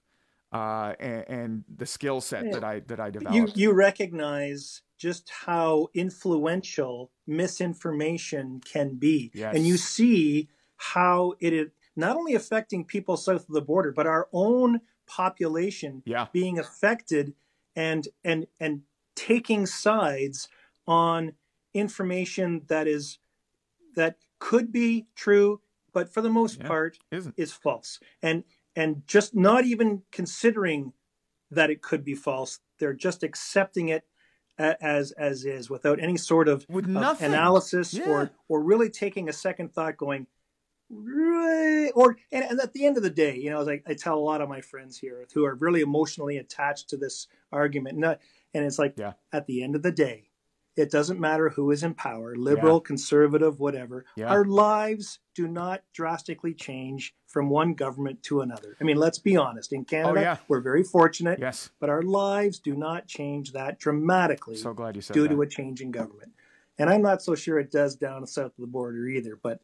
uh, 0.52 0.94
and, 1.00 1.26
and, 1.28 1.64
the 1.76 1.86
skill 1.86 2.22
set 2.22 2.46
yeah. 2.46 2.52
that 2.54 2.64
I 2.64 2.80
that 2.82 3.00
I 3.00 3.10
developed. 3.10 3.36
You 3.36 3.70
you 3.70 3.74
recognize 3.74 4.82
just 4.98 5.30
how 5.46 5.90
influential 5.94 7.12
misinformation 7.28 8.62
can 8.64 8.96
be, 8.96 9.32
yes. 9.34 9.56
and 9.56 9.68
you 9.68 9.78
see 9.78 10.48
how 10.78 11.34
it 11.40 11.54
is 11.54 11.68
not 11.96 12.16
only 12.16 12.36
affecting 12.36 12.86
people 12.86 13.18
south 13.18 13.48
of 13.50 13.54
the 13.54 13.62
border, 13.62 13.92
but 13.92 14.08
our 14.08 14.30
own 14.32 14.82
population 15.08 16.02
yeah. 16.06 16.28
being 16.32 16.60
affected 16.60 17.34
and 17.76 18.08
and 18.24 18.48
and 18.60 18.82
taking 19.16 19.66
sides 19.66 20.48
on 20.88 21.34
information 21.74 22.64
that 22.68 22.88
is 22.88 23.20
that 23.96 24.18
could 24.40 24.72
be 24.72 25.08
true 25.16 25.62
but 25.94 26.12
for 26.12 26.22
the 26.22 26.30
most 26.30 26.60
yeah, 26.60 26.68
part 26.68 26.98
isn't. 27.12 27.34
is 27.38 27.52
false 27.52 28.00
and 28.22 28.44
and 28.76 29.04
just 29.08 29.36
not 29.36 29.66
even 29.66 30.02
considering 30.12 30.94
that 31.50 31.70
it 31.70 31.82
could 31.82 32.04
be 32.04 32.16
false 32.16 32.60
they're 32.80 32.94
just 32.94 33.24
accepting 33.24 33.90
it 33.90 34.04
as 34.58 35.12
as 35.14 35.46
is 35.46 35.70
without 35.70 36.00
any 36.00 36.18
sort 36.18 36.48
of, 36.48 36.66
With 36.70 36.96
of 36.96 37.22
analysis 37.22 37.94
yeah. 37.94 38.08
or 38.08 38.32
or 38.48 38.62
really 38.62 38.90
taking 38.90 39.28
a 39.28 39.34
second 39.34 39.74
thought 39.74 39.98
going 39.98 40.28
or 40.92 42.18
and, 42.32 42.44
and, 42.44 42.60
at 42.60 42.74
the 42.74 42.86
end 42.86 42.98
of 42.98 43.04
the 43.04 43.10
day, 43.10 43.36
you 43.38 43.50
know, 43.50 43.62
like 43.64 43.84
I 43.88 43.94
tell 43.94 44.18
a 44.18 44.20
lot 44.20 44.42
of 44.42 44.50
my 44.50 44.62
friends 44.62 44.98
here 44.98 45.26
who 45.34 45.46
are 45.46 45.56
really 45.56 45.82
emotionally 45.82 46.38
attached 46.38 46.90
to 46.90 46.98
this 46.98 47.28
argument, 47.52 47.96
and, 47.96 48.18
and 48.54 48.66
it's 48.66 48.80
like 48.80 48.96
yeah. 48.98 49.14
at 49.32 49.48
the 49.48 49.64
end 49.64 49.76
of 49.76 49.84
the 49.84 49.92
day, 49.92 50.30
it 50.76 50.92
doesn't 50.92 51.20
matter 51.20 51.50
who 51.50 51.72
is 51.72 51.84
in 51.84 51.94
power, 51.94 52.36
liberal, 52.36 52.78
yeah. 52.78 52.88
conservative, 52.88 53.60
whatever. 53.60 54.06
Yeah. 54.16 54.28
Our 54.28 54.46
lives 54.46 55.20
do 55.36 55.48
not 55.48 55.84
drastically 55.94 56.54
change 56.54 57.16
from 57.28 57.50
one 57.50 57.74
government 57.74 58.24
to 58.24 58.42
another. 58.42 58.76
I 58.82 58.84
mean, 58.84 58.98
let's 58.98 59.20
be 59.20 59.38
honest. 59.38 59.72
In 59.72 59.82
oh, 59.82 59.84
Canada, 59.84 60.40
oh, 60.40 60.46
we're 60.48 60.62
very 60.62 60.84
fortunate, 60.84 61.40
yes, 61.40 61.70
but 61.80 61.90
our 61.90 62.02
lives 62.02 62.60
do 62.60 62.76
not 62.76 63.08
change 63.08 63.54
that 63.54 63.80
dramatically. 63.80 64.56
So 64.56 64.74
glad 64.74 64.96
you 64.96 65.02
said 65.02 65.14
due 65.14 65.24
that. 65.24 65.30
to 65.30 65.42
a 65.42 65.48
change 65.48 65.82
in 65.82 65.92
government. 65.92 66.32
And 66.80 66.90
I'm 66.90 67.04
not 67.04 67.22
so 67.22 67.36
sure 67.36 67.60
it 67.60 67.72
does 67.72 67.96
down 67.96 68.26
south 68.26 68.48
of 68.48 68.58
the 68.58 68.68
border 68.68 69.08
either. 69.08 69.38
But 69.42 69.60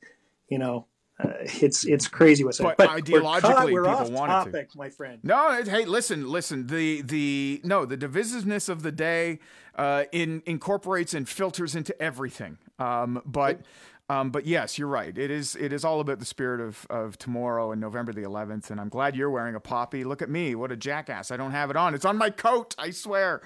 you 0.47 0.59
know, 0.59 0.85
uh, 1.19 1.33
it's 1.41 1.85
it's 1.85 2.07
crazy 2.07 2.43
what's 2.43 2.59
but, 2.59 2.77
but 2.77 2.89
ideologically 2.89 3.73
we're, 3.73 3.83
people 3.83 4.17
off 4.17 4.45
topic, 4.45 4.71
to. 4.71 4.77
my 4.77 4.89
friend. 4.89 5.19
No, 5.23 5.61
hey, 5.63 5.85
listen, 5.85 6.29
listen. 6.29 6.67
The 6.67 7.01
the 7.01 7.61
no, 7.63 7.85
the 7.85 7.97
divisiveness 7.97 8.69
of 8.69 8.83
the 8.83 8.91
day 8.91 9.39
uh, 9.75 10.05
in 10.11 10.41
incorporates 10.45 11.13
and 11.13 11.27
filters 11.27 11.75
into 11.75 11.99
everything. 12.01 12.57
Um, 12.77 13.21
but. 13.25 13.61
Um, 14.11 14.31
but 14.31 14.47
yes, 14.47 14.79
you're 14.79 14.87
right. 14.87 15.15
It 15.15 15.29
is 15.29 15.55
it 15.55 15.71
is 15.71 15.85
all 15.85 15.99
about 15.99 16.17
the 16.17 16.25
spirit 16.25 16.61
of, 16.61 16.87
of 16.89 17.19
tomorrow 17.19 17.71
and 17.71 17.79
November 17.79 18.11
the 18.11 18.23
11th. 18.23 18.71
And 18.71 18.81
I'm 18.81 18.89
glad 18.89 19.15
you're 19.15 19.29
wearing 19.29 19.53
a 19.53 19.59
poppy. 19.59 20.03
Look 20.03 20.23
at 20.23 20.31
me, 20.31 20.55
what 20.55 20.71
a 20.71 20.75
jackass! 20.75 21.29
I 21.29 21.37
don't 21.37 21.51
have 21.51 21.69
it 21.69 21.75
on. 21.75 21.93
It's 21.93 22.05
on 22.05 22.17
my 22.17 22.31
coat. 22.31 22.73
I 22.79 22.89
swear. 22.89 23.43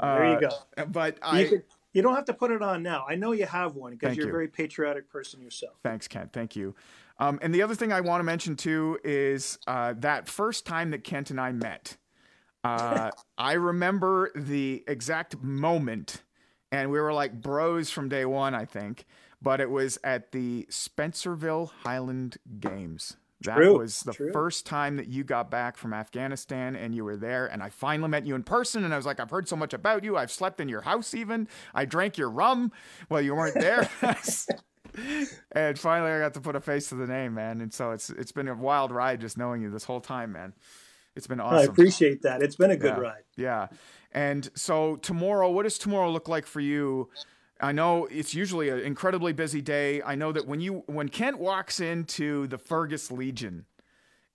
Uh, 0.00 0.14
there 0.14 0.32
you 0.32 0.40
go. 0.40 0.84
But 0.86 1.16
you 1.16 1.20
I. 1.22 1.44
Could, 1.44 1.64
you 1.92 2.02
don't 2.02 2.14
have 2.14 2.26
to 2.26 2.34
put 2.34 2.50
it 2.50 2.62
on 2.62 2.82
now. 2.82 3.04
I 3.08 3.14
know 3.14 3.32
you 3.32 3.46
have 3.46 3.74
one 3.74 3.92
because 3.92 4.16
you're 4.16 4.26
you. 4.26 4.30
a 4.30 4.32
very 4.32 4.48
patriotic 4.48 5.08
person 5.08 5.40
yourself. 5.40 5.74
Thanks, 5.82 6.06
Kent. 6.08 6.32
Thank 6.32 6.56
you. 6.56 6.74
Um, 7.18 7.38
and 7.42 7.54
the 7.54 7.62
other 7.62 7.74
thing 7.74 7.92
I 7.92 8.00
want 8.00 8.20
to 8.20 8.24
mention 8.24 8.56
too 8.56 8.98
is 9.02 9.58
uh, 9.66 9.94
that 9.98 10.28
first 10.28 10.66
time 10.66 10.90
that 10.90 11.04
Kent 11.04 11.30
and 11.30 11.40
I 11.40 11.52
met. 11.52 11.96
Uh, 12.62 13.10
I 13.38 13.54
remember 13.54 14.30
the 14.36 14.84
exact 14.86 15.42
moment, 15.42 16.22
and 16.70 16.90
we 16.90 17.00
were 17.00 17.12
like 17.12 17.40
bros 17.40 17.90
from 17.90 18.08
day 18.08 18.24
one, 18.24 18.54
I 18.54 18.64
think. 18.64 19.04
But 19.40 19.60
it 19.60 19.70
was 19.70 19.98
at 20.02 20.32
the 20.32 20.66
Spencerville 20.68 21.70
Highland 21.84 22.38
Games. 22.58 23.16
That 23.42 23.56
true, 23.56 23.78
was 23.78 24.00
the 24.00 24.12
true. 24.12 24.32
first 24.32 24.66
time 24.66 24.96
that 24.96 25.06
you 25.06 25.22
got 25.22 25.48
back 25.50 25.76
from 25.76 25.94
Afghanistan 25.94 26.74
and 26.74 26.92
you 26.94 27.04
were 27.04 27.16
there. 27.16 27.46
And 27.46 27.62
I 27.62 27.70
finally 27.70 28.08
met 28.08 28.26
you 28.26 28.34
in 28.34 28.42
person. 28.42 28.84
And 28.84 28.92
I 28.92 28.96
was 28.96 29.06
like, 29.06 29.20
I've 29.20 29.30
heard 29.30 29.48
so 29.48 29.54
much 29.54 29.72
about 29.72 30.02
you. 30.02 30.16
I've 30.16 30.32
slept 30.32 30.60
in 30.60 30.68
your 30.68 30.80
house 30.80 31.14
even. 31.14 31.46
I 31.72 31.84
drank 31.84 32.18
your 32.18 32.30
rum 32.30 32.72
while 33.06 33.20
you 33.20 33.36
weren't 33.36 33.54
there. 33.54 33.88
and 35.52 35.78
finally, 35.78 36.10
I 36.10 36.18
got 36.18 36.34
to 36.34 36.40
put 36.40 36.56
a 36.56 36.60
face 36.60 36.88
to 36.88 36.96
the 36.96 37.06
name, 37.06 37.34
man. 37.34 37.60
And 37.60 37.72
so 37.72 37.92
it's 37.92 38.10
it's 38.10 38.32
been 38.32 38.48
a 38.48 38.54
wild 38.54 38.90
ride 38.90 39.20
just 39.20 39.38
knowing 39.38 39.62
you 39.62 39.70
this 39.70 39.84
whole 39.84 40.00
time, 40.00 40.32
man. 40.32 40.52
It's 41.14 41.26
been 41.26 41.40
awesome. 41.40 41.58
I 41.58 41.62
appreciate 41.62 42.22
that. 42.22 42.42
It's 42.42 42.56
been 42.56 42.70
a 42.70 42.76
good 42.76 42.94
yeah, 42.96 43.00
ride. 43.00 43.22
Yeah. 43.36 43.66
And 44.12 44.48
so 44.54 44.96
tomorrow, 44.96 45.50
what 45.50 45.64
does 45.64 45.78
tomorrow 45.78 46.10
look 46.10 46.28
like 46.28 46.46
for 46.46 46.60
you? 46.60 47.10
I 47.60 47.72
know 47.72 48.06
it's 48.06 48.34
usually 48.34 48.68
an 48.68 48.80
incredibly 48.80 49.32
busy 49.32 49.60
day. 49.60 50.00
I 50.02 50.14
know 50.14 50.32
that 50.32 50.46
when 50.46 50.60
you 50.60 50.84
when 50.86 51.08
Kent 51.08 51.38
walks 51.38 51.80
into 51.80 52.46
the 52.46 52.58
Fergus 52.58 53.10
Legion, 53.10 53.66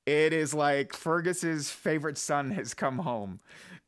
it 0.06 0.34
is 0.34 0.54
like 0.54 0.94
Fergus's 0.94 1.70
favorite 1.70 2.18
son 2.18 2.52
has 2.52 2.74
come 2.74 3.00
home. 3.00 3.40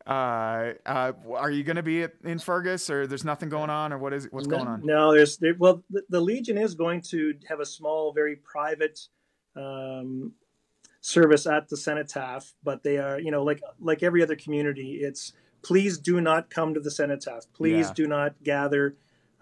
Uh, 0.07 0.73
uh, 0.85 1.11
are 1.31 1.49
you 1.49 1.63
going 1.63 1.75
to 1.77 1.83
be 1.83 2.05
in 2.23 2.39
Fergus, 2.39 2.89
or 2.89 3.07
there's 3.07 3.25
nothing 3.25 3.49
going 3.49 3.71
on, 3.71 3.91
or 3.91 3.97
what 3.97 4.13
is 4.13 4.27
what's 4.31 4.47
no, 4.47 4.57
going 4.57 4.67
on? 4.67 4.85
No, 4.85 5.11
there's 5.11 5.37
there, 5.37 5.55
well, 5.57 5.83
the, 5.89 6.03
the, 6.09 6.21
Legion 6.21 6.57
is 6.57 6.75
going 6.75 7.01
to 7.01 7.33
have 7.49 7.59
a 7.59 7.65
small, 7.65 8.13
very 8.13 8.35
private 8.35 8.99
um, 9.55 10.31
service 11.01 11.47
at 11.47 11.67
the 11.69 11.75
cenotaph, 11.75 12.53
but 12.63 12.83
they 12.83 12.99
are, 12.99 13.19
you 13.19 13.31
know, 13.31 13.43
like 13.43 13.61
like 13.79 14.03
every 14.03 14.21
other 14.21 14.35
community, 14.35 14.99
it's 15.01 15.33
please 15.63 15.97
do 15.97 16.21
not 16.21 16.51
come 16.51 16.75
to 16.75 16.79
the 16.79 16.91
cenotaph. 16.91 17.45
Please 17.53 17.87
yeah. 17.87 17.93
do 17.95 18.07
not 18.07 18.35
gather. 18.43 18.95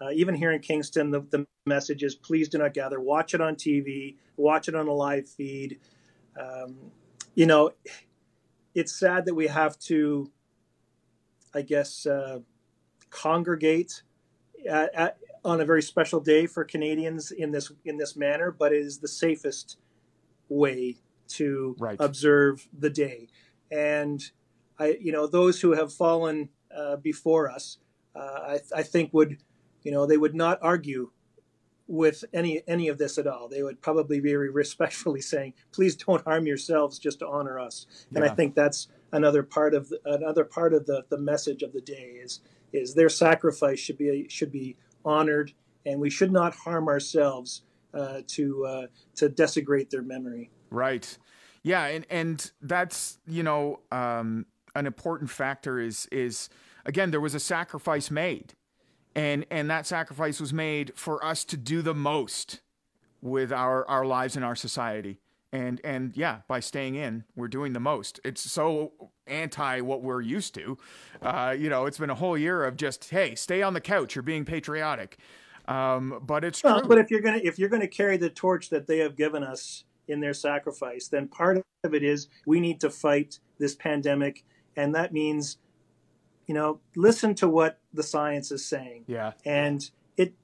Uh, 0.04 0.10
even 0.12 0.34
here 0.34 0.52
in 0.52 0.60
Kingston, 0.60 1.10
the, 1.10 1.20
the 1.30 1.46
message 1.66 2.02
is 2.02 2.14
please 2.14 2.48
do 2.48 2.58
not 2.58 2.74
gather. 2.74 3.00
Watch 3.00 3.32
it 3.32 3.40
on 3.40 3.54
TV. 3.54 4.16
Watch 4.36 4.68
it 4.68 4.74
on 4.74 4.86
a 4.88 4.92
live 4.92 5.28
feed. 5.28 5.80
Um, 6.38 6.76
you 7.34 7.46
know, 7.46 7.70
it's 8.74 8.92
sad 8.98 9.24
that 9.26 9.34
we 9.34 9.46
have 9.46 9.78
to 9.80 10.30
I 11.54 11.62
guess, 11.62 12.04
uh, 12.04 12.40
congregate 13.10 14.02
at, 14.68 14.94
at, 14.94 15.18
on 15.44 15.60
a 15.60 15.64
very 15.64 15.82
special 15.82 16.20
day 16.20 16.46
for 16.46 16.64
Canadians 16.64 17.30
in 17.30 17.52
this 17.52 17.70
in 17.84 17.96
this 17.96 18.16
manner, 18.16 18.50
but 18.50 18.72
it 18.72 18.78
is 18.78 18.98
the 18.98 19.08
safest 19.08 19.76
way 20.48 20.96
to 21.28 21.76
right. 21.78 21.96
observe 22.00 22.66
the 22.76 22.90
day. 22.90 23.28
And 23.70 24.22
I, 24.78 24.98
you 25.00 25.12
know, 25.12 25.26
those 25.26 25.60
who 25.60 25.72
have 25.72 25.92
fallen 25.92 26.48
uh, 26.74 26.96
before 26.96 27.50
us, 27.50 27.78
uh, 28.16 28.18
I, 28.18 28.60
I 28.74 28.82
think 28.82 29.12
would, 29.14 29.38
you 29.84 29.92
know, 29.92 30.06
they 30.06 30.16
would 30.16 30.34
not 30.34 30.58
argue 30.62 31.10
with 31.86 32.24
any 32.32 32.62
any 32.66 32.88
of 32.88 32.98
this 32.98 33.18
at 33.18 33.26
all. 33.26 33.48
They 33.48 33.62
would 33.62 33.80
probably 33.80 34.20
be 34.20 34.30
very 34.30 34.50
respectfully 34.50 35.20
saying, 35.32 35.54
"Please 35.72 35.94
don't 35.96 36.24
harm 36.24 36.46
yourselves 36.46 36.98
just 36.98 37.20
to 37.20 37.28
honor 37.28 37.58
us." 37.58 37.86
And 38.14 38.24
yeah. 38.24 38.30
I 38.30 38.34
think 38.34 38.54
that's 38.54 38.88
another 39.12 39.42
part 39.42 39.74
of 39.74 39.88
the, 39.88 40.00
another 40.04 40.44
part 40.44 40.74
of 40.74 40.86
the, 40.86 41.04
the 41.08 41.18
message 41.18 41.62
of 41.62 41.72
the 41.72 41.80
day 41.80 42.18
is 42.22 42.40
is 42.72 42.94
their 42.94 43.08
sacrifice 43.08 43.78
should 43.78 43.98
be 43.98 44.26
should 44.28 44.50
be 44.50 44.76
honored, 45.04 45.52
and 45.86 46.00
we 46.00 46.10
should 46.10 46.32
not 46.32 46.54
harm 46.54 46.88
ourselves 46.88 47.62
uh, 47.92 48.22
to 48.28 48.64
uh, 48.66 48.86
to 49.16 49.28
desecrate 49.28 49.90
their 49.90 50.02
memory. 50.02 50.50
Right. 50.70 51.16
Yeah, 51.62 51.86
and 51.86 52.06
and 52.10 52.50
that's 52.60 53.18
you 53.26 53.42
know 53.42 53.80
um, 53.92 54.46
an 54.74 54.86
important 54.86 55.30
factor 55.30 55.78
is 55.78 56.06
is 56.12 56.48
again 56.84 57.10
there 57.10 57.20
was 57.20 57.34
a 57.34 57.40
sacrifice 57.40 58.10
made, 58.10 58.54
and 59.14 59.46
and 59.50 59.70
that 59.70 59.86
sacrifice 59.86 60.40
was 60.40 60.52
made 60.52 60.92
for 60.96 61.24
us 61.24 61.44
to 61.44 61.56
do 61.56 61.82
the 61.82 61.94
most 61.94 62.60
with 63.20 63.52
our 63.52 63.86
our 63.88 64.04
lives 64.04 64.36
in 64.36 64.42
our 64.42 64.56
society. 64.56 65.20
And 65.52 65.80
and 65.84 66.16
yeah 66.16 66.38
by 66.48 66.58
staying 66.58 66.96
in 66.96 67.24
we're 67.36 67.48
doing 67.48 67.74
the 67.74 67.80
most. 67.80 68.18
It's 68.24 68.40
so 68.40 68.92
anti 69.26 69.80
what 69.80 70.02
we're 70.02 70.20
used 70.20 70.54
to. 70.56 70.78
Uh, 71.22 71.54
you 71.56 71.68
know 71.70 71.86
it's 71.86 71.98
been 71.98 72.10
a 72.10 72.16
whole 72.16 72.36
year 72.36 72.64
of 72.64 72.76
just 72.76 73.10
hey 73.10 73.34
stay 73.34 73.62
on 73.62 73.72
the 73.72 73.80
couch 73.80 74.14
you're 74.16 74.22
being 74.22 74.44
patriotic. 74.44 75.18
Um, 75.66 76.20
but 76.22 76.44
it's 76.44 76.62
well, 76.62 76.80
true. 76.80 76.88
but 76.88 76.98
if 76.98 77.10
you're 77.10 77.20
gonna 77.20 77.40
if 77.42 77.58
you're 77.58 77.68
gonna 77.68 77.88
carry 77.88 78.16
the 78.16 78.30
torch 78.30 78.68
that 78.70 78.86
they 78.86 78.98
have 78.98 79.16
given 79.16 79.42
us 79.44 79.84
in 80.08 80.20
their 80.20 80.34
sacrifice 80.34 81.08
then 81.08 81.28
part 81.28 81.56
of 81.56 81.94
it 81.94 82.02
is 82.02 82.28
we 82.46 82.60
need 82.60 82.80
to 82.80 82.90
fight 82.90 83.38
this 83.58 83.74
pandemic. 83.74 84.44
And 84.76 84.94
that 84.96 85.12
means 85.12 85.58
you 86.48 86.54
know 86.54 86.80
listen 86.96 87.34
to 87.36 87.48
what 87.48 87.78
the 87.94 88.02
science 88.02 88.50
is 88.50 88.64
saying. 88.64 89.04
Yeah. 89.06 89.32
And 89.44 89.88
it 90.16 90.34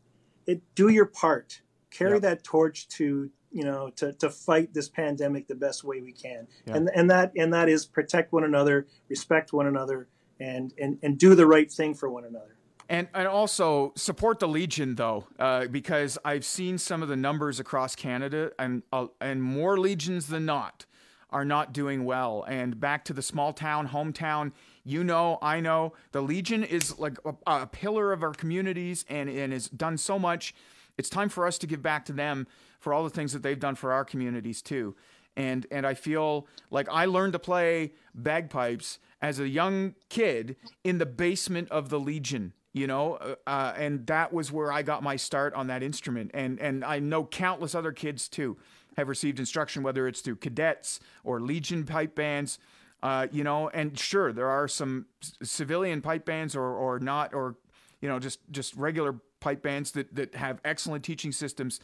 it 0.47 0.63
do 0.75 0.89
your 0.89 1.07
part. 1.07 1.61
Carry 1.91 2.15
yep. 2.15 2.23
that 2.23 2.45
torch 2.45 2.89
to 2.89 3.31
you 3.51 3.65
know 3.65 3.91
to, 3.97 4.13
to 4.15 4.31
fight 4.31 4.73
this 4.75 4.89
pandemic 4.89 5.49
the 5.49 5.55
best 5.55 5.85
way 5.85 6.01
we 6.01 6.13
can. 6.13 6.47
Yeah. 6.67 6.77
and 6.77 6.91
and 6.95 7.11
that 7.11 7.33
and 7.37 7.53
that 7.53 7.69
is 7.69 7.87
protect 7.87 8.33
one 8.33 8.45
another 8.45 8.87
respect 9.09 9.53
one 9.53 9.67
another 9.67 10.09
and 10.39 10.73
and 10.79 10.99
and 11.03 11.19
do 11.19 11.35
the 11.35 11.47
right 11.47 11.71
thing 11.71 11.95
for 11.95 12.09
one 12.09 12.25
another. 12.25 12.57
And 12.89 13.07
and 13.15 13.29
also 13.29 13.93
support 13.97 14.41
the 14.41 14.49
Legion 14.49 14.97
though, 14.97 15.27
uh, 15.39 15.67
because 15.67 16.19
I've 16.25 16.45
seen 16.45 16.77
some 16.79 17.03
of 17.03 17.09
the 17.09 17.17
numbers 17.17 17.61
across 17.61 17.95
Canada, 17.95 18.51
and 18.59 18.83
uh, 18.93 19.07
and 19.21 19.43
more 19.43 19.79
legions 19.79 20.27
than 20.27 20.45
not 20.45 20.87
are 21.33 21.45
not 21.45 21.73
doing 21.73 22.05
well. 22.05 22.45
And 22.49 22.79
back 22.79 23.05
to 23.07 23.13
the 23.13 23.23
small 23.23 23.53
town, 23.53 23.89
hometown, 23.89 24.53
you 24.85 25.05
know, 25.05 25.39
I 25.43 25.61
know, 25.61 25.93
the 26.13 26.21
Legion 26.21 26.65
is 26.65 26.99
like 26.99 27.19
a, 27.25 27.35
a 27.47 27.67
pillar 27.67 28.13
of 28.13 28.23
our 28.23 28.33
communities, 28.33 29.05
and 29.09 29.29
and 29.29 29.53
has 29.53 29.69
done 29.69 29.97
so 29.97 30.19
much. 30.19 30.55
It's 30.99 31.09
time 31.09 31.29
for 31.29 31.47
us 31.47 31.59
to 31.59 31.67
give 31.67 31.83
back 31.83 32.05
to 32.07 32.13
them 32.13 32.47
for 32.79 32.93
all 32.93 33.05
the 33.05 33.11
things 33.11 33.33
that 33.33 33.43
they've 33.43 33.59
done 33.59 33.75
for 33.75 33.93
our 33.93 34.05
communities 34.05 34.63
too. 34.63 34.97
And 35.37 35.67
and 35.71 35.87
I 35.87 35.95
feel 35.95 36.47
like 36.71 36.89
I 36.91 37.05
learned 37.05 37.35
to 37.35 37.39
play 37.39 37.93
bagpipes 38.15 38.99
as 39.23 39.39
a 39.39 39.49
young 39.49 39.95
kid 40.09 40.57
in 40.83 40.99
the 40.99 41.07
basement 41.07 41.71
of 41.71 41.89
the 41.89 42.01
Legion 42.01 42.53
you 42.73 42.87
know 42.87 43.15
uh, 43.15 43.35
uh, 43.47 43.75
and 43.77 44.07
that 44.07 44.33
was 44.33 44.53
where 44.53 44.73
i 44.73 44.83
got 44.83 45.03
my 45.03 45.17
start 45.17 45.53
on 45.55 45.67
that 45.67 45.83
instrument 45.83 46.31
and 46.35 46.59
and 46.61 46.85
i 46.85 46.99
know 46.99 47.25
countless 47.25 47.75
other 47.75 47.93
kids 47.93 48.29
too 48.29 48.57
have 48.97 49.09
received 49.09 49.39
instruction 49.39 49.83
whether 49.83 50.07
it's 50.07 50.21
through 50.21 50.37
cadets 50.37 51.01
or 51.25 51.41
legion 51.41 51.85
pipe 51.85 52.15
bands 52.15 52.59
uh, 53.03 53.27
you 53.31 53.45
know 53.45 53.69
and 53.71 53.99
sure 53.99 54.33
there 54.33 54.49
are 54.49 54.69
some 54.69 55.07
civilian 55.43 56.01
pipe 56.01 56.25
bands 56.25 56.55
or 56.55 56.65
or 56.65 56.99
not 56.99 57.35
or 57.35 57.57
you 58.01 58.09
know 58.09 58.19
just 58.19 58.41
just 58.51 58.75
regular 58.77 59.15
pipe 59.41 59.63
bands 59.63 59.93
that 59.93 60.15
that 60.15 60.35
have 60.35 60.61
excellent 60.65 61.05
teaching 61.05 61.33
systems 61.33 61.81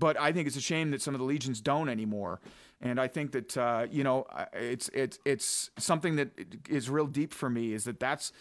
but 0.00 0.18
I 0.18 0.32
think 0.32 0.48
it's 0.48 0.56
a 0.56 0.62
shame 0.62 0.90
that 0.92 1.02
some 1.02 1.14
of 1.14 1.20
the 1.20 1.26
legions 1.26 1.60
don't 1.60 1.90
anymore. 1.90 2.40
And 2.80 2.98
I 2.98 3.06
think 3.06 3.32
that 3.32 3.56
uh, 3.56 3.86
you 3.90 4.02
know 4.02 4.26
it's 4.54 4.88
it's 4.88 5.18
it's 5.26 5.70
something 5.76 6.16
that 6.16 6.30
is 6.68 6.88
real 6.88 7.06
deep 7.06 7.34
for 7.34 7.50
me 7.50 7.74
is 7.74 7.84
that 7.84 8.00
that's 8.00 8.32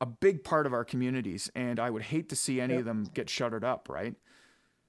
a 0.00 0.06
big 0.06 0.42
part 0.42 0.66
of 0.66 0.72
our 0.72 0.84
communities, 0.84 1.50
and 1.54 1.78
I 1.78 1.88
would 1.88 2.02
hate 2.02 2.28
to 2.30 2.36
see 2.36 2.60
any 2.60 2.74
of 2.74 2.84
them 2.84 3.08
get 3.14 3.30
shuttered 3.30 3.62
up. 3.62 3.88
Right? 3.88 4.16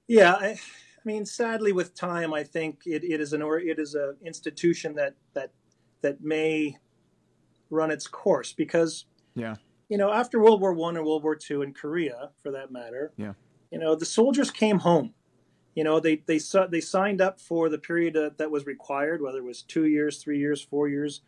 Yeah, 0.08 0.34
I, 0.34 0.60
I 1.00 1.08
mean, 1.08 1.26
sadly, 1.26 1.72
with 1.72 1.96
time, 1.96 2.34
I 2.34 2.44
think 2.44 2.82
it, 2.86 3.04
it 3.04 3.22
is 3.22 3.32
an 3.32 3.42
or 3.42 3.60
it 3.60 3.80
is 3.80 3.96
an 3.96 4.18
institution 4.24 4.96
that 4.96 5.16
that 5.34 5.52
that 6.02 6.22
may 6.22 6.78
run 7.70 7.92
its 7.92 8.08
course 8.08 8.52
because 8.52 9.06
yeah, 9.36 9.56
you 9.88 9.98
know, 9.98 10.12
after 10.12 10.40
World 10.40 10.60
War 10.60 10.74
One 10.74 10.98
and 10.98 11.06
World 11.06 11.24
War 11.24 11.36
Two 11.36 11.62
in 11.62 11.74
Korea, 11.74 12.32
for 12.44 12.52
that 12.52 12.72
matter, 12.72 13.14
yeah, 13.16 13.34
you 13.72 13.80
know, 13.80 13.96
the 13.96 14.06
soldiers 14.06 14.52
came 14.52 14.80
home. 14.80 15.14
You 15.76 15.86
know 15.86 16.02
they 16.02 16.18
they 16.18 16.40
they 16.70 16.82
signed 16.82 17.22
up 17.22 17.40
for 17.40 17.70
the 17.70 17.78
period 17.78 18.18
uh, 18.18 18.32
that 18.38 18.52
was 18.52 18.66
required 18.66 19.22
whether 19.22 19.38
it 19.38 19.46
was 19.46 19.62
two 19.62 19.86
years 19.86 20.18
three 20.18 20.40
years 20.40 20.62
four 20.62 20.90
years. 20.90 21.22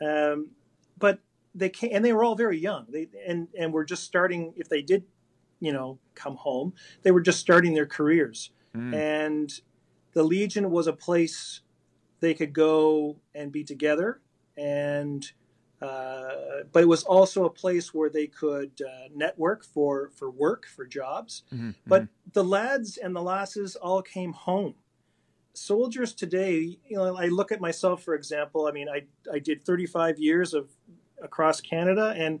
Um, 0.00 0.52
but 0.98 1.18
they 1.54 1.68
came 1.68 1.90
and 1.92 2.02
they 2.02 2.14
were 2.14 2.24
all 2.24 2.36
very 2.36 2.58
young. 2.58 2.86
They 2.88 3.08
and 3.26 3.48
and 3.58 3.72
were 3.72 3.84
just 3.84 4.04
starting 4.04 4.54
if 4.56 4.70
they 4.70 4.80
did 4.80 5.04
you 5.62 5.72
know 5.72 5.98
come 6.14 6.36
home 6.36 6.74
they 7.02 7.12
were 7.12 7.20
just 7.20 7.38
starting 7.38 7.72
their 7.72 7.86
careers 7.86 8.50
mm. 8.76 8.94
and 8.94 9.60
the 10.12 10.22
legion 10.22 10.70
was 10.70 10.86
a 10.86 10.92
place 10.92 11.60
they 12.20 12.34
could 12.34 12.52
go 12.52 13.16
and 13.34 13.50
be 13.50 13.64
together 13.64 14.20
and 14.56 15.32
uh, 15.82 16.62
but 16.70 16.84
it 16.84 16.88
was 16.88 17.02
also 17.02 17.44
a 17.44 17.50
place 17.50 17.92
where 17.92 18.08
they 18.08 18.28
could 18.28 18.70
uh, 18.80 19.08
network 19.12 19.64
for, 19.64 20.10
for 20.14 20.30
work, 20.30 20.64
for 20.64 20.86
jobs. 20.86 21.42
Mm-hmm, 21.52 21.70
but 21.88 22.02
mm-hmm. 22.02 22.30
the 22.34 22.44
lads 22.44 22.98
and 22.98 23.16
the 23.16 23.20
lasses 23.20 23.74
all 23.74 24.00
came 24.00 24.32
home. 24.32 24.76
Soldiers 25.54 26.14
today, 26.14 26.78
you 26.86 26.96
know, 26.96 27.16
I 27.16 27.26
look 27.26 27.50
at 27.50 27.60
myself, 27.60 28.04
for 28.04 28.14
example. 28.14 28.68
I 28.68 28.70
mean, 28.70 28.88
I, 28.88 29.02
I 29.30 29.40
did 29.40 29.64
35 29.64 30.20
years 30.20 30.54
of 30.54 30.70
across 31.20 31.60
Canada, 31.60 32.14
and 32.16 32.40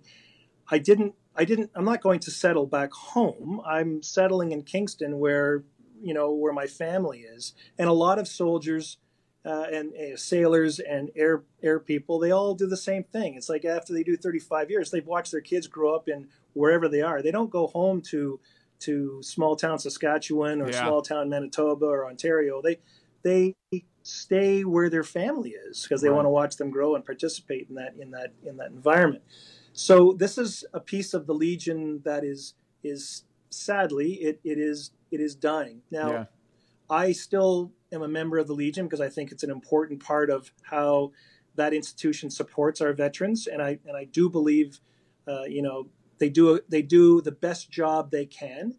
I 0.70 0.78
didn't, 0.78 1.14
I 1.34 1.44
didn't, 1.44 1.72
I'm 1.74 1.84
not 1.84 2.00
going 2.00 2.20
to 2.20 2.30
settle 2.30 2.66
back 2.66 2.92
home. 2.92 3.60
I'm 3.66 4.02
settling 4.04 4.52
in 4.52 4.62
Kingston, 4.62 5.18
where 5.18 5.64
you 6.02 6.14
know 6.14 6.32
where 6.32 6.52
my 6.52 6.66
family 6.66 7.20
is, 7.20 7.54
and 7.78 7.88
a 7.88 7.92
lot 7.92 8.18
of 8.18 8.28
soldiers 8.28 8.98
uh, 9.44 9.66
and 9.72 9.92
uh, 9.94 10.16
sailors 10.16 10.78
and 10.78 11.10
air 11.16 11.42
air 11.62 11.80
people, 11.80 12.18
they 12.18 12.30
all 12.30 12.54
do 12.54 12.66
the 12.66 12.76
same 12.76 13.04
thing. 13.04 13.34
It's 13.34 13.48
like 13.48 13.64
after 13.64 13.92
they 13.92 14.02
do 14.02 14.16
35 14.16 14.70
years, 14.70 14.90
they've 14.90 15.06
watched 15.06 15.32
their 15.32 15.40
kids 15.40 15.66
grow 15.66 15.94
up 15.94 16.08
in 16.08 16.28
wherever 16.52 16.88
they 16.88 17.02
are. 17.02 17.22
They 17.22 17.30
don't 17.30 17.50
go 17.50 17.66
home 17.66 18.00
to 18.10 18.40
to 18.80 19.22
small 19.22 19.56
town 19.56 19.78
Saskatchewan 19.78 20.60
or 20.60 20.68
yeah. 20.68 20.82
small 20.82 21.02
town 21.02 21.28
Manitoba 21.28 21.86
or 21.86 22.06
Ontario. 22.06 22.60
They 22.62 22.78
they 23.22 23.56
stay 24.02 24.64
where 24.64 24.90
their 24.90 25.04
family 25.04 25.50
is 25.50 25.82
because 25.82 26.02
they 26.02 26.08
right. 26.08 26.16
want 26.16 26.26
to 26.26 26.30
watch 26.30 26.56
them 26.56 26.70
grow 26.70 26.94
and 26.94 27.04
participate 27.04 27.68
in 27.68 27.76
that 27.76 27.94
in 27.98 28.10
that 28.10 28.32
in 28.44 28.56
that 28.58 28.70
environment. 28.70 29.22
So 29.72 30.12
this 30.12 30.38
is 30.38 30.64
a 30.74 30.80
piece 30.80 31.14
of 31.14 31.26
the 31.26 31.34
Legion 31.34 32.02
that 32.04 32.24
is 32.24 32.54
is 32.84 33.24
sadly 33.50 34.14
it, 34.14 34.40
it 34.44 34.58
is 34.58 34.90
it 35.12 35.20
is 35.20 35.34
dying 35.34 35.82
now. 35.90 36.10
Yeah. 36.10 36.24
I 36.90 37.12
still 37.12 37.72
am 37.92 38.02
a 38.02 38.08
member 38.08 38.38
of 38.38 38.46
the 38.46 38.54
Legion 38.54 38.86
because 38.86 39.00
I 39.00 39.08
think 39.08 39.30
it's 39.30 39.42
an 39.42 39.50
important 39.50 40.02
part 40.02 40.30
of 40.30 40.52
how 40.62 41.12
that 41.54 41.74
institution 41.74 42.30
supports 42.30 42.80
our 42.80 42.92
veterans, 42.92 43.46
and 43.46 43.62
I 43.62 43.78
and 43.86 43.96
I 43.96 44.04
do 44.04 44.28
believe, 44.28 44.80
uh, 45.28 45.44
you 45.44 45.62
know, 45.62 45.88
they 46.18 46.28
do 46.28 46.60
they 46.68 46.82
do 46.82 47.20
the 47.20 47.32
best 47.32 47.70
job 47.70 48.10
they 48.10 48.26
can, 48.26 48.74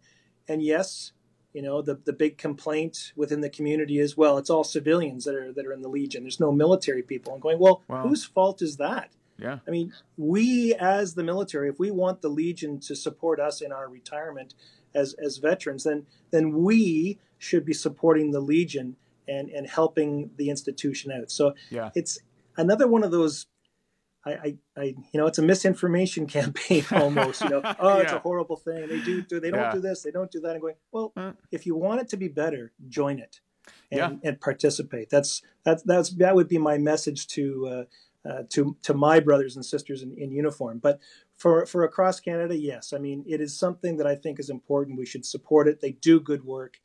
and 0.48 0.62
yes, 0.62 1.14
you 1.54 1.62
know, 1.62 1.82
the 1.82 1.96
the 1.96 2.14
big 2.14 2.38
complaint 2.38 3.14
within 3.16 3.42
the 3.42 3.50
community 3.50 4.00
is 4.00 4.18
well, 4.18 4.38
it's 4.38 4.50
all 4.50 4.64
civilians 4.64 5.26
that 5.26 5.36
are 5.36 5.54
that 5.54 5.66
are 5.66 5.74
in 5.74 5.82
the 5.82 5.90
Legion. 5.90 6.24
There's 6.24 6.40
no 6.40 6.52
military 6.52 7.04
people. 7.04 7.34
I'm 7.34 7.40
going 7.40 7.60
well, 7.60 7.84
wow. 7.88 8.02
whose 8.02 8.26
fault 8.26 8.62
is 8.62 8.78
that? 8.78 9.12
Yeah. 9.38 9.60
I 9.68 9.72
mean, 9.72 9.94
we 10.18 10.74
as 10.76 11.16
the 11.16 11.24
military, 11.24 11.70
if 11.70 11.80
we 11.80 11.92
want 11.92 12.22
the 12.22 12.30
Legion 12.30 12.80
to 12.82 12.96
support 12.96 13.40
us 13.40 13.62
in 13.62 13.72
our 13.72 13.90
retirement 13.90 14.54
as 14.96 15.14
as 15.24 15.38
veterans, 15.38 15.84
then 15.84 16.06
then 16.32 16.54
we 16.54 17.20
should 17.38 17.66
be 17.66 17.74
supporting 17.74 18.32
the 18.32 18.40
Legion 18.40 18.96
and 19.28 19.50
and 19.50 19.68
helping 19.68 20.32
the 20.38 20.50
institution 20.50 21.12
out. 21.12 21.32
So 21.32 21.54
yeah. 21.70 21.90
it's 21.96 22.20
another 22.58 22.88
one 22.88 23.04
of 23.04 23.12
those. 23.12 23.48
I, 24.26 24.32
I, 24.32 24.56
I, 24.78 24.84
you 25.12 25.20
know, 25.20 25.26
it's 25.26 25.38
a 25.38 25.42
misinformation 25.42 26.28
campaign 26.40 26.86
almost. 26.92 27.42
You 27.42 27.50
know, 27.50 27.62
oh, 27.80 27.98
it's 27.98 28.14
a 28.14 28.20
horrible 28.20 28.56
thing. 28.56 28.88
They 28.88 29.02
do, 29.02 29.22
do 29.22 29.40
they 29.42 29.52
don't 29.52 29.60
Yeah. 29.60 29.74
do 29.74 29.82
this, 29.82 30.02
they 30.02 30.12
don't 30.12 30.32
do 30.32 30.40
that. 30.42 30.56
I'm 30.56 30.62
going, 30.62 30.76
well, 30.94 31.12
Uh. 31.18 31.34
if 31.52 31.66
you 31.66 31.76
want 31.76 32.00
it 32.00 32.08
to 32.10 32.18
be 32.18 32.30
better, 32.30 32.72
join 32.88 33.20
it 33.20 33.42
and, 33.92 33.98
Yeah. 34.00 34.30
and 34.30 34.40
participate. 34.40 35.10
That's 35.10 35.42
that's 35.66 35.84
that's 35.84 36.12
that 36.12 36.36
would 36.36 36.48
be 36.48 36.58
my 36.58 36.78
message 36.78 37.28
to 37.28 37.68
uh, 37.68 38.30
uh, 38.30 38.44
to 38.52 38.78
to 38.84 38.94
my 38.94 39.20
brothers 39.20 39.58
and 39.58 39.66
sisters 39.66 40.02
in, 40.02 40.14
in 40.14 40.32
uniform. 40.32 40.80
But 40.80 41.02
for 41.44 41.66
for 41.66 41.84
across 41.84 42.22
Canada, 42.22 42.56
yes, 42.58 42.94
I 42.94 43.00
mean 43.00 43.26
it 43.28 43.42
is 43.42 43.52
something 43.66 43.98
that 43.98 44.08
I 44.08 44.16
think 44.16 44.40
is 44.40 44.50
important. 44.50 44.98
We 44.98 45.06
should 45.06 45.26
support 45.26 45.68
it. 45.68 45.82
They 45.82 45.92
do 45.92 46.20
good 46.22 46.44
work. 46.46 46.80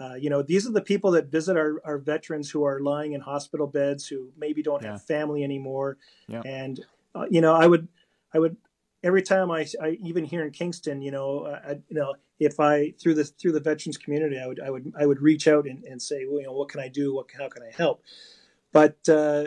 Uh, 0.00 0.14
you 0.14 0.28
know, 0.28 0.42
these 0.42 0.66
are 0.66 0.72
the 0.72 0.82
people 0.92 1.12
that 1.12 1.30
visit 1.30 1.56
our, 1.56 1.80
our 1.84 1.98
veterans 1.98 2.50
who 2.50 2.64
are 2.64 2.80
lying 2.80 3.12
in 3.12 3.20
hospital 3.20 3.68
beds 3.68 4.08
who 4.08 4.32
maybe 4.36 4.60
don't 4.60 4.82
Yeah. 4.82 4.92
have 4.92 5.02
family 5.04 5.44
anymore. 5.44 5.98
Yeah. 6.26 6.42
And 6.44 6.80
uh, 7.14 7.26
you 7.30 7.40
know, 7.40 7.54
I 7.54 7.66
would 7.68 7.86
I 8.34 8.40
would 8.40 8.56
every 9.04 9.22
time 9.22 9.52
I, 9.52 9.66
I 9.80 9.90
even 10.02 10.24
here 10.24 10.42
in 10.44 10.50
Kingston, 10.50 11.00
you 11.00 11.12
know, 11.12 11.46
I, 11.46 11.72
you 11.88 11.96
know, 12.00 12.14
if 12.40 12.58
I 12.58 12.94
through 13.00 13.14
the 13.14 13.24
through 13.24 13.52
the 13.52 13.60
veterans 13.60 13.98
community, 13.98 14.36
I 14.44 14.46
would 14.48 14.60
I 14.66 14.70
would 14.70 14.92
I 15.02 15.06
would 15.06 15.20
reach 15.22 15.46
out 15.46 15.64
and, 15.70 15.84
and 15.84 16.02
say, 16.02 16.26
well, 16.26 16.40
you 16.40 16.46
know, 16.48 16.54
what 16.54 16.70
can 16.70 16.80
I 16.80 16.88
do? 16.88 17.14
What 17.14 17.26
how 17.38 17.48
can 17.48 17.62
I 17.62 17.70
help? 17.82 18.02
But 18.72 18.98
uh, 19.08 19.44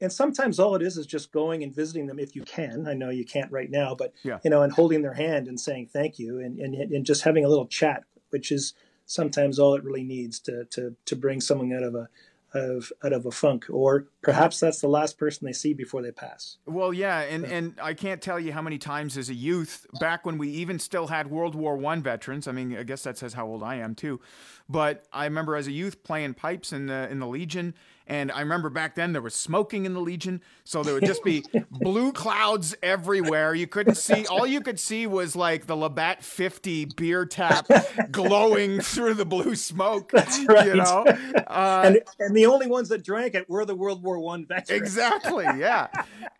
and 0.00 0.12
sometimes 0.12 0.58
all 0.58 0.74
it 0.74 0.82
is 0.82 0.96
is 0.96 1.06
just 1.06 1.32
going 1.32 1.62
and 1.62 1.74
visiting 1.74 2.06
them 2.06 2.18
if 2.18 2.36
you 2.36 2.42
can. 2.42 2.86
I 2.86 2.94
know 2.94 3.10
you 3.10 3.24
can't 3.24 3.50
right 3.50 3.70
now, 3.70 3.94
but 3.94 4.12
Yeah. 4.22 4.38
you 4.44 4.50
know, 4.50 4.62
and 4.62 4.72
holding 4.72 5.02
their 5.02 5.14
hand 5.14 5.48
and 5.48 5.58
saying 5.58 5.88
thank 5.92 6.18
you 6.18 6.38
and, 6.40 6.58
and 6.58 6.74
and 6.74 7.04
just 7.04 7.22
having 7.22 7.44
a 7.44 7.48
little 7.48 7.66
chat, 7.66 8.04
which 8.30 8.52
is 8.52 8.74
sometimes 9.06 9.58
all 9.58 9.74
it 9.74 9.84
really 9.84 10.04
needs 10.04 10.38
to 10.40 10.64
to 10.66 10.94
to 11.06 11.16
bring 11.16 11.40
someone 11.40 11.72
out 11.72 11.82
of 11.82 11.94
a 11.94 12.08
of 12.54 12.90
out 13.04 13.12
of 13.12 13.26
a 13.26 13.30
funk, 13.30 13.66
or 13.68 14.06
perhaps 14.22 14.58
that's 14.58 14.80
the 14.80 14.88
last 14.88 15.18
person 15.18 15.44
they 15.44 15.52
see 15.52 15.74
before 15.74 16.00
they 16.00 16.10
pass. 16.10 16.56
Well, 16.64 16.94
yeah, 16.94 17.20
and, 17.20 17.44
and 17.44 17.74
I 17.82 17.92
can't 17.92 18.22
tell 18.22 18.40
you 18.40 18.54
how 18.54 18.62
many 18.62 18.78
times 18.78 19.18
as 19.18 19.28
a 19.28 19.34
youth, 19.34 19.86
back 20.00 20.24
when 20.24 20.38
we 20.38 20.48
even 20.48 20.78
still 20.78 21.08
had 21.08 21.30
World 21.30 21.54
War 21.54 21.76
One 21.76 22.02
veterans. 22.02 22.48
I 22.48 22.52
mean, 22.52 22.74
I 22.74 22.84
guess 22.84 23.02
that 23.02 23.18
says 23.18 23.34
how 23.34 23.46
old 23.46 23.62
I 23.62 23.74
am 23.76 23.94
too. 23.94 24.20
But 24.66 25.04
I 25.12 25.24
remember 25.24 25.56
as 25.56 25.66
a 25.66 25.72
youth 25.72 26.02
playing 26.04 26.34
pipes 26.34 26.72
in 26.72 26.86
the 26.86 27.06
in 27.10 27.18
the 27.18 27.26
Legion, 27.26 27.74
and 28.08 28.32
I 28.32 28.40
remember 28.40 28.70
back 28.70 28.94
then 28.94 29.12
there 29.12 29.20
was 29.20 29.34
smoking 29.34 29.84
in 29.84 29.92
the 29.92 30.00
Legion, 30.00 30.42
so 30.64 30.82
there 30.82 30.94
would 30.94 31.04
just 31.04 31.22
be 31.22 31.44
blue 31.70 32.10
clouds 32.12 32.74
everywhere. 32.82 33.54
You 33.54 33.66
couldn't 33.66 33.96
see. 33.96 34.26
All 34.26 34.46
you 34.46 34.62
could 34.62 34.80
see 34.80 35.06
was 35.06 35.36
like 35.36 35.66
the 35.66 35.76
Labatt 35.76 36.24
50 36.24 36.86
beer 36.96 37.26
tap 37.26 37.68
glowing 38.10 38.80
through 38.80 39.14
the 39.14 39.26
blue 39.26 39.54
smoke. 39.54 40.10
That's 40.10 40.42
right. 40.48 40.66
You 40.66 40.76
know. 40.76 41.04
Uh, 41.46 41.82
and 41.84 42.00
and 42.18 42.34
the 42.34 42.46
only 42.46 42.66
ones 42.66 42.88
that 42.88 43.04
drank 43.04 43.34
it 43.34 43.48
were 43.48 43.66
the 43.66 43.76
World 43.76 44.02
War 44.02 44.18
One 44.18 44.46
veterans. 44.46 44.70
Exactly. 44.70 45.44
Yeah. 45.44 45.88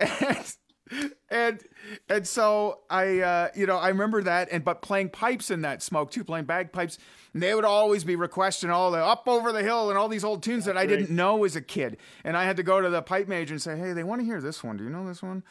and, 0.00 0.56
and 1.30 1.60
and 2.08 2.26
so 2.26 2.80
I 2.90 3.20
uh, 3.20 3.48
you 3.54 3.66
know 3.66 3.76
I 3.76 3.88
remember 3.88 4.22
that 4.22 4.48
and 4.50 4.64
but 4.64 4.82
playing 4.82 5.10
pipes 5.10 5.50
in 5.50 5.62
that 5.62 5.82
smoke 5.82 6.10
too, 6.10 6.24
playing 6.24 6.46
bagpipes. 6.46 6.98
And 7.34 7.42
they 7.42 7.54
would 7.54 7.66
always 7.66 8.04
be 8.04 8.16
requesting 8.16 8.70
all 8.70 8.90
the 8.90 8.98
up 9.04 9.28
over 9.28 9.52
the 9.52 9.62
hill 9.62 9.90
and 9.90 9.98
all 9.98 10.08
these 10.08 10.24
old 10.24 10.42
tunes 10.42 10.64
that 10.64 10.78
I 10.78 10.86
didn't 10.86 11.10
know 11.10 11.44
as 11.44 11.56
a 11.56 11.60
kid. 11.60 11.98
And 12.24 12.36
I 12.38 12.44
had 12.44 12.56
to 12.56 12.62
go 12.62 12.80
to 12.80 12.88
the 12.88 13.02
pipe 13.02 13.28
major 13.28 13.52
and 13.52 13.60
say, 13.60 13.76
hey, 13.76 13.92
they 13.92 14.02
want 14.02 14.22
to 14.22 14.24
hear 14.24 14.40
this 14.40 14.64
one. 14.64 14.78
Do 14.78 14.84
you 14.84 14.90
know 14.90 15.06
this 15.06 15.22
one? 15.22 15.42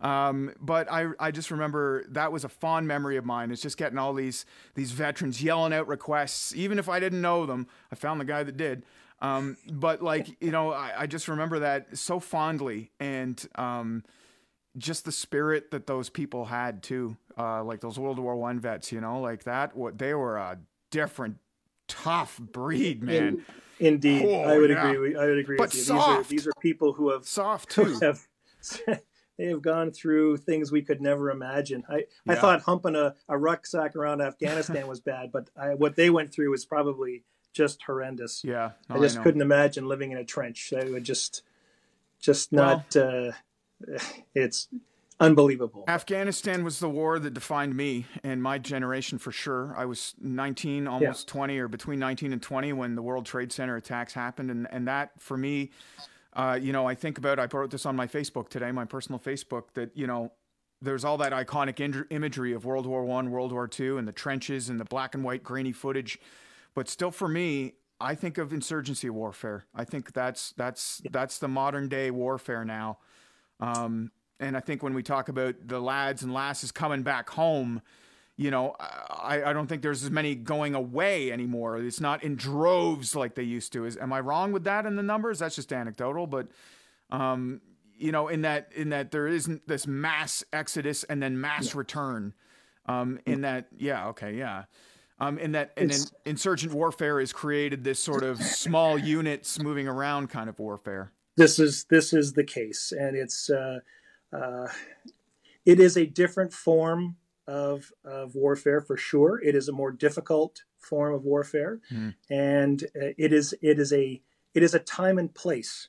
Um, 0.00 0.52
but 0.60 0.90
I 0.90 1.08
I 1.18 1.30
just 1.30 1.50
remember 1.50 2.04
that 2.08 2.32
was 2.32 2.44
a 2.44 2.48
fond 2.48 2.88
memory 2.88 3.16
of 3.16 3.24
mine. 3.24 3.50
It's 3.50 3.62
just 3.62 3.76
getting 3.76 3.98
all 3.98 4.14
these 4.14 4.46
these 4.74 4.92
veterans 4.92 5.42
yelling 5.42 5.72
out 5.72 5.88
requests, 5.88 6.54
even 6.54 6.78
if 6.78 6.88
I 6.88 7.00
didn't 7.00 7.20
know 7.20 7.46
them. 7.46 7.66
I 7.92 7.96
found 7.96 8.20
the 8.20 8.24
guy 8.24 8.42
that 8.42 8.56
did. 8.56 8.84
Um, 9.20 9.56
but 9.70 10.02
like 10.02 10.28
you 10.40 10.50
know, 10.50 10.72
I, 10.72 10.92
I 11.02 11.06
just 11.06 11.28
remember 11.28 11.60
that 11.60 11.96
so 11.96 12.20
fondly, 12.20 12.90
and 13.00 13.42
um, 13.54 14.04
just 14.78 15.04
the 15.04 15.12
spirit 15.12 15.70
that 15.70 15.86
those 15.86 16.08
people 16.10 16.44
had 16.46 16.82
too, 16.82 17.16
uh, 17.38 17.62
like 17.64 17.80
those 17.80 17.98
World 17.98 18.18
War 18.18 18.36
One 18.36 18.60
vets. 18.60 18.92
You 18.92 19.00
know, 19.00 19.20
like 19.20 19.44
that. 19.44 19.76
What 19.76 19.98
they 19.98 20.14
were 20.14 20.36
a 20.36 20.58
different, 20.90 21.36
tough 21.88 22.38
breed, 22.38 23.02
man. 23.02 23.44
Indeed, 23.78 24.24
Oh, 24.26 24.40
I 24.42 24.58
would 24.58 24.70
yeah. 24.70 24.88
agree. 24.90 24.98
With, 25.10 25.16
I 25.18 25.26
would 25.26 25.38
agree 25.38 25.56
But 25.58 25.68
with 25.68 25.74
you. 25.76 25.82
soft. 25.82 26.28
These 26.30 26.40
are 26.42 26.44
these 26.44 26.46
are 26.48 26.52
people 26.60 26.92
who 26.94 27.10
have 27.10 27.26
Soft 27.26 27.70
too. 27.70 27.98
have 28.00 28.26
they 29.38 29.46
have 29.46 29.60
gone 29.60 29.90
through 29.92 30.38
things 30.38 30.72
we 30.72 30.80
could 30.82 31.00
never 31.02 31.30
imagine. 31.30 31.84
I, 31.88 32.04
I 32.26 32.36
thought 32.36 32.62
humping 32.62 32.96
a, 32.96 33.14
a 33.28 33.36
rucksack 33.36 33.94
around 33.94 34.22
Afghanistan 34.22 34.86
was 34.86 35.00
bad, 35.00 35.30
but 35.30 35.50
I, 35.56 35.74
what 35.74 35.94
they 35.94 36.08
went 36.08 36.32
through 36.32 36.50
was 36.50 36.64
probably 36.64 37.22
just 37.52 37.82
horrendous. 37.82 38.42
Yeah, 38.44 38.70
no, 38.88 38.96
I 38.96 38.98
just 39.00 39.16
know. 39.16 39.22
couldn't 39.22 39.42
imagine 39.42 39.86
living 39.88 40.10
in 40.10 40.16
a 40.18 40.24
trench. 40.24 40.72
I 40.76 40.84
would 40.90 41.04
just 41.04 41.42
just 42.18 42.52
not. 42.52 42.96
uh, 42.96 43.32
it's 44.34 44.68
unbelievable. 45.20 45.84
Afghanistan 45.88 46.64
was 46.64 46.78
the 46.78 46.88
war 46.88 47.18
that 47.18 47.34
defined 47.34 47.76
me 47.76 48.06
and 48.22 48.42
my 48.42 48.58
generation 48.58 49.18
for 49.18 49.32
sure. 49.32 49.74
I 49.76 49.84
was 49.84 50.14
19, 50.20 50.86
almost 50.86 51.28
20, 51.28 51.58
or 51.58 51.68
between 51.68 51.98
19 51.98 52.32
and 52.32 52.42
20 52.42 52.72
when 52.72 52.94
the 52.94 53.02
World 53.02 53.26
Trade 53.26 53.52
Center 53.52 53.76
attacks 53.76 54.12
happened. 54.12 54.50
And, 54.50 54.66
and 54.70 54.86
that, 54.88 55.12
for 55.18 55.36
me, 55.36 55.70
uh, 56.34 56.58
you 56.60 56.72
know, 56.72 56.86
I 56.86 56.94
think 56.94 57.18
about, 57.18 57.38
I 57.38 57.46
wrote 57.50 57.70
this 57.70 57.86
on 57.86 57.96
my 57.96 58.06
Facebook 58.06 58.48
today, 58.48 58.70
my 58.72 58.84
personal 58.84 59.18
Facebook, 59.18 59.64
that, 59.74 59.96
you 59.96 60.06
know, 60.06 60.32
there's 60.82 61.04
all 61.04 61.16
that 61.18 61.32
iconic 61.32 61.80
in- 61.80 62.06
imagery 62.10 62.52
of 62.52 62.64
World 62.64 62.86
War 62.86 63.04
One, 63.04 63.30
World 63.30 63.52
War 63.52 63.66
Two, 63.66 63.96
and 63.96 64.06
the 64.06 64.12
trenches 64.12 64.68
and 64.68 64.78
the 64.78 64.84
black 64.84 65.14
and 65.14 65.24
white 65.24 65.42
grainy 65.42 65.72
footage. 65.72 66.18
But 66.74 66.88
still, 66.88 67.10
for 67.10 67.28
me, 67.28 67.74
I 67.98 68.14
think 68.14 68.36
of 68.36 68.52
insurgency 68.52 69.08
warfare. 69.08 69.64
I 69.74 69.84
think 69.84 70.12
that's 70.12 70.52
that's 70.52 71.00
that's 71.10 71.38
the 71.38 71.48
modern 71.48 71.88
day 71.88 72.10
warfare 72.10 72.64
now. 72.64 72.98
Um, 73.60 74.10
and 74.38 74.56
I 74.56 74.60
think 74.60 74.82
when 74.82 74.94
we 74.94 75.02
talk 75.02 75.28
about 75.28 75.54
the 75.66 75.80
lads 75.80 76.22
and 76.22 76.32
lasses 76.32 76.72
coming 76.72 77.02
back 77.02 77.30
home, 77.30 77.80
you 78.36 78.50
know, 78.50 78.76
I, 78.78 79.42
I 79.44 79.52
don't 79.52 79.66
think 79.66 79.80
there's 79.80 80.04
as 80.04 80.10
many 80.10 80.34
going 80.34 80.74
away 80.74 81.32
anymore. 81.32 81.78
It's 81.78 82.00
not 82.00 82.22
in 82.22 82.36
droves 82.36 83.16
like 83.16 83.34
they 83.34 83.42
used 83.42 83.72
to. 83.72 83.86
Is 83.86 83.96
am 83.96 84.12
I 84.12 84.20
wrong 84.20 84.52
with 84.52 84.64
that 84.64 84.84
in 84.84 84.96
the 84.96 85.02
numbers? 85.02 85.38
That's 85.38 85.56
just 85.56 85.72
anecdotal, 85.72 86.26
but 86.26 86.48
um, 87.10 87.62
you 87.96 88.12
know, 88.12 88.28
in 88.28 88.42
that 88.42 88.70
in 88.74 88.90
that 88.90 89.10
there 89.10 89.26
isn't 89.26 89.66
this 89.66 89.86
mass 89.86 90.44
exodus 90.52 91.02
and 91.04 91.22
then 91.22 91.40
mass 91.40 91.74
return. 91.74 92.34
Um, 92.84 93.18
in 93.26 93.40
that, 93.40 93.66
yeah, 93.76 94.08
okay, 94.08 94.34
yeah. 94.34 94.64
Um, 95.18 95.38
in 95.38 95.52
that, 95.52 95.72
and 95.78 95.90
then 95.90 96.00
insurgent 96.26 96.74
warfare 96.74 97.20
has 97.20 97.32
created 97.32 97.84
this 97.84 97.98
sort 97.98 98.22
of 98.22 98.40
small 98.42 98.98
units 98.98 99.58
moving 99.58 99.88
around 99.88 100.28
kind 100.28 100.48
of 100.48 100.58
warfare. 100.58 101.10
This 101.36 101.58
is 101.58 101.84
this 101.90 102.12
is 102.12 102.32
the 102.32 102.44
case, 102.44 102.92
and 102.92 103.16
it's 103.16 103.50
uh, 103.50 103.80
uh, 104.32 104.68
it 105.64 105.80
is 105.80 105.96
a 105.96 106.06
different 106.06 106.52
form 106.52 107.16
of 107.46 107.92
of 108.04 108.34
warfare 108.34 108.80
for 108.80 108.96
sure. 108.96 109.40
It 109.42 109.54
is 109.54 109.68
a 109.68 109.72
more 109.72 109.92
difficult 109.92 110.62
form 110.78 111.14
of 111.14 111.24
warfare, 111.24 111.80
Hmm. 111.88 112.10
and 112.30 112.82
uh, 112.84 113.12
it 113.18 113.32
is 113.32 113.54
it 113.62 113.78
is 113.78 113.92
a 113.92 114.22
it 114.54 114.62
is 114.62 114.74
a 114.74 114.78
time 114.78 115.18
and 115.18 115.32
place 115.34 115.88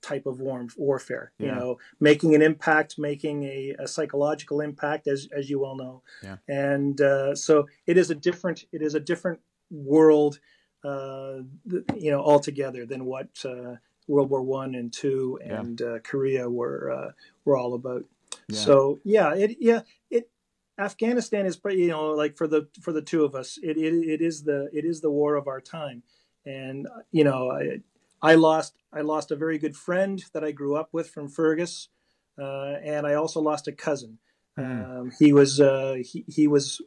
type 0.00 0.26
of 0.26 0.40
war, 0.40 0.66
warfare. 0.76 1.32
You 1.38 1.46
know, 1.54 1.78
making 2.00 2.34
an 2.34 2.42
impact, 2.42 2.98
making 2.98 3.44
a, 3.44 3.74
a 3.78 3.86
psychological 3.86 4.60
impact, 4.60 5.06
as 5.06 5.28
as 5.36 5.48
you 5.50 5.60
well 5.60 5.76
know, 5.76 6.02
Yeah. 6.22 6.36
and 6.48 7.00
uh, 7.00 7.34
so 7.36 7.68
it 7.86 7.96
is 7.98 8.10
a 8.10 8.14
different 8.14 8.64
it 8.72 8.82
is 8.82 8.94
a 8.94 9.00
different 9.00 9.40
world, 9.70 10.40
uh, 10.84 11.40
you 11.96 12.10
know, 12.10 12.20
altogether 12.22 12.86
than 12.86 13.04
what. 13.04 13.28
Uh, 13.44 13.76
World 14.08 14.30
War 14.30 14.42
One 14.42 14.74
and 14.74 14.92
Two 14.92 15.38
Yeah. 15.44 15.60
and 15.60 15.80
uh, 15.82 15.98
Korea 16.00 16.48
were 16.48 16.90
uh, 16.90 17.12
were 17.44 17.56
all 17.56 17.74
about. 17.74 18.04
Yeah. 18.48 18.58
So 18.58 19.00
yeah, 19.04 19.34
it 19.34 19.56
yeah 19.60 19.82
it 20.10 20.28
Afghanistan 20.78 21.46
is 21.46 21.56
pretty 21.56 21.82
you 21.82 21.88
know 21.88 22.10
like 22.12 22.36
for 22.36 22.46
the 22.46 22.68
for 22.80 22.92
the 22.92 23.02
two 23.02 23.24
of 23.24 23.34
us 23.34 23.58
it, 23.62 23.76
it 23.76 23.94
it 23.94 24.20
is 24.20 24.42
the 24.44 24.68
it 24.72 24.84
is 24.84 25.00
the 25.00 25.10
war 25.10 25.36
of 25.36 25.46
our 25.48 25.60
time, 25.60 26.02
and 26.44 26.86
uh, 26.86 27.00
you 27.10 27.24
know 27.24 27.50
I 27.50 27.80
I 28.22 28.34
lost 28.34 28.74
I 28.92 29.00
lost 29.02 29.30
a 29.30 29.36
very 29.36 29.58
good 29.58 29.76
friend 29.76 30.22
that 30.32 30.44
I 30.44 30.52
grew 30.52 30.76
up 30.76 30.90
with 30.92 31.10
from 31.10 31.28
Fergus, 31.28 31.88
uh, 32.38 32.74
and 32.82 33.06
I 33.06 33.14
also 33.14 33.40
lost 33.40 33.68
a 33.68 33.72
cousin. 33.72 34.18
Mhm. 34.58 35.00
Um, 35.00 35.12
he 35.18 35.32
was 35.32 35.60
uh, 35.60 35.96
he 36.04 36.24
he 36.28 36.46
was 36.46 36.80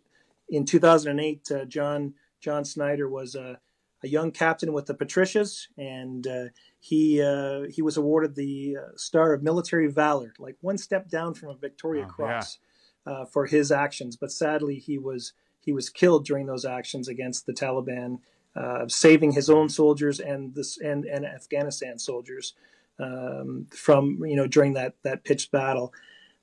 in 0.49 0.65
2008. 0.65 1.51
Uh, 1.51 1.65
John 1.65 2.13
John 2.39 2.63
Snyder 2.65 3.09
was 3.09 3.35
a, 3.35 3.59
a 4.05 4.07
young 4.17 4.31
captain 4.31 4.71
with 4.73 4.85
the 4.85 4.93
Patricias, 4.93 5.67
and 5.77 6.23
uh, 6.27 6.45
he 6.79 7.21
uh, 7.21 7.63
he 7.75 7.81
was 7.81 7.97
awarded 7.97 8.35
the 8.35 8.77
uh, 8.81 8.91
Star 8.95 9.33
of 9.33 9.41
Military 9.43 9.87
Valor, 9.91 10.33
like 10.39 10.57
one 10.61 10.77
step 10.77 11.09
down 11.09 11.33
from 11.33 11.49
a 11.49 11.57
Victoria 11.67 12.03
Oh, 12.03 12.05
yeah. 12.07 12.15
Cross, 12.15 12.59
uh, 13.05 13.25
for 13.33 13.45
his 13.45 13.71
actions. 13.71 14.15
But 14.15 14.31
sadly, 14.31 14.75
he 14.87 14.97
was 14.97 15.33
he 15.65 15.71
was 15.73 15.89
killed 15.89 16.25
during 16.25 16.45
those 16.47 16.65
actions 16.65 17.07
against 17.07 17.45
the 17.45 17.53
Taliban, 17.53 18.19
uh, 18.55 18.87
saving 18.87 19.31
his 19.33 19.49
own 19.49 19.67
soldiers 19.69 20.19
and 20.19 20.53
this 20.55 20.77
and 20.79 21.05
and 21.05 21.25
Afghanistan 21.25 21.97
soldiers. 21.99 22.53
um, 22.99 23.67
from 23.71 24.19
you 24.25 24.35
know 24.35 24.47
during 24.47 24.73
that 24.73 24.93
that 25.03 25.23
pitched 25.23 25.51
battle. 25.51 25.93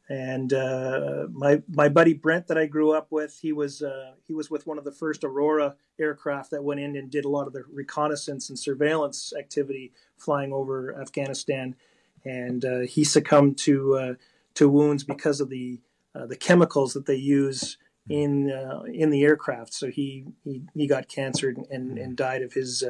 And 0.08 0.52
uh, 0.52 1.26
my 1.32 1.62
my 1.68 1.88
buddy 1.88 2.12
Brent 2.12 2.48
that 2.48 2.58
I 2.58 2.66
grew 2.66 2.92
up 2.92 3.08
with, 3.10 3.38
he 3.40 3.52
was 3.52 3.82
uh, 3.82 4.12
he 4.26 4.34
was 4.34 4.50
with 4.50 4.66
one 4.66 4.76
of 4.76 4.84
the 4.84 4.92
first 4.92 5.22
Aurora 5.22 5.76
aircraft 5.98 6.50
that 6.50 6.64
went 6.64 6.80
in 6.80 6.96
and 6.96 7.10
did 7.10 7.24
a 7.24 7.28
lot 7.28 7.46
of 7.46 7.52
the 7.52 7.62
reconnaissance 7.72 8.48
and 8.48 8.58
surveillance 8.58 9.32
activity 9.38 9.92
flying 10.16 10.52
over 10.52 11.00
Afghanistan, 11.00 11.76
and 12.24 12.64
uh, 12.64 12.80
he 12.80 13.04
succumbed 13.04 13.58
to 13.58 13.94
uh, 13.96 14.14
to 14.54 14.68
wounds 14.68 15.04
because 15.04 15.40
of 15.40 15.50
the 15.50 15.80
uh, 16.14 16.26
the 16.26 16.36
chemicals 16.36 16.94
that 16.94 17.06
they 17.06 17.14
use 17.14 17.78
in 18.08 18.50
uh, 18.50 18.82
in 18.92 19.10
the 19.10 19.22
aircraft. 19.22 19.72
So 19.72 19.86
he 19.86 20.26
he, 20.42 20.62
he 20.74 20.88
got 20.88 21.08
cancer 21.08 21.54
and, 21.70 21.96
and 21.96 22.16
died 22.16 22.42
of 22.42 22.54
his 22.54 22.84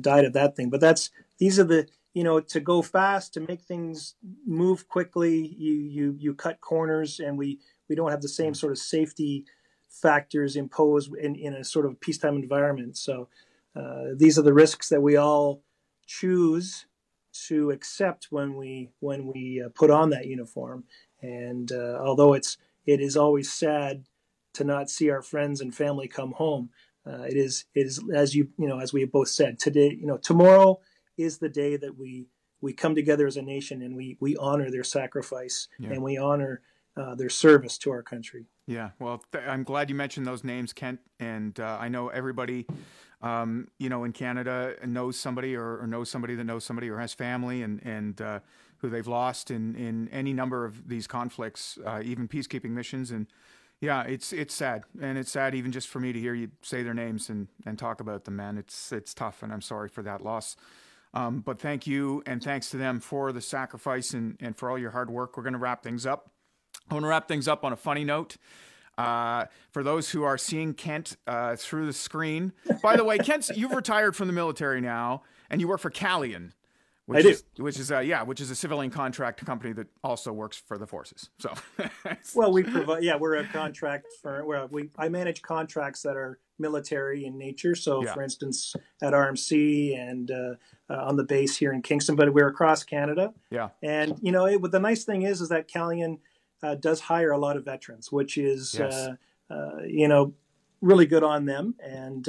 died 0.00 0.24
of 0.24 0.32
that 0.32 0.56
thing. 0.56 0.70
But 0.70 0.80
that's 0.80 1.10
these 1.38 1.58
are 1.60 1.64
the 1.64 1.86
you 2.16 2.24
know 2.24 2.40
to 2.40 2.60
go 2.60 2.80
fast 2.80 3.34
to 3.34 3.40
make 3.40 3.60
things 3.60 4.14
move 4.46 4.88
quickly 4.88 5.54
you 5.58 5.74
you 5.74 6.16
you 6.18 6.34
cut 6.34 6.62
corners 6.62 7.20
and 7.20 7.36
we 7.36 7.58
we 7.90 7.94
don't 7.94 8.10
have 8.10 8.22
the 8.22 8.36
same 8.40 8.54
sort 8.54 8.72
of 8.72 8.78
safety 8.78 9.44
factors 9.90 10.56
imposed 10.56 11.14
in, 11.14 11.34
in 11.36 11.52
a 11.52 11.62
sort 11.62 11.86
of 11.86 12.00
peacetime 12.00 12.36
environment. 12.36 12.96
So 12.96 13.28
uh, 13.74 14.14
these 14.16 14.38
are 14.38 14.42
the 14.42 14.54
risks 14.54 14.88
that 14.88 15.02
we 15.02 15.16
all 15.16 15.62
choose 16.06 16.86
to 17.48 17.70
accept 17.70 18.28
when 18.30 18.56
we 18.56 18.90
when 19.00 19.26
we 19.26 19.62
uh, 19.64 19.68
put 19.74 19.90
on 19.90 20.08
that 20.10 20.26
uniform. 20.26 20.84
And 21.20 21.70
uh, 21.70 21.98
although 22.02 22.32
it's 22.32 22.56
it 22.86 23.00
is 23.00 23.16
always 23.16 23.52
sad 23.52 24.04
to 24.54 24.64
not 24.64 24.88
see 24.88 25.10
our 25.10 25.20
friends 25.20 25.60
and 25.60 25.74
family 25.74 26.08
come 26.08 26.32
home 26.32 26.70
uh, 27.06 27.22
it 27.22 27.36
is 27.36 27.66
it 27.74 27.86
is 27.86 28.02
as 28.14 28.34
you 28.34 28.48
you 28.58 28.66
know 28.66 28.80
as 28.80 28.92
we 28.92 29.04
both 29.04 29.28
said 29.28 29.58
today 29.58 29.96
you 30.00 30.06
know 30.06 30.16
tomorrow 30.16 30.80
is 31.16 31.38
the 31.38 31.48
day 31.48 31.76
that 31.76 31.96
we 31.96 32.26
we 32.60 32.72
come 32.72 32.94
together 32.94 33.26
as 33.26 33.36
a 33.36 33.42
nation 33.42 33.82
and 33.82 33.94
we 33.94 34.16
we 34.20 34.36
honor 34.36 34.70
their 34.70 34.84
sacrifice 34.84 35.68
yeah. 35.78 35.90
and 35.90 36.02
we 36.02 36.16
honor 36.16 36.62
uh, 36.96 37.14
their 37.14 37.28
service 37.28 37.76
to 37.78 37.90
our 37.90 38.02
country. 38.02 38.46
Yeah, 38.66 38.90
well, 38.98 39.22
th- 39.32 39.44
I'm 39.46 39.62
glad 39.62 39.90
you 39.90 39.94
mentioned 39.94 40.26
those 40.26 40.42
names, 40.42 40.72
Kent, 40.72 41.00
and 41.20 41.58
uh, 41.60 41.76
I 41.78 41.88
know 41.88 42.08
everybody, 42.08 42.66
um, 43.22 43.68
you 43.78 43.88
know, 43.88 44.04
in 44.04 44.12
Canada 44.12 44.74
knows 44.84 45.18
somebody 45.18 45.54
or, 45.54 45.78
or, 45.78 45.86
knows 45.86 46.10
somebody 46.10 46.34
that 46.34 46.44
knows 46.44 46.64
somebody 46.64 46.88
or 46.88 46.98
has 46.98 47.12
family 47.12 47.62
and 47.62 47.80
and 47.84 48.20
uh, 48.20 48.40
who 48.78 48.88
they've 48.88 49.06
lost 49.06 49.50
in 49.50 49.74
in 49.76 50.08
any 50.08 50.32
number 50.32 50.64
of 50.64 50.88
these 50.88 51.06
conflicts, 51.06 51.78
uh, 51.86 52.00
even 52.02 52.26
peacekeeping 52.26 52.70
missions, 52.70 53.10
and 53.10 53.26
yeah, 53.80 54.02
it's 54.02 54.32
it's 54.32 54.54
sad, 54.54 54.84
and 55.00 55.18
it's 55.18 55.30
sad 55.30 55.54
even 55.54 55.70
just 55.70 55.88
for 55.88 56.00
me 56.00 56.12
to 56.12 56.18
hear 56.18 56.34
you 56.34 56.50
say 56.62 56.82
their 56.82 56.94
names 56.94 57.28
and 57.28 57.48
and 57.66 57.78
talk 57.78 58.00
about 58.00 58.24
them, 58.24 58.36
man. 58.36 58.56
It's 58.58 58.90
it's 58.90 59.12
tough, 59.14 59.42
and 59.42 59.52
I'm 59.52 59.62
sorry 59.62 59.88
for 59.88 60.02
that 60.02 60.22
loss. 60.22 60.56
Um, 61.16 61.40
but 61.40 61.58
thank 61.58 61.86
you 61.86 62.22
and 62.26 62.42
thanks 62.42 62.68
to 62.70 62.76
them 62.76 63.00
for 63.00 63.32
the 63.32 63.40
sacrifice 63.40 64.12
and, 64.12 64.36
and 64.38 64.54
for 64.54 64.68
all 64.68 64.78
your 64.78 64.90
hard 64.90 65.08
work. 65.08 65.36
We're 65.36 65.44
going 65.44 65.54
to 65.54 65.58
wrap 65.58 65.82
things 65.82 66.04
up. 66.04 66.30
I 66.90 66.94
want 66.94 67.04
to 67.04 67.08
wrap 67.08 67.26
things 67.26 67.48
up 67.48 67.64
on 67.64 67.72
a 67.72 67.76
funny 67.76 68.04
note. 68.04 68.36
Uh, 68.98 69.46
for 69.72 69.82
those 69.82 70.10
who 70.10 70.24
are 70.24 70.36
seeing 70.36 70.74
Kent 70.74 71.16
uh, 71.26 71.56
through 71.56 71.86
the 71.86 71.94
screen, 71.94 72.52
by 72.82 72.96
the 72.96 73.04
way, 73.04 73.16
Kent, 73.16 73.50
you've 73.54 73.72
retired 73.72 74.14
from 74.14 74.26
the 74.26 74.34
military 74.34 74.82
now, 74.82 75.22
and 75.48 75.60
you 75.60 75.68
work 75.68 75.80
for 75.80 75.90
Calian. 75.90 76.52
Which 77.06 77.24
I 77.24 77.28
is, 77.28 77.44
do. 77.54 77.62
Which 77.62 77.78
is, 77.78 77.92
uh, 77.92 78.00
yeah, 78.00 78.22
which 78.22 78.40
is 78.40 78.50
a 78.50 78.56
civilian 78.56 78.90
contract 78.90 79.44
company 79.44 79.72
that 79.74 79.86
also 80.02 80.32
works 80.32 80.56
for 80.56 80.76
the 80.76 80.86
forces. 80.86 81.30
So, 81.38 81.54
well, 82.34 82.52
we 82.52 82.62
provide, 82.62 83.04
yeah, 83.04 83.16
we're 83.16 83.36
a 83.36 83.44
contract 83.44 84.06
for, 84.20 84.44
where 84.44 84.66
we, 84.66 84.90
I 84.98 85.08
manage 85.08 85.40
contracts 85.40 86.02
that 86.02 86.16
are 86.16 86.40
military 86.58 87.24
in 87.24 87.38
nature. 87.38 87.74
So, 87.74 88.02
yeah. 88.02 88.12
for 88.12 88.22
instance, 88.22 88.74
at 89.00 89.12
RMC 89.12 89.96
and 89.96 90.30
uh, 90.30 90.54
uh, 90.88 91.04
on 91.04 91.16
the 91.16 91.24
base 91.24 91.56
here 91.56 91.72
in 91.72 91.82
Kingston, 91.82 92.16
but 92.16 92.32
we're 92.32 92.48
across 92.48 92.84
Canada. 92.84 93.32
Yeah. 93.50 93.70
And, 93.82 94.18
you 94.20 94.32
know, 94.32 94.46
it, 94.46 94.70
the 94.70 94.80
nice 94.80 95.04
thing 95.04 95.22
is, 95.22 95.40
is 95.40 95.48
that 95.48 95.68
Calian 95.68 96.18
uh, 96.62 96.74
does 96.76 97.00
hire 97.00 97.30
a 97.30 97.38
lot 97.38 97.56
of 97.56 97.64
veterans, 97.64 98.12
which 98.12 98.38
is, 98.38 98.76
yes. 98.78 98.92
Uh, 98.92 99.14
uh, 99.52 99.82
you 99.86 100.08
know, 100.08 100.34
really 100.80 101.06
good 101.06 101.22
on 101.22 101.46
them. 101.46 101.74
And, 101.80 102.28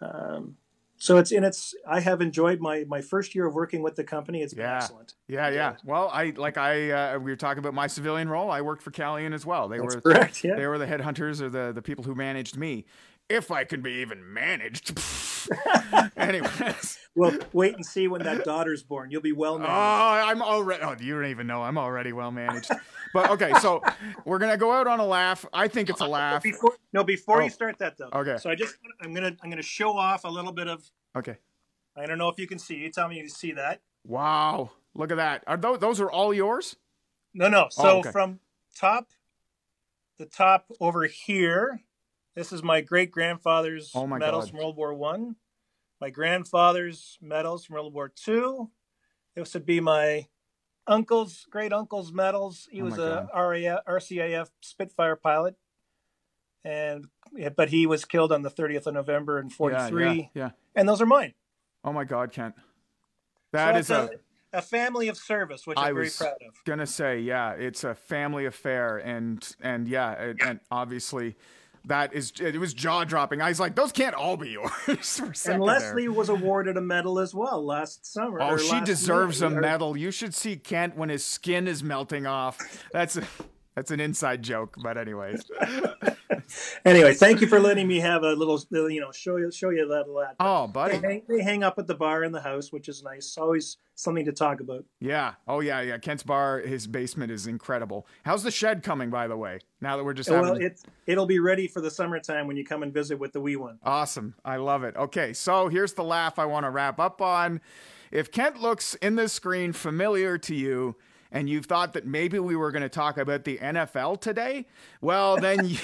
um, 0.00 0.56
so 1.02 1.18
it's 1.18 1.32
and 1.32 1.44
it's 1.44 1.74
I 1.84 1.98
have 1.98 2.20
enjoyed 2.20 2.60
my 2.60 2.84
my 2.86 3.00
first 3.00 3.34
year 3.34 3.44
of 3.44 3.54
working 3.54 3.82
with 3.82 3.96
the 3.96 4.04
company. 4.04 4.40
It's 4.40 4.54
been 4.54 4.66
yeah. 4.66 4.76
excellent. 4.76 5.14
Yeah, 5.26 5.48
yeah. 5.48 5.74
Well, 5.84 6.08
I 6.12 6.32
like 6.36 6.56
I 6.56 6.90
uh, 6.90 7.18
we 7.18 7.32
were 7.32 7.36
talking 7.36 7.58
about 7.58 7.74
my 7.74 7.88
civilian 7.88 8.28
role. 8.28 8.52
I 8.52 8.60
worked 8.60 8.84
for 8.84 8.92
Calian 8.92 9.34
as 9.34 9.44
well. 9.44 9.66
They 9.66 9.78
That's 9.78 9.96
were 9.96 10.00
correct. 10.00 10.44
Yeah. 10.44 10.54
They 10.54 10.64
were 10.68 10.78
the 10.78 10.86
headhunters 10.86 11.40
or 11.40 11.48
the 11.48 11.72
the 11.74 11.82
people 11.82 12.04
who 12.04 12.14
managed 12.14 12.56
me, 12.56 12.84
if 13.28 13.50
I 13.50 13.64
can 13.64 13.82
be 13.82 13.94
even 13.94 14.32
managed. 14.32 14.96
Anyways. 16.16 16.98
Well, 17.14 17.36
wait 17.52 17.74
and 17.74 17.84
see 17.84 18.08
when 18.08 18.22
that 18.22 18.44
daughter's 18.44 18.82
born. 18.82 19.10
You'll 19.10 19.22
be 19.22 19.32
well 19.32 19.58
managed. 19.58 19.72
Oh, 19.72 20.28
I'm 20.28 20.42
already. 20.42 20.82
Oh, 20.82 20.96
you 20.98 21.14
don't 21.14 21.30
even 21.30 21.46
know. 21.46 21.62
I'm 21.62 21.76
already 21.76 22.12
well 22.12 22.30
managed. 22.30 22.70
But 23.12 23.30
okay, 23.30 23.52
so 23.60 23.82
we're 24.24 24.38
gonna 24.38 24.56
go 24.56 24.72
out 24.72 24.86
on 24.86 24.98
a 24.98 25.06
laugh. 25.06 25.44
I 25.52 25.68
think 25.68 25.90
it's 25.90 26.00
a 26.00 26.06
laugh. 26.08 26.42
Before, 26.42 26.72
no, 26.92 27.04
before 27.04 27.42
oh. 27.42 27.44
you 27.44 27.50
start 27.50 27.78
that 27.78 27.98
though. 27.98 28.08
Okay. 28.12 28.38
So 28.38 28.48
I 28.50 28.54
just 28.54 28.76
I'm 29.02 29.12
gonna 29.12 29.36
I'm 29.42 29.50
gonna 29.50 29.62
show 29.62 29.96
off 29.96 30.24
a 30.24 30.28
little 30.28 30.52
bit 30.52 30.68
of. 30.68 30.90
Okay. 31.16 31.36
I 31.96 32.06
don't 32.06 32.16
know 32.16 32.28
if 32.28 32.38
you 32.38 32.46
can 32.46 32.58
see. 32.58 32.76
You 32.76 32.90
tell 32.90 33.08
me 33.08 33.18
you 33.18 33.28
see 33.28 33.52
that. 33.52 33.80
Wow! 34.04 34.70
Look 34.94 35.10
at 35.10 35.18
that. 35.18 35.44
Are 35.46 35.56
those 35.56 35.78
those 35.78 36.00
are 36.00 36.10
all 36.10 36.32
yours? 36.32 36.76
No, 37.34 37.48
no. 37.48 37.64
Oh, 37.64 37.68
so 37.70 37.82
oh, 37.82 37.98
okay. 37.98 38.10
from 38.10 38.40
top, 38.74 39.08
the 40.18 40.26
top 40.26 40.66
over 40.80 41.04
here, 41.04 41.80
this 42.34 42.52
is 42.52 42.62
my 42.62 42.80
great 42.80 43.10
grandfather's 43.10 43.90
oh 43.94 44.06
medals 44.06 44.44
God. 44.44 44.50
from 44.50 44.58
World 44.58 44.76
War 44.76 44.94
One. 44.94 45.36
My 46.00 46.10
grandfather's 46.10 47.18
medals 47.20 47.66
from 47.66 47.74
World 47.74 47.94
War 47.94 48.08
Two. 48.14 48.70
This 49.36 49.54
would 49.54 49.66
be 49.66 49.80
my 49.80 50.26
uncle's 50.86 51.46
great 51.50 51.72
uncle's 51.72 52.12
medals. 52.12 52.68
He 52.70 52.82
oh 52.82 52.86
was 52.86 52.98
a 52.98 53.28
RAF, 53.34 53.84
RCAF 53.86 54.48
Spitfire 54.60 55.16
pilot, 55.16 55.56
and 56.64 57.06
but 57.56 57.68
he 57.68 57.86
was 57.86 58.04
killed 58.04 58.32
on 58.32 58.42
the 58.42 58.50
30th 58.50 58.86
of 58.86 58.94
November 58.94 59.38
in 59.38 59.50
'43. 59.50 60.04
Yeah, 60.04 60.12
yeah, 60.12 60.24
yeah, 60.34 60.50
And 60.74 60.88
those 60.88 61.00
are 61.00 61.06
mine. 61.06 61.34
Oh 61.84 61.92
my 61.92 62.04
God, 62.04 62.32
Kent. 62.32 62.54
That 63.52 63.72
so 63.72 63.78
is 63.78 63.90
a, 63.90 64.10
a, 64.52 64.58
a 64.58 64.62
family 64.62 65.08
of 65.08 65.16
service, 65.16 65.66
which 65.66 65.78
I'm 65.78 65.90
I 65.90 65.92
very 65.92 66.10
proud 66.10 66.36
of. 66.48 66.64
Gonna 66.64 66.86
say, 66.86 67.20
yeah, 67.20 67.52
it's 67.52 67.84
a 67.84 67.94
family 67.94 68.46
affair, 68.46 68.96
and 68.96 69.46
and 69.60 69.86
yeah, 69.86 70.32
and 70.44 70.60
obviously 70.70 71.36
that 71.86 72.14
is 72.14 72.32
it 72.40 72.58
was 72.58 72.74
jaw 72.74 73.04
dropping. 73.04 73.40
I 73.40 73.48
was 73.48 73.60
like, 73.60 73.74
those 73.74 73.92
can't 73.92 74.14
all 74.14 74.36
be 74.36 74.50
yours. 74.50 74.70
and 75.46 75.62
Leslie 75.62 76.02
there. 76.04 76.12
was 76.12 76.28
awarded 76.28 76.76
a 76.76 76.80
medal 76.80 77.18
as 77.18 77.34
well 77.34 77.64
last 77.64 78.06
summer. 78.10 78.40
Oh, 78.40 78.56
she 78.56 78.80
deserves 78.80 79.40
year. 79.40 79.50
a 79.50 79.60
medal. 79.60 79.96
You 79.96 80.10
should 80.10 80.34
see 80.34 80.56
Kent 80.56 80.96
when 80.96 81.08
his 81.08 81.24
skin 81.24 81.66
is 81.66 81.82
melting 81.82 82.26
off. 82.26 82.58
That's 82.92 83.16
a, 83.16 83.24
that's 83.74 83.90
an 83.90 84.00
inside 84.00 84.42
joke, 84.42 84.76
but 84.82 84.98
anyways. 84.98 85.44
anyway, 86.84 87.14
thank 87.14 87.40
you 87.40 87.46
for 87.46 87.58
letting 87.58 87.88
me 87.88 88.00
have 88.00 88.22
a 88.22 88.32
little, 88.32 88.60
you 88.90 89.00
know, 89.00 89.12
show 89.12 89.36
you 89.36 89.50
show 89.50 89.70
you 89.70 89.88
that. 89.88 90.04
that. 90.06 90.36
Oh, 90.38 90.66
buddy, 90.66 90.98
they 90.98 91.08
hang, 91.08 91.22
they 91.28 91.42
hang, 91.42 91.62
up 91.62 91.78
at 91.78 91.86
the 91.86 91.94
bar 91.94 92.24
in 92.24 92.32
the 92.32 92.40
house, 92.40 92.72
which 92.72 92.88
is 92.88 93.02
nice. 93.02 93.36
Always 93.38 93.78
something 93.94 94.24
to 94.24 94.32
talk 94.32 94.60
about. 94.60 94.84
Yeah. 95.00 95.34
Oh 95.48 95.60
yeah, 95.60 95.80
yeah. 95.80 95.98
Kent's 95.98 96.22
bar, 96.22 96.60
his 96.60 96.86
basement 96.86 97.32
is 97.32 97.46
incredible. 97.46 98.06
How's 98.24 98.42
the 98.42 98.50
shed 98.50 98.82
coming, 98.82 99.10
by 99.10 99.26
the 99.26 99.36
way? 99.36 99.60
Now 99.80 99.96
that 99.96 100.04
we're 100.04 100.14
just 100.14 100.28
well, 100.28 100.44
having... 100.44 100.62
it's 100.62 100.84
it'll 101.06 101.26
be 101.26 101.38
ready 101.38 101.66
for 101.66 101.80
the 101.80 101.90
summertime 101.90 102.46
when 102.46 102.56
you 102.56 102.64
come 102.64 102.82
and 102.82 102.92
visit 102.92 103.18
with 103.18 103.32
the 103.32 103.40
wee 103.40 103.56
one. 103.56 103.78
Awesome. 103.82 104.34
I 104.44 104.56
love 104.56 104.84
it. 104.84 104.96
Okay, 104.96 105.32
so 105.32 105.68
here's 105.68 105.94
the 105.94 106.04
laugh 106.04 106.38
I 106.38 106.44
want 106.44 106.64
to 106.64 106.70
wrap 106.70 107.00
up 107.00 107.22
on. 107.22 107.60
If 108.10 108.30
Kent 108.30 108.60
looks 108.60 108.94
in 108.96 109.16
this 109.16 109.32
screen 109.32 109.72
familiar 109.72 110.36
to 110.36 110.54
you 110.54 110.96
and 111.32 111.48
you 111.48 111.62
thought 111.62 111.94
that 111.94 112.06
maybe 112.06 112.38
we 112.38 112.54
were 112.54 112.70
going 112.70 112.82
to 112.82 112.88
talk 112.88 113.16
about 113.16 113.44
the 113.44 113.58
NFL 113.58 114.20
today, 114.20 114.66
well, 115.00 115.38
then 115.38 115.66
you, 115.66 115.78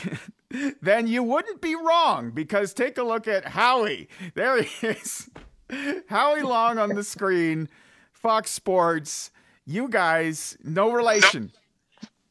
then 0.82 1.07
you 1.07 1.22
wouldn't 1.22 1.61
be 1.61 1.74
wrong 1.74 2.30
because 2.30 2.72
take 2.74 2.99
a 2.99 3.03
look 3.03 3.26
at 3.26 3.46
Howie. 3.46 4.09
There 4.34 4.62
he 4.62 4.86
is. 4.88 5.30
Howie 6.09 6.42
Long 6.42 6.78
on 6.78 6.90
the 6.90 7.03
screen, 7.03 7.68
Fox 8.12 8.51
Sports. 8.51 9.30
You 9.64 9.88
guys, 9.88 10.57
no 10.62 10.92
relation. 10.92 11.53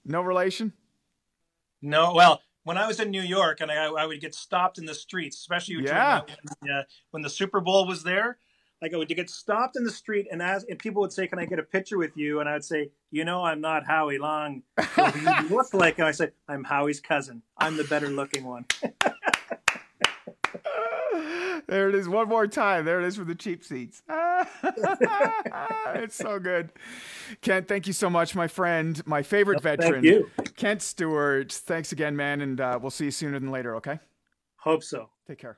No 0.06 0.22
relation? 0.22 0.74
No, 1.82 2.14
well, 2.14 2.42
when 2.64 2.78
I 2.78 2.88
was 2.88 3.00
in 3.00 3.12
New 3.12 3.22
York 3.22 3.62
and 3.62 3.72
I, 3.72 3.86
I 3.86 4.06
would 4.06 4.22
get 4.22 4.36
stopped 4.36 4.78
in 4.78 4.86
the 4.86 4.96
streets, 4.96 5.38
especially 5.38 5.84
yeah. 5.84 6.22
when, 6.60 6.72
uh, 6.72 6.84
when 7.12 7.24
the 7.24 7.30
Super 7.30 7.62
Bowl 7.62 7.88
was 7.88 8.04
there, 8.04 8.38
like 8.82 8.94
I 8.94 8.98
would 8.98 9.10
you 9.10 9.16
get 9.16 9.30
stopped 9.30 9.76
in 9.76 9.84
the 9.84 9.92
street 9.92 10.28
and 10.32 10.42
ask, 10.42 10.68
and 10.70 10.78
people 10.78 11.02
would 11.02 11.12
say, 11.12 11.28
"Can 11.28 11.40
I 11.40 11.46
get 11.46 11.60
a 11.60 11.64
picture 11.64 11.98
with 11.98 12.16
you?" 12.16 12.40
And 12.40 12.48
I 12.48 12.54
would 12.54 12.64
say, 12.64 12.92
"You 13.12 13.26
know, 13.26 13.44
I'm 13.44 13.60
not 13.62 13.86
Howie 13.86 14.20
Long. 14.20 14.64
you 14.98 15.50
look 15.50 15.74
like." 15.74 15.98
And 15.98 16.08
I 16.08 16.12
said, 16.12 16.34
"I'm 16.48 16.64
Howie's 16.64 17.00
cousin. 17.00 17.42
I'm 17.58 17.78
the 17.78 17.84
better 17.86 18.10
looking 18.10 18.44
one." 18.44 18.66
there 21.68 21.90
it 21.90 21.96
is 21.96 22.08
one 22.08 22.30
more 22.30 22.48
time. 22.48 22.86
There 22.86 23.02
it 23.02 23.08
is 23.08 23.16
for 23.16 23.24
the 23.24 23.36
cheap 23.36 23.64
seats. 23.64 24.04
it's 24.64 26.16
so 26.16 26.40
good. 26.40 26.70
Kent, 27.42 27.68
thank 27.68 27.88
you 27.88 27.94
so 27.94 28.10
much, 28.10 28.36
my 28.36 28.48
friend, 28.48 29.02
my 29.06 29.24
favorite 29.24 29.64
well, 29.64 29.76
veteran, 29.76 30.04
you. 30.04 30.30
Kent 30.56 30.82
Stewart. 30.82 31.52
Thanks 31.52 31.92
again, 31.92 32.16
man, 32.16 32.42
and 32.42 32.62
uh, 32.62 32.80
we'll 32.82 32.92
see 32.92 33.06
you 33.06 33.12
sooner 33.12 33.40
than 33.40 33.52
later. 33.52 33.76
Okay. 33.78 34.00
Hope 34.58 34.84
so. 34.84 35.10
Take 35.28 35.40
care. 35.40 35.58